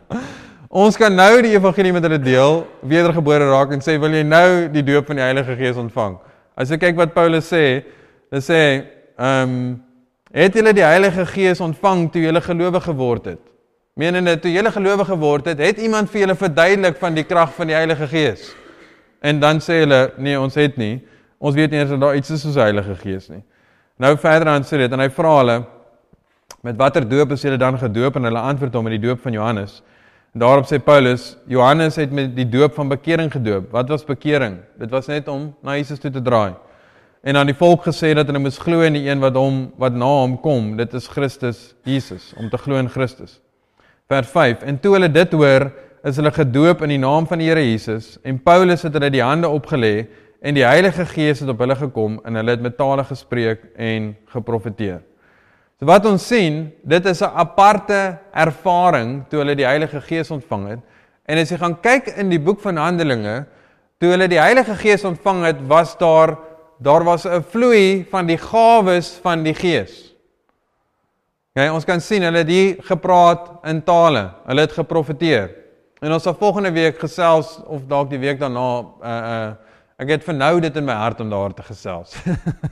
ons 0.83 0.95
kan 0.95 1.13
nou 1.13 1.41
die 1.41 1.51
evangelie 1.51 1.91
met 1.91 2.03
hulle 2.03 2.19
deel, 2.19 2.65
wedergebore 2.79 3.49
raak 3.49 3.73
en 3.73 3.81
sê 3.81 3.99
wil 3.99 4.13
jy 4.13 4.23
nou 4.23 4.69
die 4.71 4.83
doop 4.83 5.07
van 5.07 5.15
die 5.15 5.23
Heilige 5.23 5.55
Gees 5.57 5.75
ontvang? 5.75 6.17
As 6.55 6.69
jy 6.69 6.77
kyk 6.77 6.95
wat 6.95 7.13
Paulus 7.13 7.51
sê, 7.51 7.83
hy 8.31 8.39
sê, 8.39 8.87
ehm 9.19 9.51
um, 9.51 9.83
het 10.31 10.53
julle 10.53 10.73
die 10.73 10.87
Heilige 10.87 11.25
Gees 11.25 11.59
ontvang 11.59 12.09
toe 12.11 12.21
julle 12.21 12.41
gelowe 12.41 12.79
geword 12.79 13.25
het? 13.25 13.43
Menende 13.95 14.39
toe 14.39 14.51
julle 14.51 14.71
gelowe 14.71 15.05
geword 15.05 15.45
het, 15.45 15.59
het 15.59 15.77
iemand 15.77 16.09
vir 16.09 16.21
julle 16.21 16.35
verduidelik 16.35 16.95
van 16.97 17.13
die 17.13 17.23
krag 17.27 17.51
van 17.53 17.67
die 17.67 17.75
Heilige 17.75 18.07
Gees? 18.07 18.55
En 19.21 19.39
dan 19.39 19.59
sê 19.59 19.83
hulle, 19.83 20.13
nee, 20.17 20.39
ons 20.39 20.55
het 20.55 20.77
nie. 20.77 21.03
Ons 21.37 21.55
weet 21.55 21.71
nie 21.71 21.79
eens 21.79 21.89
dat 21.89 21.99
daar 21.99 22.15
iets 22.15 22.31
is 22.31 22.41
soos 22.41 22.55
die 22.55 22.63
Heilige 22.63 22.95
Gees 22.95 23.27
nie. 23.27 23.43
Nou 24.03 24.17
verder 24.19 24.49
aan 24.51 24.65
sê 24.67 24.81
dit 24.81 24.91
en 24.91 24.99
hy 24.99 25.07
vra 25.15 25.33
hulle 25.37 25.57
met 26.65 26.75
watter 26.79 27.05
doop 27.07 27.31
is 27.35 27.43
julle 27.45 27.59
dan 27.59 27.77
gedoop 27.79 28.17
en 28.19 28.27
hulle 28.27 28.41
antwoord 28.51 28.73
hom 28.75 28.83
met 28.87 28.97
die 28.97 29.05
doop 29.05 29.21
van 29.23 29.35
Johannes. 29.35 29.77
En 30.33 30.41
daarop 30.43 30.67
sê 30.67 30.79
Paulus, 30.83 31.37
Johannes 31.47 31.95
het 32.01 32.11
met 32.11 32.33
die 32.35 32.47
doop 32.49 32.75
van 32.75 32.91
bekering 32.91 33.31
gedoop. 33.31 33.69
Wat 33.71 33.91
was 33.93 34.03
bekering? 34.03 34.57
Dit 34.81 34.91
was 34.91 35.07
net 35.07 35.29
om 35.31 35.53
na 35.63 35.77
Jesus 35.77 36.01
toe 36.03 36.11
te 36.11 36.23
draai. 36.23 36.55
En 37.23 37.39
aan 37.39 37.47
die 37.47 37.55
volk 37.55 37.85
gesê 37.87 38.11
dat 38.17 38.27
hulle 38.27 38.41
moes 38.43 38.59
glo 38.59 38.83
in 38.83 38.97
die 38.97 39.05
een 39.07 39.23
wat 39.23 39.39
hom 39.39 39.69
wat 39.79 39.95
na 39.95 40.09
hom 40.23 40.35
kom. 40.43 40.73
Dit 40.79 40.95
is 40.99 41.07
Christus 41.07 41.61
Jesus, 41.87 42.33
om 42.35 42.49
te 42.51 42.59
glo 42.59 42.81
in 42.81 42.91
Christus. 42.91 43.39
Vers 44.11 44.27
5. 44.33 44.67
En 44.67 44.81
toe 44.83 44.97
hulle 44.97 45.11
dit 45.11 45.37
hoor, 45.37 45.69
is 46.03 46.19
hulle 46.19 46.33
gedoop 46.35 46.83
in 46.83 46.97
die 46.97 46.99
naam 46.99 47.27
van 47.29 47.39
die 47.39 47.47
Here 47.47 47.63
Jesus 47.63 48.17
en 48.27 48.41
Paulus 48.43 48.83
het 48.83 48.95
hulle 48.97 49.13
die 49.13 49.23
hande 49.23 49.47
opgelê 49.47 50.09
en 50.43 50.57
die 50.57 50.65
Heilige 50.65 51.05
Gees 51.07 51.39
het 51.39 51.49
op 51.49 51.61
hulle 51.63 51.75
gekom 51.79 52.19
en 52.27 52.35
hulle 52.35 52.51
het 52.57 52.63
met 52.63 52.75
tale 52.77 53.05
gespreek 53.07 53.63
en 53.79 54.11
geprofeteer. 54.33 54.99
So 55.79 55.87
wat 55.87 56.05
ons 56.07 56.25
sien, 56.27 56.71
dit 56.83 57.05
is 57.05 57.21
'n 57.21 57.31
aparte 57.35 58.19
ervaring 58.33 59.23
toe 59.29 59.39
hulle 59.39 59.55
die 59.55 59.65
Heilige 59.65 60.01
Gees 60.01 60.31
ontvang 60.31 60.67
het. 60.67 60.79
En 61.25 61.37
as 61.37 61.49
jy 61.49 61.57
gaan 61.57 61.79
kyk 61.79 62.07
in 62.17 62.29
die 62.29 62.39
boek 62.39 62.59
van 62.59 62.77
Handelinge, 62.77 63.45
toe 63.99 64.09
hulle 64.09 64.27
die 64.27 64.39
Heilige 64.39 64.75
Gees 64.75 65.03
ontvang 65.03 65.45
het, 65.45 65.67
was 65.67 65.97
daar 65.97 66.37
daar 66.79 67.03
was 67.03 67.25
'n 67.25 67.41
vloei 67.41 68.05
van 68.11 68.25
die 68.25 68.37
gawes 68.37 69.19
van 69.23 69.43
die 69.43 69.53
Gees. 69.53 70.13
Ja, 71.53 71.73
ons 71.73 71.85
kan 71.85 72.01
sien 72.01 72.21
hulle 72.21 72.37
het 72.37 72.47
hier 72.47 72.75
gepraat 72.79 73.51
in 73.63 73.83
tale. 73.83 74.33
Hulle 74.45 74.61
het 74.61 74.71
geprofeteer. 74.71 75.51
En 76.01 76.11
ons 76.11 76.23
sal 76.23 76.33
volgende 76.33 76.71
week 76.71 76.99
gesels 76.99 77.61
of 77.65 77.85
dalk 77.87 78.09
die 78.09 78.19
week 78.19 78.39
daarna 78.39 78.79
uh 79.01 79.07
uh 79.07 79.51
Ek 80.03 80.09
het 80.11 80.23
vir 80.27 80.35
nou 80.35 80.57
dit 80.59 80.75
in 80.75 80.83
my 80.83 80.95
hart 80.99 81.21
om 81.23 81.29
daar 81.31 81.53
te 81.55 81.63
gesels. 81.63 82.11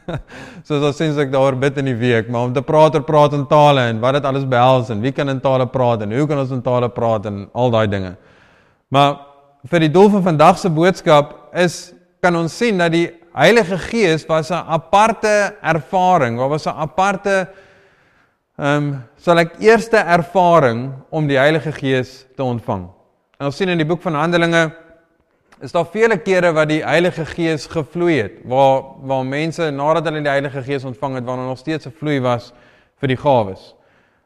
Soos 0.68 0.84
as 0.84 0.98
sins 1.00 1.20
ek 1.22 1.30
daar 1.32 1.56
bid 1.56 1.78
in 1.80 1.88
die 1.88 1.96
week, 1.96 2.28
maar 2.28 2.50
om 2.50 2.52
te 2.52 2.64
praat 2.66 2.98
oor 2.98 3.06
praat 3.08 3.38
in 3.38 3.46
tale 3.48 3.86
en 3.88 4.02
wat 4.04 4.18
dit 4.18 4.26
alles 4.28 4.44
behels 4.52 4.90
en 4.92 5.00
wie 5.00 5.14
kan 5.16 5.32
in 5.32 5.40
tale 5.40 5.70
praat 5.72 6.04
en 6.04 6.12
hoe 6.12 6.26
kan 6.28 6.42
ons 6.42 6.52
in 6.52 6.64
tale 6.66 6.90
praat 6.92 7.30
en 7.30 7.46
al 7.56 7.72
daai 7.72 7.86
dinge. 7.88 8.12
Maar 8.92 9.14
vir 9.72 9.86
die 9.86 9.92
doel 9.94 10.12
van 10.18 10.26
vandag 10.26 10.60
se 10.60 10.74
boodskap 10.76 11.56
is 11.56 11.78
kan 12.20 12.36
ons 12.36 12.58
sien 12.58 12.84
dat 12.84 12.92
die 12.92 13.08
Heilige 13.32 13.80
Gees 13.80 14.28
was 14.28 14.52
'n 14.52 14.68
aparte 14.68 15.56
ervaring, 15.64 16.36
wat 16.36 16.50
was 16.50 16.68
'n 16.68 16.76
aparte 16.76 17.48
ehm 18.60 18.76
um, 18.76 19.04
sal 19.16 19.40
ek 19.40 19.56
eerste 19.64 19.98
ervaring 19.98 20.92
om 21.10 21.28
die 21.28 21.40
Heilige 21.40 21.72
Gees 21.72 22.26
te 22.36 22.44
ontvang. 22.44 22.90
En 23.40 23.46
ons 23.46 23.56
sien 23.56 23.70
in 23.70 23.78
die 23.78 23.88
boek 23.88 24.02
van 24.02 24.16
Handelinge 24.16 24.81
is 25.62 25.72
daar 25.72 25.86
vele 25.86 26.18
kere 26.18 26.50
wat 26.58 26.72
die 26.72 26.82
Heilige 26.82 27.26
Gees 27.26 27.68
gevloei 27.70 28.16
het 28.18 28.40
waar 28.50 28.82
waar 29.06 29.26
mense 29.26 29.70
nadat 29.72 30.08
hulle 30.10 30.24
die 30.26 30.32
Heilige 30.32 30.64
Gees 30.66 30.86
ontvang 30.90 31.20
het 31.20 31.28
wanneer 31.28 31.52
nog 31.52 31.60
steeds 31.62 31.86
'n 31.86 31.94
vloei 32.00 32.20
was 32.22 32.52
vir 33.00 33.08
die 33.08 33.18
gawes. 33.18 33.76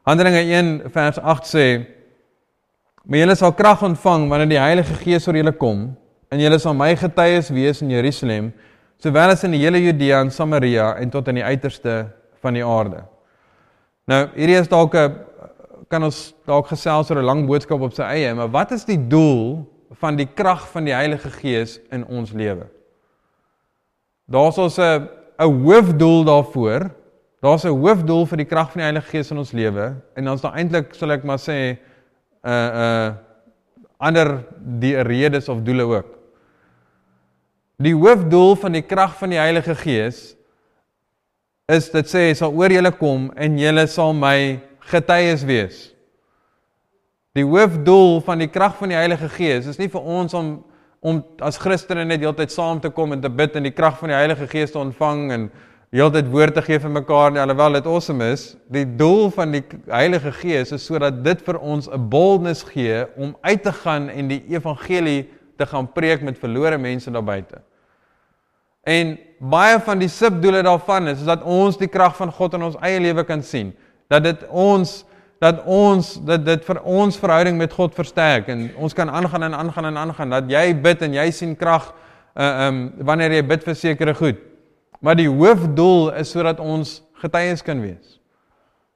Handelinge 0.02 0.40
1 0.40 0.90
vers 0.92 1.18
8 1.18 1.44
sê: 1.44 1.84
"Maar 3.04 3.18
julle 3.18 3.34
sal 3.34 3.52
krag 3.52 3.82
ontvang 3.82 4.28
wanneer 4.28 4.48
die 4.48 4.58
Heilige 4.58 4.94
Gees 4.94 5.28
oor 5.28 5.36
julle 5.36 5.52
kom 5.52 5.96
en 6.30 6.40
julle 6.40 6.58
sal 6.58 6.74
my 6.74 6.96
getuies 6.96 7.50
wees 7.50 7.82
in 7.82 7.90
Jerusalem, 7.90 8.52
sowel 8.98 9.30
as 9.30 9.44
in 9.44 9.50
die 9.50 9.60
hele 9.60 9.82
Judea 9.82 10.20
en 10.20 10.30
Samaria 10.30 10.96
en 10.96 11.10
tot 11.10 11.28
aan 11.28 11.34
die 11.34 11.44
uiterste 11.44 12.06
van 12.40 12.54
die 12.54 12.64
aarde." 12.64 13.04
Nou, 14.06 14.28
hierdie 14.34 14.60
is 14.60 14.68
dalk 14.68 14.94
'n 14.94 15.14
kan 15.88 16.02
ons 16.02 16.34
dalk 16.46 16.66
gesels 16.66 17.10
oor 17.10 17.18
'n 17.18 17.24
lang 17.24 17.46
boodskap 17.46 17.80
op 17.80 17.92
sy 17.92 18.02
eie, 18.02 18.34
maar 18.34 18.50
wat 18.50 18.72
is 18.72 18.84
die 18.84 19.08
doel 19.08 19.75
van 19.90 20.16
die 20.16 20.26
krag 20.26 20.68
van 20.70 20.84
die 20.84 20.94
Heilige 20.94 21.30
Gees 21.30 21.80
in 21.90 22.06
ons 22.06 22.32
lewe. 22.32 22.66
Daar's 24.26 24.58
ons 24.58 24.78
'n 24.78 25.08
'n 25.38 25.62
hoofdoel 25.62 26.24
daarvoor. 26.24 26.90
Daar's 27.40 27.64
'n 27.64 27.68
hoofdoel 27.68 28.26
vir 28.26 28.36
die 28.36 28.46
krag 28.46 28.72
van 28.72 28.78
die 28.80 28.88
Heilige 28.88 29.08
Gees 29.08 29.30
in 29.30 29.38
ons 29.38 29.52
lewe 29.52 29.94
en 30.14 30.24
dan's 30.24 30.40
daar 30.40 30.56
eintlik 30.56 30.94
sal 30.94 31.10
ek 31.10 31.24
maar 31.24 31.38
sê 31.38 31.52
'n 31.52 31.78
uh, 32.42 32.50
'n 32.50 32.76
uh, 32.76 33.14
ander 33.98 34.44
die 34.58 34.96
redes 35.02 35.48
of 35.48 35.62
doele 35.62 35.82
ook. 35.82 36.06
Die 37.76 37.94
hoofdoel 37.94 38.56
van 38.56 38.72
die 38.72 38.82
krag 38.82 39.18
van 39.18 39.30
die 39.30 39.38
Heilige 39.38 39.74
Gees 39.74 40.36
is 41.66 41.90
dit 41.90 42.06
sê 42.06 42.28
hy 42.28 42.34
sal 42.34 42.54
oor 42.54 42.70
julle 42.70 42.92
kom 42.92 43.30
en 43.36 43.58
julle 43.58 43.86
sal 43.86 44.14
my 44.14 44.60
getuies 44.80 45.44
wees. 45.44 45.95
Die 47.36 47.44
hoofdoel 47.44 48.22
van 48.24 48.40
die 48.40 48.48
krag 48.48 48.78
van 48.78 48.88
die 48.88 48.96
Heilige 48.96 49.28
Gees 49.28 49.66
is 49.68 49.76
nie 49.76 49.90
vir 49.92 50.00
ons 50.00 50.34
om 50.36 50.56
om 51.06 51.18
as 51.44 51.58
Christene 51.60 52.06
net 52.08 52.22
heeltyd 52.24 52.50
saam 52.50 52.80
te 52.82 52.88
kom 52.90 53.12
en 53.14 53.20
te 53.22 53.28
bid 53.30 53.54
en 53.58 53.66
die 53.68 53.74
krag 53.74 53.98
van 54.00 54.10
die 54.10 54.16
Heilige 54.16 54.46
Gees 54.50 54.72
te 54.72 54.78
ontvang 54.80 55.20
en 55.34 55.44
heeltyd 55.94 56.30
woord 56.32 56.56
te 56.56 56.64
gee 56.64 56.80
vir 56.82 56.90
mekaar 56.90 57.30
nie 57.30 57.42
alhoewel 57.42 57.76
dit 57.76 57.86
awesome 57.86 58.26
is. 58.32 58.46
Die 58.72 58.86
doel 58.98 59.28
van 59.36 59.52
die 59.54 59.62
Heilige 59.86 60.32
Gees 60.34 60.72
is 60.74 60.86
sodat 60.88 61.20
dit 61.22 61.44
vir 61.46 61.60
ons 61.60 61.86
'n 61.86 62.08
boldness 62.10 62.64
gee 62.72 63.04
om 63.14 63.36
uit 63.42 63.62
te 63.62 63.72
gaan 63.72 64.08
en 64.08 64.28
die 64.28 64.42
evangelie 64.48 65.28
te 65.58 65.66
gaan 65.66 65.92
preek 65.92 66.22
met 66.22 66.38
verlore 66.38 66.78
mense 66.78 67.10
daar 67.10 67.24
buite. 67.24 67.60
En 68.82 69.18
baie 69.38 69.78
van 69.80 69.98
die 69.98 70.08
subdoele 70.08 70.62
daarvan 70.62 71.08
is, 71.08 71.18
is 71.18 71.26
dat 71.26 71.42
ons 71.42 71.76
die 71.76 71.88
krag 71.88 72.16
van 72.16 72.32
God 72.32 72.54
in 72.54 72.62
ons 72.62 72.80
eie 72.80 73.00
lewe 73.00 73.24
kan 73.24 73.42
sien 73.42 73.74
Dat 74.08 74.22
dit 74.22 74.44
ons 74.48 75.04
dat 75.42 75.62
ons 75.64 76.14
dat 76.24 76.44
dit 76.44 76.64
vir 76.64 76.80
ons 76.82 77.18
verhouding 77.20 77.58
met 77.58 77.72
God 77.72 77.94
versterk 77.94 78.48
en 78.52 78.70
ons 78.80 78.94
kan 78.96 79.10
aangaan 79.10 79.48
en 79.50 79.54
aangaan 79.54 79.90
en 79.90 79.96
aangaan 79.96 80.34
dat 80.38 80.50
jy 80.50 80.66
bid 80.80 81.02
en 81.02 81.16
jy 81.18 81.30
sien 81.30 81.56
krag 81.56 81.92
uh 82.36 82.66
um 82.66 82.80
wanneer 83.08 83.32
jy 83.32 83.42
bid 83.42 83.64
vir 83.64 83.74
sekere 83.74 84.14
goed. 84.14 84.40
Maar 85.00 85.16
die 85.16 85.28
hoofdoel 85.28 86.12
is 86.20 86.30
sodat 86.32 86.60
ons 86.60 87.02
getuies 87.20 87.62
kan 87.64 87.80
wees. 87.80 88.18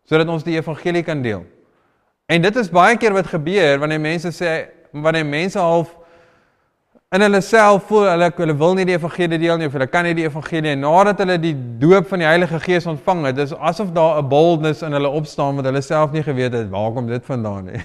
Sodat 0.08 0.28
ons 0.28 0.44
die 0.44 0.56
evangelie 0.56 1.02
kan 1.04 1.22
deel. 1.22 1.44
En 2.28 2.42
dit 2.42 2.56
is 2.56 2.70
baie 2.70 2.96
keer 2.96 3.12
wat 3.16 3.26
gebeur 3.26 3.80
wanneer 3.80 4.00
mense 4.00 4.32
sê 4.32 4.52
wanneer 4.92 5.26
mense 5.26 5.58
half 5.58 5.92
in 7.10 7.24
hulle 7.24 7.40
self 7.42 7.88
voel 7.88 8.04
hulle 8.06 8.28
hulle 8.36 8.54
wil 8.54 8.76
nie 8.78 8.84
die 8.86 8.94
evangelie 8.94 9.38
deel 9.42 9.56
nie 9.58 9.66
of 9.66 9.74
hulle 9.74 9.86
kan 9.90 10.06
nie 10.06 10.14
die 10.14 10.28
evangelie 10.28 10.70
en 10.76 10.84
nadat 10.84 11.18
hulle 11.24 11.40
die 11.42 11.56
doop 11.82 12.06
van 12.06 12.22
die 12.22 12.28
Heilige 12.28 12.60
Gees 12.62 12.86
ontvang 12.86 13.24
het, 13.26 13.38
dis 13.40 13.54
asof 13.54 13.90
daar 13.96 14.20
'n 14.20 14.28
boldness 14.30 14.82
in 14.86 14.94
hulle 14.94 15.08
opstaan 15.08 15.56
wat 15.58 15.66
hulle 15.66 15.82
self 15.82 16.12
nie 16.12 16.22
geweet 16.22 16.52
het 16.54 16.68
waar 16.70 16.92
kom 16.92 17.06
dit 17.06 17.24
vandaan 17.24 17.64
nie. 17.64 17.80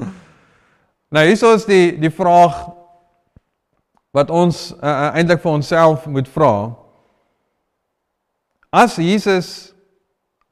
nou 1.14 1.24
hier 1.26 1.54
is 1.54 1.64
die 1.66 1.98
die 1.98 2.10
vraag 2.10 2.70
wat 4.14 4.30
ons 4.30 4.74
uh, 4.78 4.86
uh, 4.86 5.10
eintlik 5.14 5.42
vir 5.42 5.52
onsself 5.52 6.06
moet 6.06 6.28
vra. 6.28 6.70
As 8.70 8.94
Jesus 8.96 9.74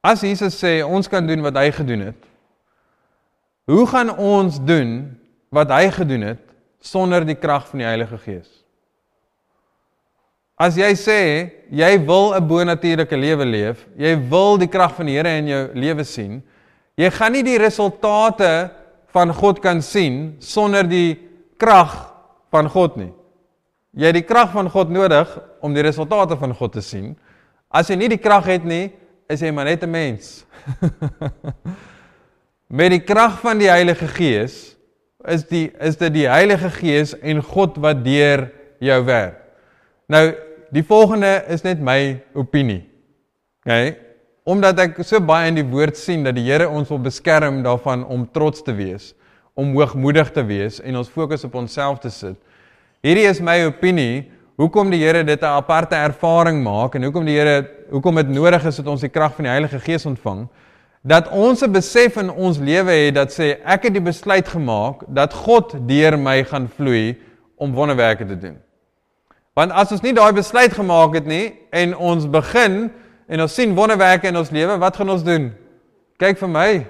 as 0.02 0.20
Jesus 0.20 0.58
sê 0.58 0.82
ons 0.82 1.08
kan 1.08 1.26
doen 1.26 1.42
wat 1.42 1.54
hy 1.54 1.70
gedoen 1.70 2.00
het. 2.00 2.26
Hoe 3.70 3.86
gaan 3.86 4.16
ons 4.16 4.58
doen 4.64 5.14
wat 5.50 5.70
hy 5.70 5.90
gedoen 5.94 6.22
het 6.22 6.47
sonder 6.80 7.24
die 7.26 7.36
krag 7.38 7.66
van 7.68 7.82
die 7.82 7.88
Heilige 7.88 8.18
Gees. 8.18 8.48
As 10.58 10.74
jy 10.74 10.90
sê 10.98 11.20
jy 11.70 11.92
wil 12.02 12.34
'n 12.34 12.46
bonatuurlike 12.46 13.16
lewe 13.16 13.44
leef, 13.44 13.86
jy 13.96 14.16
wil 14.28 14.58
die 14.58 14.66
krag 14.66 14.94
van 14.94 15.06
die 15.06 15.14
Here 15.14 15.38
in 15.38 15.46
jou 15.46 15.70
lewe 15.74 16.04
sien, 16.04 16.42
jy 16.96 17.10
gaan 17.10 17.32
nie 17.32 17.42
die 17.42 17.58
resultate 17.58 18.70
van 19.12 19.32
God 19.32 19.60
kan 19.60 19.80
sien 19.82 20.36
sonder 20.40 20.82
die 20.82 21.18
krag 21.56 22.12
van 22.50 22.68
God 22.68 22.96
nie. 22.96 23.12
Jy 23.94 24.06
het 24.06 24.14
die 24.14 24.26
krag 24.26 24.50
van 24.52 24.68
God 24.70 24.90
nodig 24.90 25.38
om 25.62 25.74
die 25.74 25.82
resultate 25.82 26.36
van 26.36 26.54
God 26.54 26.72
te 26.72 26.82
sien. 26.82 27.16
As 27.70 27.88
jy 27.88 27.96
nie 27.96 28.08
die 28.08 28.20
krag 28.20 28.44
het 28.44 28.64
nie, 28.64 28.92
is 29.28 29.40
jy 29.40 29.50
maar 29.52 29.64
net 29.64 29.82
'n 29.82 29.90
mens. 29.90 30.44
Met 32.78 32.90
die 32.90 33.00
krag 33.00 33.40
van 33.40 33.58
die 33.58 33.70
Heilige 33.70 34.08
Gees 34.08 34.76
is 35.26 35.42
die 35.50 35.66
is 35.82 35.96
dit 35.98 36.14
die 36.14 36.28
Heilige 36.30 36.70
Gees 36.70 37.14
en 37.18 37.42
God 37.42 37.78
wat 37.82 38.04
deur 38.04 38.46
jou 38.78 38.98
werk. 39.08 39.40
Nou 40.06 40.30
die 40.70 40.84
volgende 40.84 41.42
is 41.50 41.64
net 41.64 41.80
my 41.82 42.20
opinie. 42.38 42.84
OK? 43.66 43.96
Omdat 44.48 44.78
ek 44.84 45.00
so 45.04 45.20
baie 45.20 45.50
in 45.50 45.58
die 45.58 45.66
woord 45.66 45.98
sien 45.98 46.22
dat 46.24 46.36
die 46.38 46.46
Here 46.46 46.68
ons 46.68 46.88
wil 46.92 47.00
beskerm 47.02 47.62
daarvan 47.64 48.04
om 48.06 48.26
trots 48.32 48.62
te 48.64 48.72
wees, 48.76 49.12
om 49.58 49.74
hoogmoedig 49.74 50.30
te 50.32 50.44
wees 50.46 50.78
en 50.80 51.00
ons 51.00 51.10
fokus 51.10 51.44
op 51.44 51.56
onsself 51.58 51.98
te 52.00 52.12
sit. 52.14 52.38
Hierdie 53.04 53.26
is 53.28 53.42
my 53.42 53.58
opinie 53.66 54.28
hoekom 54.58 54.90
die 54.90 55.02
Here 55.02 55.24
dit 55.24 55.42
'n 55.42 55.44
aparte 55.58 55.96
ervaring 55.96 56.62
maak 56.62 56.94
en 56.94 57.02
hoekom 57.02 57.26
die 57.26 57.36
Here 57.36 57.66
hoekom 57.90 58.14
dit 58.14 58.28
nodig 58.28 58.64
is 58.64 58.76
dat 58.76 58.86
ons 58.86 59.00
die 59.00 59.10
krag 59.10 59.34
van 59.34 59.44
die 59.44 59.52
Heilige 59.52 59.80
Gees 59.80 60.06
ontvang 60.06 60.48
dat 61.02 61.28
ons 61.28 61.62
'n 61.62 61.72
besef 61.72 62.16
in 62.16 62.30
ons 62.30 62.58
lewe 62.58 62.90
het 62.90 63.14
dat 63.14 63.30
sê 63.32 63.56
ek 63.64 63.82
het 63.82 63.92
die 63.92 64.02
besluit 64.02 64.48
gemaak 64.48 65.04
dat 65.08 65.32
God 65.34 65.74
deur 65.88 66.18
my 66.18 66.44
gaan 66.44 66.68
vloei 66.68 67.18
om 67.56 67.74
wonderwerke 67.74 68.26
te 68.26 68.38
doen. 68.38 68.58
Want 69.54 69.72
as 69.72 69.92
ons 69.92 70.00
nie 70.00 70.14
daai 70.14 70.32
besluit 70.32 70.72
gemaak 70.72 71.14
het 71.14 71.26
nie 71.26 71.54
en 71.70 71.96
ons 71.96 72.28
begin 72.30 72.90
en 73.28 73.40
ons 73.40 73.54
sien 73.54 73.74
wonderwerke 73.74 74.28
in 74.28 74.36
ons 74.36 74.50
lewe, 74.50 74.78
wat 74.78 74.96
gaan 74.96 75.10
ons 75.10 75.24
doen? 75.24 75.52
Kyk 76.18 76.38
vir 76.38 76.48
my. 76.48 76.86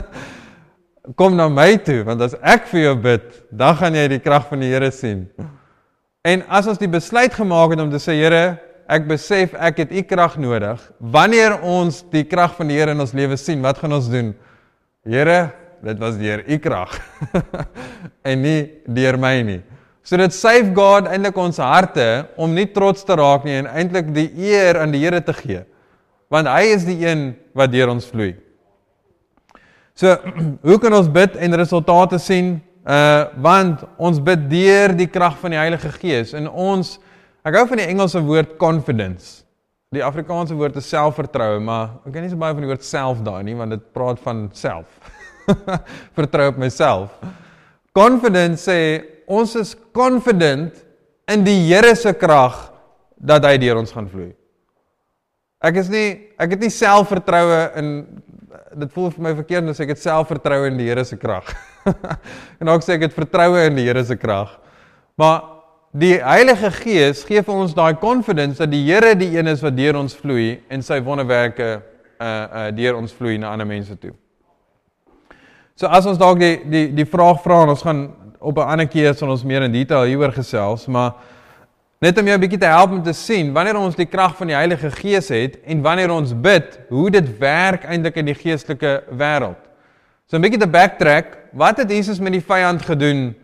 Kom 1.18 1.36
na 1.36 1.48
my 1.48 1.76
toe 1.76 2.02
want 2.04 2.22
as 2.22 2.34
ek 2.40 2.66
vir 2.72 2.80
jou 2.80 2.96
bid, 2.96 3.22
dan 3.50 3.76
gaan 3.76 3.94
jy 3.94 4.08
die 4.08 4.22
krag 4.24 4.48
van 4.48 4.60
die 4.60 4.72
Here 4.72 4.90
sien. 4.90 5.28
En 6.24 6.44
as 6.48 6.66
ons 6.66 6.78
die 6.78 6.88
besluit 6.88 7.34
gemaak 7.34 7.70
het 7.70 7.80
om 7.80 7.90
te 7.90 8.00
sê 8.00 8.16
Here, 8.20 8.58
ek 8.90 9.06
besef 9.08 9.54
ek 9.54 9.84
het 9.84 9.94
u 9.94 10.02
krag 10.06 10.36
nodig. 10.40 10.80
Wanneer 10.98 11.60
ons 11.62 12.02
die 12.10 12.24
krag 12.26 12.56
van 12.58 12.70
die 12.70 12.78
Here 12.80 12.94
in 12.94 13.02
ons 13.02 13.14
lewe 13.16 13.38
sien, 13.38 13.62
wat 13.62 13.78
gaan 13.78 13.94
ons 13.94 14.10
doen? 14.10 14.32
Here, 15.06 15.50
dit 15.84 16.00
was 16.02 16.18
deur 16.20 16.42
u 16.44 16.58
krag 16.60 16.96
en 18.28 18.42
nie 18.42 18.60
deur 18.84 19.18
my 19.20 19.36
nie. 19.46 19.60
So 20.04 20.18
dit 20.20 20.34
safeguard 20.34 21.08
eintlik 21.12 21.38
ons 21.38 21.60
harte 21.62 22.06
om 22.40 22.52
nie 22.56 22.66
trots 22.74 23.04
te 23.06 23.16
raak 23.16 23.46
nie 23.46 23.58
en 23.60 23.68
eintlik 23.70 24.10
die 24.16 24.28
eer 24.50 24.80
aan 24.82 24.92
die 24.94 25.02
Here 25.04 25.20
te 25.24 25.34
gee. 25.36 25.62
Want 26.30 26.50
hy 26.50 26.72
is 26.74 26.86
die 26.86 26.98
een 27.04 27.30
wat 27.56 27.72
deur 27.72 27.92
ons 27.92 28.08
vloei. 28.10 28.34
So, 29.98 30.16
hoe 30.68 30.78
kan 30.82 30.94
ons 30.96 31.10
bid 31.12 31.36
en 31.38 31.60
resultate 31.60 32.20
sien? 32.22 32.58
Uh 32.80 33.28
want 33.44 33.84
ons 34.00 34.18
bid 34.24 34.46
deur 34.50 34.94
die 34.96 35.08
krag 35.10 35.36
van 35.38 35.52
die 35.52 35.60
Heilige 35.60 35.92
Gees 36.00 36.32
en 36.34 36.48
ons 36.48 36.96
Ek 37.40 37.56
hou 37.56 37.64
van 37.70 37.80
die 37.80 37.88
Engelse 37.88 38.20
woord 38.20 38.58
confidence. 38.60 39.40
Die 39.94 40.02
Afrikaanse 40.04 40.54
woord 40.54 40.76
is 40.78 40.88
selfvertroue, 40.92 41.58
maar 41.64 41.96
ek 42.04 42.12
ken 42.14 42.26
nie 42.26 42.30
so 42.30 42.38
baie 42.38 42.54
van 42.54 42.62
die 42.62 42.68
woord 42.70 42.84
self 42.86 43.22
daai 43.26 43.40
nie, 43.48 43.56
want 43.58 43.74
dit 43.74 43.86
praat 43.96 44.20
van 44.22 44.44
self. 44.54 44.90
Vertrou 46.18 46.50
op 46.52 46.58
myself. 46.60 47.14
Confidence 47.96 48.68
sê 48.68 48.78
ons 49.30 49.54
is 49.58 49.72
confident 49.96 50.76
in 51.30 51.46
die 51.46 51.56
Here 51.64 51.94
se 51.98 52.12
krag 52.14 52.58
dat 53.16 53.46
hy 53.48 53.56
deur 53.62 53.80
ons 53.80 53.92
gaan 53.94 54.08
vloei. 54.10 54.30
Ek 55.64 55.80
is 55.80 55.90
nie 55.92 56.06
ek 56.40 56.54
het 56.54 56.62
nie 56.64 56.72
selfvertroue 56.72 57.62
in 57.80 57.94
dit 58.80 58.92
voel 58.94 59.10
vir 59.16 59.24
my 59.26 59.32
verkeerd 59.40 59.72
as 59.72 59.80
ek 59.82 59.94
het 59.96 60.02
selfvertroue 60.02 60.68
in 60.70 60.78
die 60.78 60.90
Here 60.90 61.02
se 61.08 61.18
krag. 61.18 61.48
en 62.60 62.70
ook 62.70 62.84
sê 62.84 62.94
ek 62.98 63.08
het 63.08 63.16
vertroue 63.16 63.64
in 63.70 63.80
die 63.80 63.88
Here 63.88 64.04
se 64.06 64.18
krag. 64.20 64.52
Maar 65.18 65.59
Die 65.90 66.20
Heilige 66.22 66.68
Gees 66.70 67.24
gee 67.26 67.40
vir 67.42 67.56
ons 67.64 67.72
daai 67.74 67.96
confidence 67.98 68.60
dat 68.62 68.70
die 68.70 68.84
Here 68.86 69.16
die 69.18 69.32
een 69.34 69.50
is 69.50 69.62
wat 69.64 69.74
deur 69.74 69.96
ons 69.98 70.12
vloei 70.14 70.60
en 70.70 70.84
sy 70.86 71.00
wonderwerke 71.02 71.70
uh 72.22 72.26
uh 72.30 72.66
deur 72.76 72.94
ons 72.94 73.10
vloei 73.10 73.40
na 73.42 73.50
ander 73.50 73.66
mense 73.66 73.96
toe. 73.98 74.12
So 75.74 75.88
as 75.90 76.06
ons 76.06 76.20
dalk 76.20 76.38
die 76.38 76.52
die 76.62 76.84
die 76.94 77.06
vraag 77.10 77.40
vra 77.42 77.64
en 77.64 77.72
ons 77.74 77.82
gaan 77.82 78.04
op 78.38 78.58
'n 78.58 78.70
ander 78.70 78.86
keer 78.86 79.16
sal 79.18 79.30
ons 79.34 79.42
meer 79.42 79.62
in 79.66 79.72
detail 79.72 80.04
hieroor 80.06 80.30
gesels, 80.32 80.86
maar 80.86 81.14
net 81.98 82.18
om 82.18 82.26
jou 82.26 82.36
'n 82.36 82.40
bietjie 82.40 82.60
te 82.60 82.70
help 82.70 82.92
om 82.92 83.02
te 83.02 83.12
sien 83.12 83.52
wanneer 83.52 83.76
ons 83.76 83.96
die 83.96 84.06
krag 84.06 84.36
van 84.36 84.46
die 84.46 84.56
Heilige 84.56 84.90
Gees 84.90 85.28
het 85.28 85.58
en 85.66 85.82
wanneer 85.82 86.10
ons 86.10 86.32
bid, 86.32 86.78
hoe 86.88 87.10
dit 87.10 87.38
werk 87.38 87.84
eintlik 87.84 88.16
in 88.16 88.26
die 88.26 88.34
geestelike 88.34 89.02
wêreld. 89.10 89.58
So 90.30 90.36
'n 90.36 90.42
bietjie 90.42 90.60
te 90.60 90.70
backtrack, 90.70 91.50
wat 91.52 91.78
het 91.78 91.90
Jesus 91.90 92.20
met 92.20 92.32
die 92.32 92.46
vyand 92.46 92.82
gedoen 92.82 93.34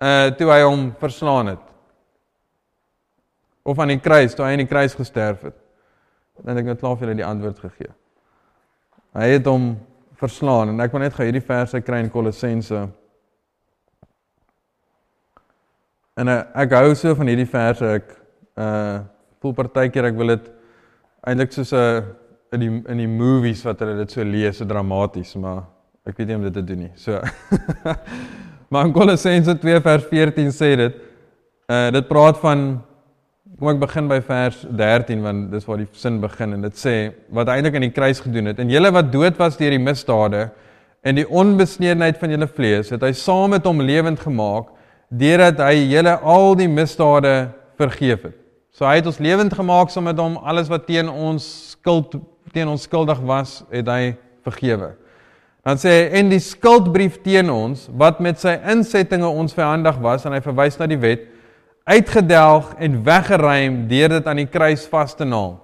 uh 0.00 0.30
toe 0.30 0.50
hy 0.50 0.62
hom 0.62 0.94
verslaan 0.98 1.46
het? 1.46 1.71
Of 3.62 3.78
aan 3.78 3.94
die 3.94 4.00
kruis 4.02 4.34
toe 4.34 4.46
hy 4.46 4.54
aan 4.56 4.64
die 4.64 4.70
kruis 4.70 4.94
gesterf 4.98 5.44
het. 5.46 5.56
Dan 6.38 6.52
het 6.52 6.62
ek 6.62 6.70
net 6.72 6.80
klaar 6.80 6.96
vir 6.96 7.06
julle 7.06 7.20
die 7.20 7.26
antwoord 7.26 7.60
gegee. 7.62 7.92
Hy 9.18 9.28
het 9.34 9.46
hom 9.50 9.74
verslaan 10.22 10.72
en 10.72 10.82
ek 10.84 10.94
wil 10.94 11.04
net 11.04 11.14
gou 11.16 11.26
hierdie 11.26 11.44
verse 11.44 11.80
kry 11.84 12.00
in 12.02 12.10
Kolossense. 12.10 12.86
En 16.18 16.28
uh, 16.28 16.40
ek 16.62 16.74
hou 16.78 16.92
so 16.98 17.14
van 17.18 17.30
hierdie 17.32 17.48
verse 17.48 17.94
ek 18.00 18.16
uh 18.60 19.00
voel 19.42 19.56
partykeer 19.58 20.06
ek 20.06 20.14
wil 20.14 20.30
dit 20.36 20.44
eintlik 21.26 21.50
soos 21.50 21.72
'n 21.74 21.78
uh, 21.78 22.02
in 22.54 22.60
die 22.60 22.70
in 22.92 23.00
die 23.00 23.10
movies 23.10 23.64
wat 23.66 23.80
hulle 23.82 23.96
dit 24.04 24.12
so 24.12 24.22
lees 24.22 24.60
so 24.60 24.64
dramaties, 24.68 25.34
maar 25.34 25.64
ek 26.06 26.18
weet 26.18 26.28
nie 26.28 26.36
om 26.36 26.44
dit 26.46 26.54
te 26.54 26.62
doen 26.62 26.78
nie. 26.84 26.92
So 26.94 27.18
Maar 28.72 28.86
in 28.86 28.92
Kolossense 28.92 29.58
2 29.58 29.80
vers 29.84 30.04
14 30.08 30.52
sê 30.56 30.70
dit 30.80 30.94
uh 31.68 31.90
dit 31.92 32.06
praat 32.08 32.38
van 32.40 32.80
Kom 33.60 33.68
ek 33.68 33.80
begin 33.82 34.06
by 34.08 34.16
vers 34.24 34.62
13 34.64 35.20
want 35.20 35.50
dis 35.52 35.66
waar 35.68 35.80
die 35.82 35.88
sin 35.98 36.20
begin 36.22 36.54
en 36.56 36.62
dit 36.64 36.76
sê 36.78 36.92
wat 37.36 37.50
eintlik 37.52 37.74
aan 37.76 37.84
die 37.84 37.92
kruis 37.92 38.22
gedoen 38.24 38.48
het. 38.48 38.60
En 38.62 38.70
julle 38.72 38.88
wat 38.94 39.10
dood 39.12 39.36
was 39.36 39.58
deur 39.58 39.74
die 39.74 39.82
misdade 39.82 40.46
en 41.04 41.18
die 41.18 41.26
onbesnedenheid 41.26 42.16
van 42.20 42.32
julle 42.32 42.48
vlees, 42.48 42.92
het 42.94 43.02
hy 43.04 43.10
saam 43.18 43.52
met 43.52 43.66
hom 43.68 43.82
lewend 43.84 44.22
gemaak 44.22 44.70
deurdat 45.12 45.60
hy 45.66 45.82
julle 45.90 46.14
al 46.24 46.56
die 46.56 46.70
misdade 46.70 47.34
vergeef 47.80 48.24
het. 48.30 48.38
So 48.72 48.86
hy 48.88 49.02
het 49.02 49.10
ons 49.10 49.20
lewend 49.20 49.52
gemaak 49.52 49.92
saam 49.92 50.08
met 50.08 50.22
hom 50.22 50.38
alles 50.40 50.72
wat 50.72 50.86
teen 50.88 51.10
ons 51.12 51.44
skuld 51.74 52.16
teen 52.52 52.68
ons 52.68 52.82
skuldig 52.84 53.20
was, 53.24 53.62
het 53.72 53.88
hy 53.88 54.14
vergewe. 54.44 54.90
Dan 55.64 55.78
sê 55.80 55.92
hy 55.92 56.08
en 56.20 56.32
die 56.32 56.40
skuldbrief 56.42 57.20
teen 57.24 57.52
ons 57.52 57.84
wat 58.00 58.20
met 58.24 58.40
sy 58.40 58.56
insettinge 58.72 59.28
ons 59.28 59.54
vyandig 59.56 60.00
was 60.04 60.24
en 60.24 60.36
hy 60.36 60.40
verwys 60.44 60.80
na 60.80 60.88
die 60.88 61.00
wet 61.00 61.28
uitgedelg 61.84 62.74
en 62.78 63.00
weggeruim 63.04 63.86
deur 63.90 64.16
dit 64.16 64.26
aan 64.26 64.42
die 64.42 64.50
kruis 64.50 64.84
vas 64.90 65.14
te 65.18 65.26
naal. 65.26 65.56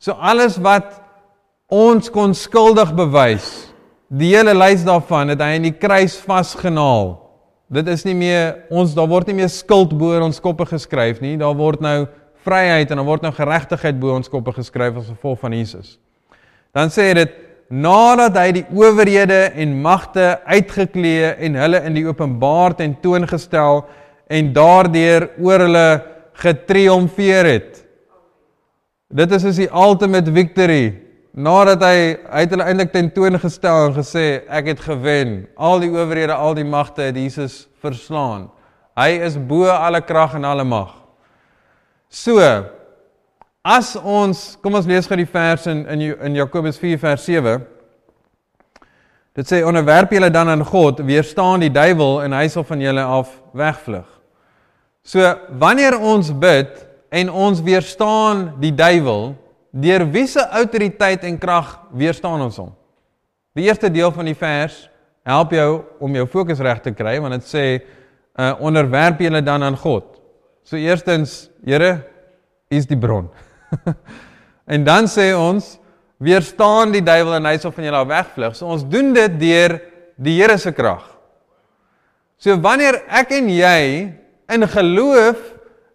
So 0.00 0.16
alles 0.16 0.56
wat 0.62 1.00
ons 1.70 2.08
kon 2.10 2.32
skuldig 2.34 2.94
bewys, 2.96 3.48
die 4.08 4.32
hele 4.34 4.54
lys 4.56 4.82
daarvan 4.86 5.34
het 5.34 5.42
hy 5.44 5.58
aan 5.58 5.68
die 5.68 5.76
kruis 5.76 6.16
vasgenaal. 6.24 7.14
Dit 7.70 7.86
is 7.92 8.02
nie 8.08 8.16
meer 8.18 8.64
ons 8.74 8.96
daar 8.96 9.06
word 9.10 9.28
nie 9.30 9.36
meer 9.42 9.52
skuld 9.52 9.92
bo 9.98 10.16
ons 10.18 10.40
koppe 10.42 10.66
geskryf 10.66 11.20
nie, 11.22 11.36
daar 11.38 11.54
word 11.54 11.84
nou 11.84 12.08
vryheid 12.42 12.90
en 12.90 12.98
daar 12.98 13.06
word 13.06 13.22
nou 13.22 13.30
geregtigheid 13.36 14.00
bo 14.00 14.16
ons 14.16 14.32
koppe 14.32 14.56
geskryf 14.56 14.98
as 14.98 15.12
gevolg 15.12 15.38
van 15.44 15.54
Jesus. 15.54 15.98
Dan 16.74 16.90
sê 16.90 17.12
dit 17.14 17.36
nadat 17.70 18.34
hy 18.40 18.48
die 18.56 18.64
owerhede 18.74 19.52
en 19.54 19.76
magte 19.84 20.40
uitgeklee 20.48 21.36
en 21.46 21.58
hulle 21.60 21.84
in 21.86 21.94
die 21.94 22.06
openbaar 22.08 22.74
tentoongestel 22.80 23.84
en 24.30 24.52
daardeur 24.54 25.28
oor 25.42 25.66
hulle 25.66 25.86
getriomfeer 26.40 27.48
het. 27.50 27.80
Dit 29.10 29.32
is 29.34 29.46
as 29.50 29.58
die 29.58 29.70
ultimate 29.74 30.30
victory. 30.30 30.84
Nadat 31.34 31.82
hy 31.86 31.96
hy 32.14 32.42
het 32.44 32.52
hulle 32.54 32.66
eintlik 32.66 32.92
tentoongestel 32.94 33.88
en 33.88 33.96
gesê 33.98 34.26
ek 34.50 34.70
het 34.72 34.84
gewen. 34.86 35.34
Al 35.58 35.82
die 35.82 35.90
owerhede, 35.90 36.34
al 36.34 36.54
die 36.58 36.66
magte 36.66 37.08
het 37.08 37.18
Jesus 37.18 37.64
verslaan. 37.82 38.48
Hy 38.98 39.10
is 39.26 39.38
bo 39.38 39.66
alle 39.70 40.02
krag 40.02 40.36
en 40.38 40.46
alle 40.46 40.66
mag. 40.66 40.94
So 42.10 42.38
as 43.66 43.92
ons 43.98 44.56
kom 44.62 44.78
ons 44.78 44.88
lees 44.88 45.06
gou 45.06 45.18
die 45.18 45.28
vers 45.28 45.66
in 45.70 45.84
in 45.90 46.06
in 46.30 46.38
Jakobus 46.38 46.78
4 46.78 46.98
vers 47.02 47.26
7. 47.26 47.66
Dit 49.38 49.46
sê 49.46 49.62
onderwerp 49.62 50.10
julle 50.10 50.30
dan 50.30 50.50
aan 50.50 50.64
God, 50.66 51.02
weerstaan 51.06 51.62
die 51.62 51.70
duiwel 51.70 52.24
en 52.24 52.34
hy 52.34 52.48
sal 52.50 52.66
van 52.66 52.82
julle 52.82 53.02
af 53.02 53.30
wegvlug. 53.54 54.19
So 55.06 55.24
wanneer 55.58 55.96
ons 55.96 56.30
bid 56.32 56.74
en 57.10 57.30
ons 57.32 57.62
weerstaan 57.64 58.50
die 58.60 58.72
duiwel, 58.76 59.32
deur 59.70 60.04
wiese 60.12 60.42
autoriteit 60.44 61.24
en 61.26 61.38
krag 61.40 61.78
weerstaan 61.96 62.42
ons 62.44 62.58
hom? 62.60 62.72
Die 63.56 63.66
eerste 63.66 63.90
deel 63.90 64.12
van 64.14 64.28
die 64.28 64.36
vers 64.38 64.84
help 65.26 65.54
jou 65.54 65.82
om 66.02 66.14
jou 66.16 66.26
fokus 66.30 66.60
reg 66.62 66.82
te 66.84 66.92
kry 66.96 67.16
want 67.22 67.36
dit 67.38 67.48
sê 67.48 67.64
uh, 67.80 68.54
onderwerp 68.62 69.20
julle 69.22 69.42
dan 69.44 69.64
aan 69.66 69.78
God. 69.78 70.06
So 70.64 70.78
eerstens, 70.78 71.48
Here, 71.64 72.00
U 72.70 72.76
is 72.78 72.86
die 72.88 72.96
bron. 72.96 73.26
en 74.74 74.84
dan 74.86 75.08
sê 75.10 75.30
ons 75.36 75.74
weerstaan 76.20 76.92
die 76.94 77.02
duiwel 77.04 77.38
en 77.40 77.48
hy 77.50 77.56
sal 77.60 77.72
van 77.74 77.88
julle 77.88 78.04
wegvlug. 78.12 78.54
So 78.56 78.70
ons 78.70 78.84
doen 78.86 79.12
dit 79.16 79.36
deur 79.40 79.76
die 80.20 80.36
Here 80.38 80.56
se 80.60 80.72
krag. 80.76 81.02
So 82.40 82.54
wanneer 82.62 83.02
ek 83.08 83.34
en 83.36 83.50
jy 83.52 83.80
in 84.52 84.66
geloof 84.68 85.38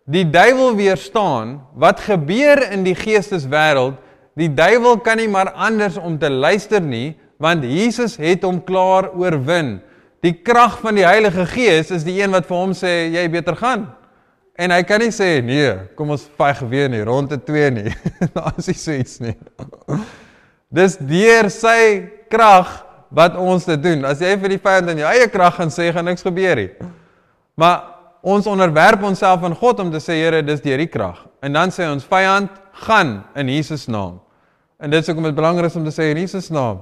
die 0.06 0.26
duiwel 0.30 0.76
weerstaan, 0.78 1.60
wat 1.74 2.04
gebeur 2.06 2.62
in 2.72 2.86
die 2.86 2.96
geesteswêreld? 2.98 3.98
Die 4.36 4.52
duiwel 4.52 5.00
kan 5.00 5.18
nie 5.18 5.30
maar 5.32 5.54
anders 5.54 5.98
om 5.98 6.18
te 6.20 6.30
luister 6.30 6.84
nie, 6.84 7.16
want 7.40 7.64
Jesus 7.64 8.18
het 8.20 8.44
hom 8.44 8.62
klaar 8.64 9.10
oorwin. 9.16 9.80
Die 10.24 10.34
krag 10.34 10.80
van 10.84 10.98
die 10.98 11.06
Heilige 11.06 11.46
Gees 11.48 11.92
is 11.94 12.06
die 12.08 12.18
een 12.20 12.34
wat 12.34 12.48
vir 12.50 12.58
hom 12.58 12.74
sê 12.76 12.94
jy 13.14 13.26
beter 13.32 13.58
gaan. 13.60 13.88
En 14.56 14.72
hy 14.72 14.82
kan 14.88 15.02
nie 15.04 15.12
sê 15.12 15.42
nee, 15.44 15.72
kom 16.00 16.14
ons 16.16 16.24
veg 16.40 16.62
weer 16.72 16.88
nie, 16.92 17.04
ronde 17.04 17.38
2 17.44 17.72
nie. 17.76 17.92
Daar 18.36 18.56
is 18.60 18.70
nie 18.72 18.80
so 18.80 18.96
iets 18.96 19.20
nie. 19.24 19.36
Dis 20.76 20.96
deur 21.00 21.52
sy 21.54 21.80
krag 22.32 22.72
wat 23.16 23.36
ons 23.40 23.68
dit 23.68 23.84
doen. 23.84 24.08
As 24.08 24.24
jy 24.24 24.32
vir 24.40 24.56
die 24.56 24.62
vyand 24.64 24.94
in 24.96 25.04
jou 25.04 25.12
eie 25.12 25.28
krag 25.32 25.60
gaan 25.60 25.72
sê, 25.72 25.92
gaan 25.96 26.08
niks 26.08 26.26
gebeur 26.26 26.60
nie. 26.60 26.70
Maar 27.60 27.95
ons 28.26 28.48
onderwerp 28.50 29.04
onsself 29.06 29.44
aan 29.46 29.56
God 29.56 29.80
om 29.84 29.92
te 29.94 30.02
sê 30.02 30.18
Here, 30.18 30.42
dis 30.44 30.64
deur 30.64 30.82
die 30.82 30.90
krag. 30.90 31.22
En 31.46 31.54
dan 31.54 31.74
sê 31.74 31.86
ons 31.86 32.06
vyand, 32.10 32.50
gaan 32.86 33.20
in 33.40 33.50
Jesus 33.54 33.86
naam. 33.88 34.20
En 34.82 34.92
dit 34.92 35.04
is 35.04 35.10
ook 35.10 35.18
om 35.22 35.24
dit 35.30 35.36
belangrik 35.36 35.70
is 35.70 35.76
om 35.80 35.86
te 35.86 35.94
sê 35.94 36.10
in 36.12 36.18
Jesus 36.20 36.50
naam. 36.50 36.82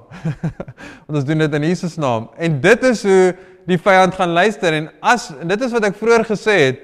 Want 1.06 1.20
ons 1.20 1.28
doen 1.28 1.44
dit 1.44 1.58
in 1.60 1.68
Jesus 1.68 1.98
naam. 2.02 2.30
En 2.41 2.56
dit 2.64 2.88
is 2.89 3.04
hoe 3.06 3.36
die 3.70 3.78
vyand 3.78 4.16
gaan 4.18 4.34
luister 4.34 4.74
en 4.74 4.88
as 5.00 5.30
en 5.36 5.52
dit 5.52 5.62
is 5.64 5.72
wat 5.72 5.86
ek 5.88 5.96
vroeër 5.96 6.26
gesê 6.28 6.56
het, 6.60 6.82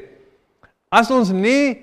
as 0.96 1.10
ons 1.12 1.32
nie 1.36 1.80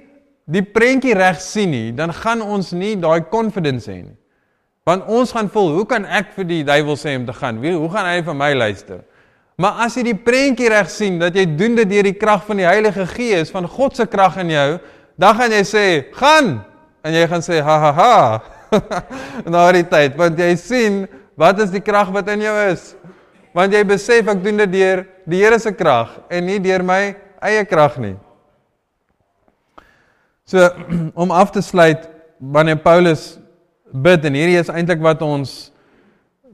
die 0.48 0.62
prentjie 0.62 1.16
reg 1.18 1.40
sien 1.42 1.72
nie, 1.74 1.90
dan 1.92 2.14
gaan 2.14 2.40
ons 2.44 2.70
nie 2.72 2.94
daai 3.00 3.26
confidence 3.32 3.90
hê 3.90 3.98
nie. 4.04 4.14
Want 4.86 5.08
ons 5.10 5.34
gaan 5.34 5.50
voel, 5.50 5.72
hoe 5.80 5.86
kan 5.90 6.06
ek 6.06 6.30
vir 6.36 6.46
die 6.46 6.62
duiwel 6.64 6.96
sê 6.96 7.16
om 7.18 7.26
te 7.26 7.34
gaan? 7.34 7.58
Wie, 7.60 7.74
hoe 7.74 7.90
gaan 7.90 8.06
hy 8.06 8.22
vir 8.24 8.38
my 8.38 8.52
luister? 8.54 9.02
Maar 9.56 9.86
as 9.86 9.94
jy 9.96 10.10
die 10.10 10.18
prentjie 10.20 10.68
reg 10.68 10.88
sien 10.92 11.16
dat 11.20 11.36
jy 11.36 11.46
doen 11.56 11.78
dit 11.78 11.88
deur 11.88 12.08
die 12.10 12.18
krag 12.18 12.42
van 12.44 12.60
die 12.60 12.68
Heilige 12.68 13.06
Gees, 13.08 13.52
van 13.52 13.64
God 13.68 13.96
se 13.96 14.04
krag 14.08 14.36
in 14.42 14.52
jou, 14.52 14.68
dan 15.16 15.36
gaan 15.38 15.52
jy 15.52 15.64
sê, 15.64 15.86
"Gaan!" 16.12 16.64
En 17.02 17.14
jy 17.14 17.26
gaan 17.26 17.40
sê, 17.40 17.62
"Ha 17.62 17.78
ha 17.78 17.92
ha." 17.92 18.42
Na 19.46 19.72
die 19.72 19.84
tyd, 19.84 20.16
want 20.16 20.38
jy 20.38 20.56
sien 20.56 21.06
wat 21.36 21.60
is 21.60 21.70
die 21.70 21.80
krag 21.80 22.10
wat 22.12 22.28
in 22.28 22.40
jou 22.40 22.56
is? 22.70 22.94
Want 23.54 23.72
jy 23.72 23.84
besef 23.84 24.28
ek 24.28 24.42
doen 24.44 24.56
dit 24.56 24.72
deur 24.72 25.06
die 25.26 25.40
Here 25.40 25.58
se 25.58 25.72
krag 25.72 26.20
en 26.28 26.46
nie 26.46 26.58
deur 26.58 26.82
my 26.82 27.16
eie 27.40 27.64
krag 27.64 27.96
nie. 27.98 28.16
So 30.44 30.68
om 31.22 31.30
af 31.30 31.50
te 31.50 31.62
sluit 31.62 32.08
wanneer 32.38 32.76
Paulus 32.76 33.38
bid 33.92 34.24
en 34.24 34.34
hierdie 34.34 34.60
is 34.60 34.68
eintlik 34.68 35.00
wat 35.00 35.22
ons 35.22 35.72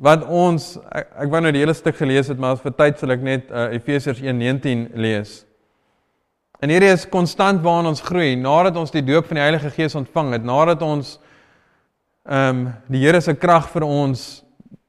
wat 0.03 0.25
ons 0.27 0.75
ek, 0.91 1.11
ek 1.25 1.31
wou 1.31 1.41
nou 1.45 1.53
die 1.55 1.63
hele 1.63 1.75
stuk 1.79 1.97
gelees 2.01 2.31
het, 2.33 2.39
maar 2.41 2.59
vir 2.59 2.75
tyd 2.75 2.99
sal 2.99 3.15
ek 3.15 3.23
net 3.23 3.51
uh, 3.51 3.69
Efesiërs 3.77 4.23
1:19 4.23 4.89
lees. 4.99 5.43
En 6.63 6.71
hierdie 6.71 6.91
is 6.95 7.07
konstant 7.11 7.63
waaraan 7.63 7.91
ons 7.91 8.03
groei 8.03 8.35
nadat 8.39 8.77
ons 8.79 8.91
die 8.95 9.03
doop 9.03 9.27
van 9.31 9.39
die 9.39 9.45
Heilige 9.45 9.71
Gees 9.75 9.97
ontvang 9.99 10.37
het, 10.39 10.47
nadat 10.47 10.83
ons 10.87 11.17
ehm 12.27 12.49
um, 12.51 12.67
die 12.91 13.03
Here 13.03 13.21
se 13.21 13.35
krag 13.35 13.67
vir 13.73 13.87
ons 13.87 14.45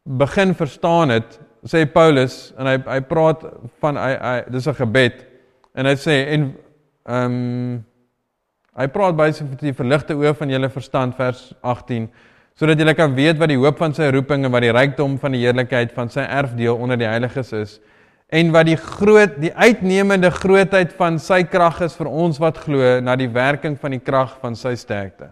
begin 0.05 0.53
verstaan 0.53 1.09
het, 1.15 1.39
sê 1.65 1.85
Paulus 1.89 2.51
en 2.57 2.67
hy 2.69 2.75
hy 2.81 2.99
praat 3.07 3.45
van 3.81 3.97
hy, 3.97 4.11
hy 4.17 4.35
dis 4.53 4.67
'n 4.67 4.77
gebed 4.81 5.23
en 5.73 5.89
hy 5.89 5.95
sê 5.95 6.17
en 6.35 6.51
ehm 7.05 7.25
um, 7.25 7.83
hy 8.73 8.87
praat 8.89 9.15
baie 9.15 9.33
van 9.33 9.57
die 9.61 9.73
verligte 9.73 10.17
oë 10.17 10.33
van 10.33 10.49
julle 10.49 10.69
verstand 10.69 11.15
vers 11.15 11.53
18 11.61 12.09
sodat 12.59 12.79
jy 12.79 12.93
kan 12.97 13.15
weet 13.17 13.39
wat 13.41 13.49
die 13.49 13.59
hoop 13.59 13.79
van 13.81 13.95
sy 13.97 14.11
roeping 14.13 14.45
en 14.45 14.53
wat 14.53 14.65
die 14.65 14.75
rykdom 14.75 15.17
van 15.21 15.33
die 15.33 15.41
heerlikheid 15.41 15.93
van 15.95 16.11
sy 16.13 16.25
erfdeel 16.25 16.77
onder 16.77 16.99
die 16.99 17.09
heiliges 17.09 17.53
is 17.57 17.79
en 18.33 18.49
wat 18.53 18.67
die 18.69 18.77
groot 18.79 19.35
die 19.41 19.51
uitnemende 19.53 20.31
grootheid 20.33 20.93
van 20.97 21.19
sy 21.21 21.43
krag 21.45 21.81
is 21.85 21.95
vir 21.97 22.09
ons 22.09 22.39
wat 22.41 22.57
glo 22.65 22.97
na 23.03 23.15
die 23.19 23.29
werking 23.29 23.77
van 23.79 23.93
die 23.93 24.01
krag 24.01 24.39
van 24.41 24.57
sy 24.57 24.73
sterkte. 24.79 25.29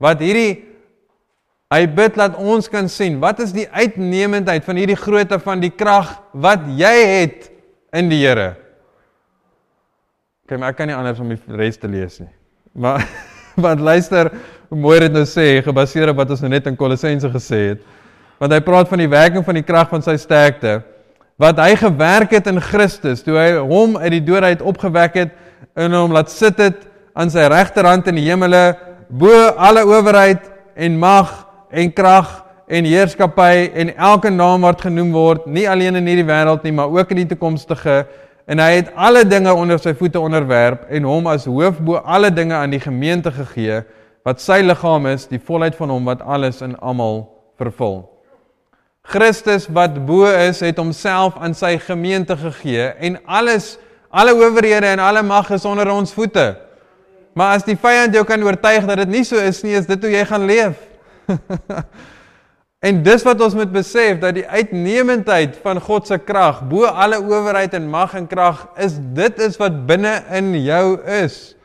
Wat 0.00 0.22
hierdie 0.22 0.64
hy 1.68 1.82
bid 1.92 2.16
dat 2.16 2.38
ons 2.40 2.70
kan 2.72 2.88
sien, 2.88 3.18
wat 3.20 3.42
is 3.44 3.52
die 3.52 3.66
uitnemendheid 3.68 4.64
van 4.64 4.80
hierdie 4.80 4.96
grootte 4.96 5.36
van 5.44 5.60
die 5.60 5.72
krag 5.74 6.14
wat 6.32 6.64
jy 6.78 6.94
het 7.04 7.50
in 7.96 8.08
die 8.08 8.22
Here? 8.22 8.54
Kyk, 10.48 10.56
maar 10.56 10.72
ek 10.72 10.78
kan 10.80 10.88
nie 10.88 10.96
anders 10.96 11.20
om 11.20 11.28
die 11.28 11.58
res 11.60 11.76
te 11.76 11.90
lees 11.92 12.22
nie. 12.22 12.32
Maar 12.72 13.04
want 13.64 13.84
luister, 13.84 14.30
hoe 14.68 14.78
mooi 14.78 14.98
dit 15.00 15.12
nou 15.12 15.24
sê, 15.24 15.62
gebaseer 15.64 16.12
op 16.12 16.20
wat 16.20 16.30
ons 16.30 16.44
nou 16.44 16.50
net 16.52 16.66
in 16.68 16.76
Kolossense 16.76 17.30
gesê 17.32 17.60
het. 17.72 17.82
Want 18.38 18.52
hy 18.52 18.60
praat 18.62 18.88
van 18.88 19.00
die 19.02 19.10
werking 19.10 19.44
van 19.44 19.56
die 19.58 19.66
krag 19.66 19.90
van 19.90 20.04
sy 20.04 20.16
sterkte 20.20 20.80
wat 21.38 21.58
hy 21.62 21.76
gewerk 21.78 22.34
het 22.34 22.48
in 22.50 22.58
Christus 22.58 23.22
toe 23.22 23.36
hy 23.38 23.50
hom 23.62 23.94
uit 23.96 24.10
die 24.16 24.24
dood 24.26 24.42
uit 24.42 24.62
opgewek 24.66 25.18
het 25.20 25.36
en 25.78 25.94
hom 25.94 26.14
laat 26.14 26.32
sit 26.34 26.58
het 26.58 26.82
aan 27.14 27.30
sy 27.30 27.46
regterhand 27.50 28.10
in 28.10 28.18
die 28.18 28.26
hemele 28.26 28.62
bo 29.08 29.30
alle 29.54 29.84
owerheid 29.86 30.48
en 30.74 30.98
mag 30.98 31.30
en 31.70 31.92
krag 31.94 32.32
en 32.66 32.88
heerskappy 32.90 33.68
en 33.70 33.94
elke 33.94 34.32
naam 34.34 34.66
wat 34.66 34.82
genoem 34.82 35.14
word 35.14 35.46
nie 35.46 35.68
alleen 35.70 36.00
in 36.00 36.10
hierdie 36.10 36.26
wêreld 36.26 36.66
nie 36.66 36.74
maar 36.74 36.90
ook 36.90 37.14
in 37.14 37.22
die 37.22 37.30
toekomstige 37.30 38.00
en 38.50 38.58
hy 38.64 38.72
het 38.80 38.90
alle 38.96 39.22
dinge 39.28 39.54
onder 39.54 39.78
sy 39.78 39.94
voete 39.94 40.18
onderwerp 40.18 40.88
en 40.90 41.06
hom 41.06 41.30
as 41.30 41.46
hoof 41.46 41.78
bo 41.78 42.02
alle 42.02 42.32
dinge 42.34 42.58
aan 42.58 42.74
die 42.74 42.82
gemeente 42.82 43.30
gegee 43.30 43.84
wat 44.28 44.42
sy 44.44 44.60
liggaam 44.60 45.08
is, 45.08 45.26
die 45.30 45.40
volheid 45.40 45.76
van 45.78 45.92
hom 45.94 46.08
wat 46.08 46.20
alles 46.20 46.60
in 46.64 46.76
almal 46.84 47.22
vervul. 47.60 48.02
Christus 49.08 49.64
wat 49.72 49.96
bo 50.04 50.28
is, 50.28 50.60
het 50.60 50.76
homself 50.76 51.38
aan 51.40 51.56
sy 51.56 51.78
gemeente 51.80 52.36
gegee 52.36 52.90
en 53.00 53.16
alles 53.24 53.78
alle 54.08 54.34
owerhede 54.36 54.88
en 54.88 55.00
alle 55.04 55.22
mag 55.24 55.48
is 55.52 55.64
onder 55.68 55.88
ons 55.92 56.12
voete. 56.16 56.56
Maar 57.36 57.58
as 57.58 57.64
die 57.64 57.76
vyand 57.76 58.16
jou 58.16 58.24
kan 58.28 58.44
oortuig 58.44 58.86
dat 58.88 59.02
dit 59.04 59.12
nie 59.18 59.24
so 59.24 59.40
is 59.40 59.60
nie, 59.64 59.76
is 59.76 59.88
dit 59.88 60.04
hoe 60.04 60.12
jy 60.12 60.24
gaan 60.28 60.46
leef. 60.48 60.80
en 62.88 63.02
dis 63.04 63.24
wat 63.26 63.44
ons 63.44 63.56
moet 63.56 63.72
besef 63.72 64.20
dat 64.20 64.36
die 64.36 64.46
uitnemendheid 64.48 65.56
van 65.64 65.80
God 65.80 66.08
se 66.08 66.18
krag 66.20 66.62
bo 66.68 66.88
alle 66.88 67.20
owerheid 67.20 67.76
en 67.76 67.88
mag 67.90 68.16
en 68.16 68.28
krag 68.28 68.66
is 68.80 68.96
dit 69.16 69.44
is 69.44 69.60
wat 69.60 69.84
binne 69.88 70.18
in 70.40 70.52
jou 70.64 70.98
is. 71.20 71.57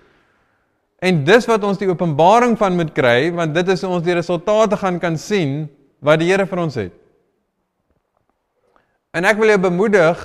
En 1.03 1.23
dis 1.27 1.47
wat 1.49 1.63
ons 1.67 1.79
die 1.79 1.89
openbaring 1.89 2.55
van 2.59 2.77
moet 2.79 2.93
kry, 2.95 3.27
want 3.35 3.55
dit 3.55 3.71
is 3.73 3.83
ons 3.83 4.03
die 4.05 4.15
resultate 4.15 4.77
gaan 4.79 5.01
kan 5.03 5.17
sien 5.19 5.65
wat 6.03 6.21
die 6.21 6.29
Here 6.31 6.45
vir 6.47 6.61
ons 6.63 6.77
het. 6.79 6.93
En 9.13 9.27
ek 9.27 9.37
wil 9.37 9.51
jou 9.51 9.59
bemoedig 9.65 10.21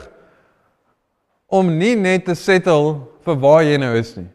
om 1.51 1.73
nie 1.81 1.97
net 1.99 2.29
te 2.29 2.37
settle 2.39 3.09
vir 3.27 3.41
waar 3.43 3.65
jy 3.67 3.81
nou 3.81 3.91
is 3.99 4.15
nie. 4.17 4.29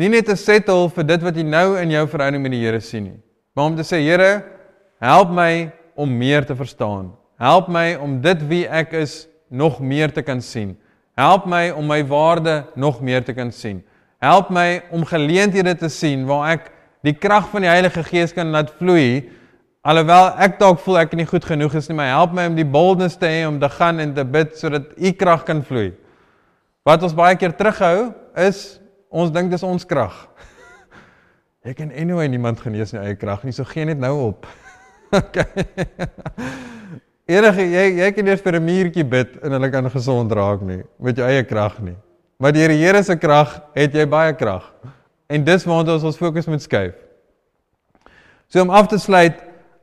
Nie 0.00 0.08
net 0.14 0.30
te 0.30 0.36
settle 0.38 0.88
vir 0.96 1.06
dit 1.10 1.26
wat 1.26 1.36
jy 1.36 1.44
nou 1.44 1.66
in 1.82 1.92
jou 1.92 2.06
verhouding 2.08 2.42
met 2.42 2.56
die 2.56 2.62
Here 2.64 2.80
sien 2.80 3.10
nie. 3.10 3.18
Maar 3.52 3.68
om 3.68 3.76
te 3.76 3.84
sê 3.84 4.00
Here, 4.00 4.30
help 5.02 5.34
my 5.36 5.68
om 5.94 6.08
meer 6.08 6.46
te 6.48 6.56
verstaan. 6.56 7.12
Help 7.42 7.68
my 7.68 7.98
om 8.00 8.16
dit 8.24 8.48
wie 8.48 8.64
ek 8.64 8.96
is 8.96 9.26
nog 9.52 9.80
meer 9.84 10.12
te 10.14 10.24
kan 10.24 10.40
sien. 10.40 10.72
Help 11.20 11.44
my 11.44 11.68
om 11.76 11.84
my 11.84 12.00
waarde 12.08 12.62
nog 12.80 13.02
meer 13.04 13.20
te 13.24 13.34
kan 13.36 13.52
sien. 13.52 13.82
Help 14.22 14.52
my 14.54 14.82
om 14.94 15.04
geleenthede 15.04 15.74
te 15.76 15.90
sien 15.90 16.26
waar 16.28 16.52
ek 16.54 16.70
die 17.02 17.14
krag 17.18 17.48
van 17.50 17.66
die 17.66 17.72
Heilige 17.72 18.04
Gees 18.06 18.34
kan 18.34 18.54
laat 18.54 18.70
vloei 18.78 19.26
Alhoewel 19.82 20.28
ek 20.38 20.60
dalk 20.60 20.78
voel 20.84 21.00
ek 21.00 21.14
nie 21.18 21.24
goed 21.26 21.42
genoeg 21.42 21.72
is 21.74 21.88
nie, 21.90 21.96
maar 21.98 22.12
help 22.12 22.36
my 22.38 22.44
om 22.46 22.54
die 22.54 22.66
boldness 22.66 23.16
te 23.18 23.26
hê 23.26 23.40
om 23.48 23.56
te 23.58 23.66
gaan 23.66 23.98
en 23.98 24.12
te 24.14 24.22
bid 24.22 24.52
sodat 24.54 24.92
u 24.94 25.10
krag 25.18 25.42
kan 25.48 25.58
vloei. 25.66 25.88
Wat 26.86 27.02
ons 27.02 27.16
baie 27.18 27.34
keer 27.38 27.50
terughou 27.58 28.12
is 28.38 28.60
ons 29.10 29.32
dink 29.34 29.50
dis 29.50 29.64
ons 29.66 29.82
krag. 29.90 30.14
Jy 31.66 31.74
kan 31.80 31.90
anyway 31.98 32.28
niemand 32.30 32.62
genees 32.62 32.94
nie 32.94 33.02
eie 33.02 33.18
krag 33.18 33.42
nie, 33.42 33.56
so 33.56 33.66
gee 33.66 33.88
net 33.90 33.98
nou 33.98 34.12
op. 34.28 34.46
okay. 35.18 35.66
Enige 37.26 37.66
jy 37.66 37.84
jy 38.04 38.14
kan 38.14 38.30
eers 38.30 38.46
vir 38.46 38.60
'n 38.60 38.66
muurtjie 38.68 39.04
bid 39.06 39.34
en 39.42 39.58
hulle 39.58 39.70
kan 39.74 39.90
gesond 39.90 40.30
raak 40.30 40.62
nie 40.62 40.84
met 41.02 41.18
jou 41.18 41.26
eie 41.26 41.42
krag 41.42 41.82
nie. 41.82 41.98
Maar 42.36 42.52
deur 42.52 42.68
die 42.68 42.80
Here 42.82 43.02
se 43.02 43.16
krag 43.16 43.60
het 43.74 43.94
jy 43.94 44.06
baie 44.06 44.34
krag. 44.34 44.72
En 45.28 45.44
dis 45.44 45.64
waar 45.64 45.84
ons 45.84 46.04
ons 46.04 46.16
fokus 46.16 46.46
moet 46.46 46.62
skuif. 46.62 46.94
So 48.48 48.60
om 48.60 48.70
af 48.70 48.86
te 48.86 48.98
sluit, 48.98 49.38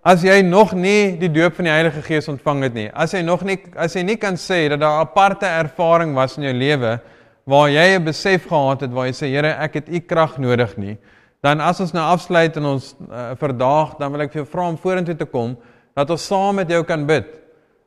as 0.06 0.22
jy 0.24 0.41
nog 0.45 0.76
nie 0.78 1.18
die 1.20 1.30
doop 1.34 1.58
van 1.58 1.68
die 1.68 1.74
Heilige 1.74 2.02
Gees 2.06 2.30
ontvang 2.32 2.68
het 2.68 2.76
nie, 2.76 2.88
as 2.93 3.14
jy 3.14 3.24
nog 3.26 3.41
nie 3.47 3.58
as 3.76 3.95
jy 3.97 4.04
nie 4.06 4.18
kan 4.22 4.38
sê 4.39 4.68
dat 4.70 4.80
daar 4.80 5.02
'n 5.02 5.08
aparte 5.08 5.45
ervaring 5.45 6.14
was 6.16 6.38
in 6.38 6.43
jou 6.43 6.54
lewe 6.54 7.00
waar 7.45 7.70
jy 7.70 7.97
'n 7.97 8.04
besef 8.06 8.47
gehad 8.47 8.82
het 8.82 8.93
waar 8.93 9.08
jy 9.08 9.14
sê 9.14 9.28
Here, 9.28 9.56
ek 9.60 9.74
het 9.74 9.89
u 9.89 10.00
krag 10.00 10.38
nodig 10.38 10.78
nie, 10.78 10.97
dan 11.41 11.60
as 11.62 11.80
ons 11.80 11.93
nou 11.93 12.04
afsluit 12.04 12.58
en 12.58 12.66
ons 12.66 12.95
uh, 13.12 13.32
verdaag, 13.36 13.97
dan 13.97 14.12
wil 14.12 14.22
ek 14.22 14.32
vir 14.32 14.41
jou 14.43 14.52
vra 14.52 14.68
om 14.70 14.78
vorentoe 14.78 15.16
te 15.16 15.26
kom 15.26 15.58
dat 15.95 16.10
ons 16.10 16.26
saam 16.26 16.56
met 16.56 16.70
jou 16.70 16.84
kan 16.84 17.06
bid. 17.06 17.26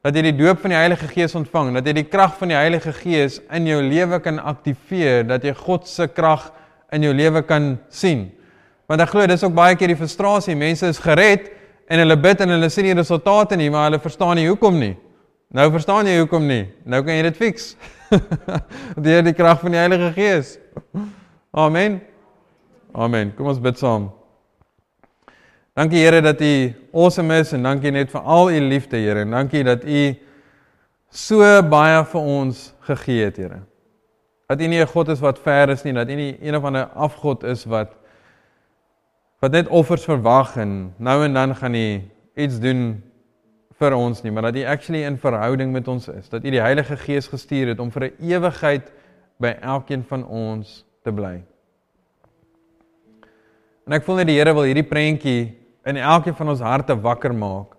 Dat 0.03 0.17
jy 0.19 0.25
die 0.27 0.35
doop 0.35 0.59
van 0.65 0.73
die 0.75 0.79
Heilige 0.81 1.07
Gees 1.13 1.37
ontvang, 1.39 1.77
dat 1.77 1.87
jy 1.87 1.95
die 2.01 2.09
krag 2.11 2.35
van 2.41 2.51
die 2.51 2.59
Heilige 2.59 2.91
Gees 2.97 3.39
in 3.55 3.69
jou 3.71 3.79
lewe 3.87 4.19
kan 4.23 4.41
aktiveer, 4.43 5.23
dat 5.29 5.45
jy 5.47 5.55
God 5.55 5.87
se 5.87 6.09
krag 6.11 6.49
in 6.93 7.07
jou 7.07 7.13
lewe 7.15 7.45
kan 7.47 7.77
sien. 7.89 8.27
Want 8.91 9.05
ek 9.05 9.13
glo 9.15 9.29
dis 9.31 9.45
ook 9.47 9.55
baie 9.55 9.77
keer 9.79 9.93
die 9.95 9.99
frustrasie, 10.01 10.57
mense 10.59 10.91
is 10.91 10.99
gered, 11.03 11.53
en 11.87 12.03
hulle 12.03 12.17
bid 12.19 12.43
en 12.43 12.55
hulle 12.57 12.71
sien 12.73 12.89
nie 12.89 12.97
resultate 12.99 13.57
nie, 13.61 13.71
maar 13.71 13.91
hulle 13.91 14.03
verstaan 14.03 14.41
nie 14.41 14.49
hoekom 14.49 14.81
nie. 14.81 14.95
Nou 15.53 15.69
verstaan 15.75 16.09
jy 16.09 16.17
hoekom 16.23 16.47
nie. 16.49 16.65
Nou 16.89 17.03
kan 17.05 17.19
jy 17.19 17.27
dit 17.29 17.39
fix. 17.39 17.75
Deur 19.07 19.23
die 19.27 19.37
krag 19.37 19.61
van 19.61 19.77
die 19.77 19.81
Heilige 19.83 20.11
Gees. 20.17 20.57
Amen. 21.53 22.01
Amen. 22.93 23.35
Kom 23.37 23.53
ons 23.53 23.61
bid 23.61 23.79
saam. 23.81 24.11
Dankie 25.73 26.03
Here 26.05 26.20
dat 26.20 26.41
U 26.41 26.75
awesome 26.93 27.39
is 27.41 27.55
en 27.57 27.62
dankie 27.64 27.91
net 27.91 28.11
vir 28.12 28.20
al 28.29 28.51
U 28.53 28.59
liefde 28.61 28.99
Here 29.01 29.23
en 29.25 29.31
dankie 29.33 29.62
dat 29.64 29.87
U 29.89 30.01
so 31.09 31.47
baie 31.64 32.03
vir 32.11 32.27
ons 32.29 32.66
gegee 32.85 33.23
het 33.25 33.39
Here. 33.41 33.62
Dat 34.53 34.61
U 34.61 34.66
nie 34.68 34.83
'n 34.83 34.87
God 34.87 35.09
is 35.09 35.20
wat 35.20 35.39
ver 35.39 35.70
is 35.70 35.83
nie, 35.83 35.95
dat 35.95 36.09
U 36.09 36.14
nie 36.14 36.37
een 36.43 36.57
of 36.57 36.64
ander 36.64 36.85
afgod 36.93 37.45
is 37.45 37.64
wat 37.64 37.97
wat 39.41 39.53
net 39.53 39.68
offers 39.68 40.05
verwag 40.05 40.57
en 40.57 40.93
nou 40.99 41.25
en 41.25 41.33
dan 41.33 41.57
gaan 41.57 41.73
hy 41.75 42.03
iets 42.37 42.61
doen 42.61 43.03
vir 43.79 43.95
ons 43.95 44.23
nie, 44.23 44.31
maar 44.31 44.43
dat 44.43 44.55
hy 44.55 44.64
actually 44.64 45.05
in 45.05 45.16
verhouding 45.18 45.73
met 45.73 45.89
ons 45.89 46.09
is, 46.09 46.29
dat 46.29 46.43
hy 46.43 46.51
die 46.51 46.61
Heilige 46.61 46.97
Gees 46.97 47.29
gestuur 47.29 47.68
het 47.68 47.81
om 47.81 47.91
vir 47.91 48.03
'n 48.03 48.12
ewigheid 48.20 48.93
by 49.41 49.57
elkeen 49.62 50.05
van 50.05 50.27
ons 50.27 50.85
te 51.03 51.12
bly. 51.12 51.43
En 53.87 53.93
ek 53.93 54.05
voel 54.05 54.16
net 54.16 54.27
die 54.27 54.37
Here 54.37 54.53
wil 54.55 54.62
hierdie 54.62 54.89
prentjie 54.89 55.62
in 55.85 55.97
elkeen 55.97 56.35
van 56.35 56.49
ons 56.49 56.61
harte 56.61 57.01
wakker 57.01 57.35
maak. 57.35 57.76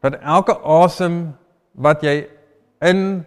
Dat 0.00 0.18
elke 0.20 0.58
asem 0.60 1.36
wat 1.72 2.02
jy 2.02 2.28
in 2.84 3.24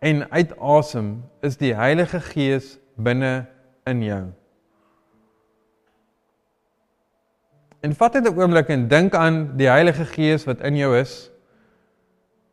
en 0.00 0.30
uitasem, 0.30 1.22
is 1.44 1.58
die 1.60 1.74
Heilige 1.76 2.20
Gees 2.20 2.78
binne 2.96 3.46
in 3.84 4.02
jou. 4.02 4.22
En 7.80 7.94
vat 7.96 8.14
net 8.14 8.28
'n 8.28 8.38
oomblik 8.38 8.68
en 8.68 8.88
dink 8.88 9.14
aan 9.14 9.56
die 9.56 9.68
Heilige 9.68 10.04
Gees 10.04 10.44
wat 10.44 10.60
in 10.60 10.76
jou 10.76 10.96
is. 10.96 11.30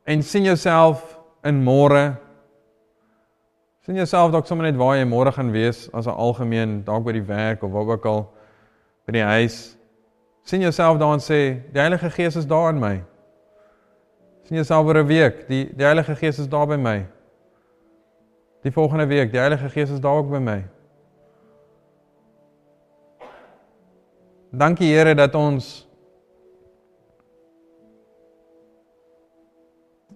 En 0.04 0.24
sien 0.24 0.44
jouself 0.44 1.20
in 1.44 1.64
môre. 1.64 2.16
sien 3.82 3.96
jouself 3.96 4.32
dalk 4.32 4.46
sommer 4.46 4.66
net 4.66 4.76
waar 4.76 4.98
jy 4.98 5.06
môre 5.06 5.32
gaan 5.32 5.52
wees 5.52 5.90
as 5.94 6.08
'n 6.08 6.10
algemeen 6.10 6.84
dalk 6.84 7.04
by 7.04 7.12
die 7.12 7.28
werk 7.28 7.64
of 7.64 7.72
waar 7.72 7.88
ook 7.88 8.06
al 8.06 8.37
by 9.08 9.16
die 9.16 9.24
huis. 9.24 9.78
sien 10.48 10.62
jouself 10.64 10.98
daar 11.00 11.14
en 11.16 11.20
sê 11.24 11.40
die 11.74 11.80
Heilige 11.80 12.10
Gees 12.12 12.36
is 12.36 12.48
daar 12.48 12.70
in 12.74 12.80
my. 12.80 13.04
sien 14.48 14.56
jouself 14.56 14.86
oor 14.88 14.98
'n 14.98 15.08
week, 15.08 15.48
die 15.48 15.66
die 15.76 15.84
Heilige 15.84 16.16
Gees 16.16 16.40
is 16.40 16.48
daar 16.48 16.68
by 16.68 16.76
my. 16.76 17.06
Die 18.64 18.72
volgende 18.72 19.08
week, 19.08 19.32
die 19.32 19.40
Heilige 19.40 19.70
Gees 19.70 19.90
is 19.90 20.00
daar 20.00 20.18
ook 20.18 20.30
by 20.30 20.40
my. 20.40 20.64
Dankie 24.52 24.94
Here 24.94 25.16
dat 25.16 25.36
ons 25.36 25.88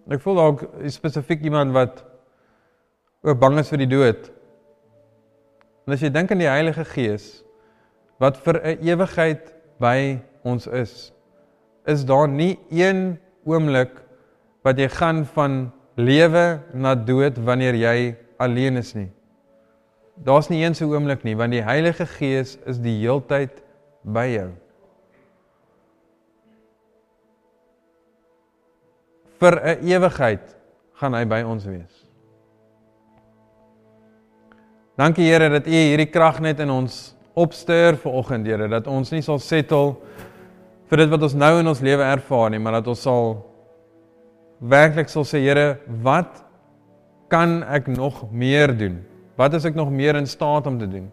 Ek 0.10 0.22
voel 0.22 0.40
ook 0.40 0.64
spesifiek 0.92 1.42
iemand 1.42 1.72
wat 1.72 2.04
ook 3.22 3.40
bang 3.40 3.60
is 3.60 3.70
vir 3.70 3.78
die 3.78 3.88
dood. 3.88 4.32
En 5.86 5.94
as 5.94 6.02
jy 6.02 6.10
dink 6.10 6.32
aan 6.32 6.42
die 6.42 6.50
Heilige 6.50 6.84
Gees 6.86 7.44
wat 8.22 8.38
vir 8.46 8.62
'n 8.62 8.78
ewigheid 8.86 9.50
by 9.82 10.22
ons 10.46 10.68
is, 10.68 11.12
is 11.86 12.06
daar 12.06 12.28
nie 12.30 12.60
een 12.70 13.18
oomblik 13.46 13.98
wat 14.62 14.78
jy 14.78 14.88
gaan 14.88 15.26
van 15.26 15.72
lewe 15.98 16.62
na 16.74 16.94
dood 16.96 17.38
wanneer 17.38 17.76
jy 17.76 18.16
alleen 18.38 18.78
is 18.78 18.94
nie. 18.94 19.10
Daar's 20.16 20.50
nie 20.50 20.62
een 20.62 20.76
so 20.76 20.86
oomblik 20.94 21.24
nie 21.24 21.36
want 21.36 21.52
die 21.52 21.66
Heilige 21.66 22.06
Gees 22.06 22.58
is 22.66 22.78
die 22.78 23.00
heeltyd 23.02 23.64
by 24.04 24.28
jou. 24.30 24.52
Vir 29.40 29.56
'n 29.66 29.88
ewigheid 29.88 30.56
gaan 30.94 31.14
hy 31.14 31.26
by 31.26 31.42
ons 31.42 31.66
wees. 31.66 32.06
Dankie 34.96 35.26
Here 35.26 35.50
dat 35.50 35.66
U 35.66 35.72
hierdie 35.72 36.12
krag 36.12 36.40
net 36.40 36.60
in 36.60 36.70
ons 36.70 37.16
opstuur 37.34 37.98
vir 38.02 38.12
oggend, 38.12 38.48
Here, 38.48 38.68
dat 38.72 38.88
ons 38.88 39.12
nie 39.14 39.22
sal 39.26 39.40
settle 39.40 39.96
vir 40.92 41.04
dit 41.04 41.12
wat 41.14 41.24
ons 41.24 41.36
nou 41.40 41.54
in 41.62 41.72
ons 41.72 41.84
lewe 41.84 42.04
ervaar 42.04 42.52
nie, 42.52 42.60
maar 42.60 42.80
dat 42.82 42.90
ons 42.92 43.04
sal 43.08 43.34
werklik 44.60 45.10
sal 45.10 45.26
sê, 45.28 45.40
Here, 45.44 45.80
wat 46.04 46.44
kan 47.32 47.62
ek 47.64 47.88
nog 47.88 48.26
meer 48.32 48.76
doen? 48.76 49.00
Wat 49.40 49.56
is 49.56 49.66
ek 49.66 49.78
nog 49.78 49.92
meer 49.92 50.20
in 50.20 50.28
staat 50.28 50.68
om 50.68 50.78
te 50.80 50.90
doen? 50.90 51.08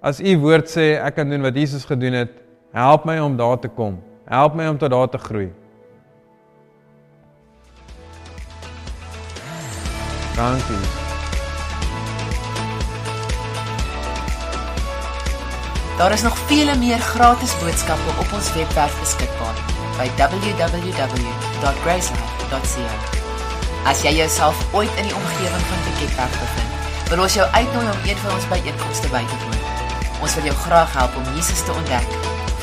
As 0.00 0.20
u 0.20 0.36
woord 0.40 0.70
sê 0.72 0.94
ek 0.96 1.18
kan 1.20 1.28
doen 1.28 1.44
wat 1.44 1.56
Jesus 1.56 1.84
gedoen 1.84 2.16
het, 2.22 2.32
help 2.72 3.04
my 3.04 3.18
om 3.20 3.36
daar 3.36 3.60
te 3.60 3.68
kom. 3.68 4.00
Help 4.30 4.56
my 4.56 4.70
om 4.72 4.80
tot 4.80 4.90
daar 4.90 5.10
te 5.12 5.20
groei. 5.20 5.50
Dankie. 10.40 10.99
Daar 16.00 16.12
is 16.12 16.22
nog 16.22 16.38
vele 16.46 16.76
meer 16.76 16.98
gratis 16.98 17.58
boodskappe 17.58 18.10
op 18.18 18.32
ons 18.32 18.52
webwerf 18.52 19.00
beskikbaar 19.00 19.54
by 19.98 20.10
www.gracelife.ca. 20.16 22.94
As 23.90 24.02
jy 24.06 24.12
jouself 24.16 24.56
ooit 24.72 24.94
in 24.96 25.06
die 25.10 25.18
omgewing 25.18 25.64
van 25.72 25.80
Piketberg 25.84 26.34
bevind, 26.40 26.72
wil 27.10 27.20
ons 27.26 27.36
jou 27.36 27.46
uitnooi 27.52 27.88
om 27.92 28.00
een 28.08 28.20
van 28.22 28.32
ons 28.38 28.48
byeenkomste 28.48 29.08
by 29.12 29.22
te 29.28 29.36
woon. 29.44 29.62
Ons 30.24 30.34
wil 30.38 30.46
jou 30.48 30.56
graag 30.64 30.90
help 30.96 31.12
om 31.20 31.26
Jesus 31.36 31.62
te 31.68 31.72
ontdek, 31.76 32.08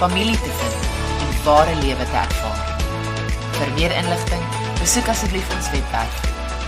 familie 0.02 0.40
te 0.42 0.52
vind 0.64 0.80
en 1.22 1.30
ware 1.46 1.76
lewe 1.86 2.06
te 2.10 2.18
ervaar. 2.26 2.62
Vir 3.62 3.70
meer 3.78 3.94
inligting, 4.02 4.44
besoek 4.82 5.08
asseblief 5.14 5.48
ons 5.62 5.70
webwerf 5.78 6.16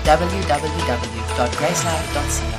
www.gracelife.ca. 0.05 2.58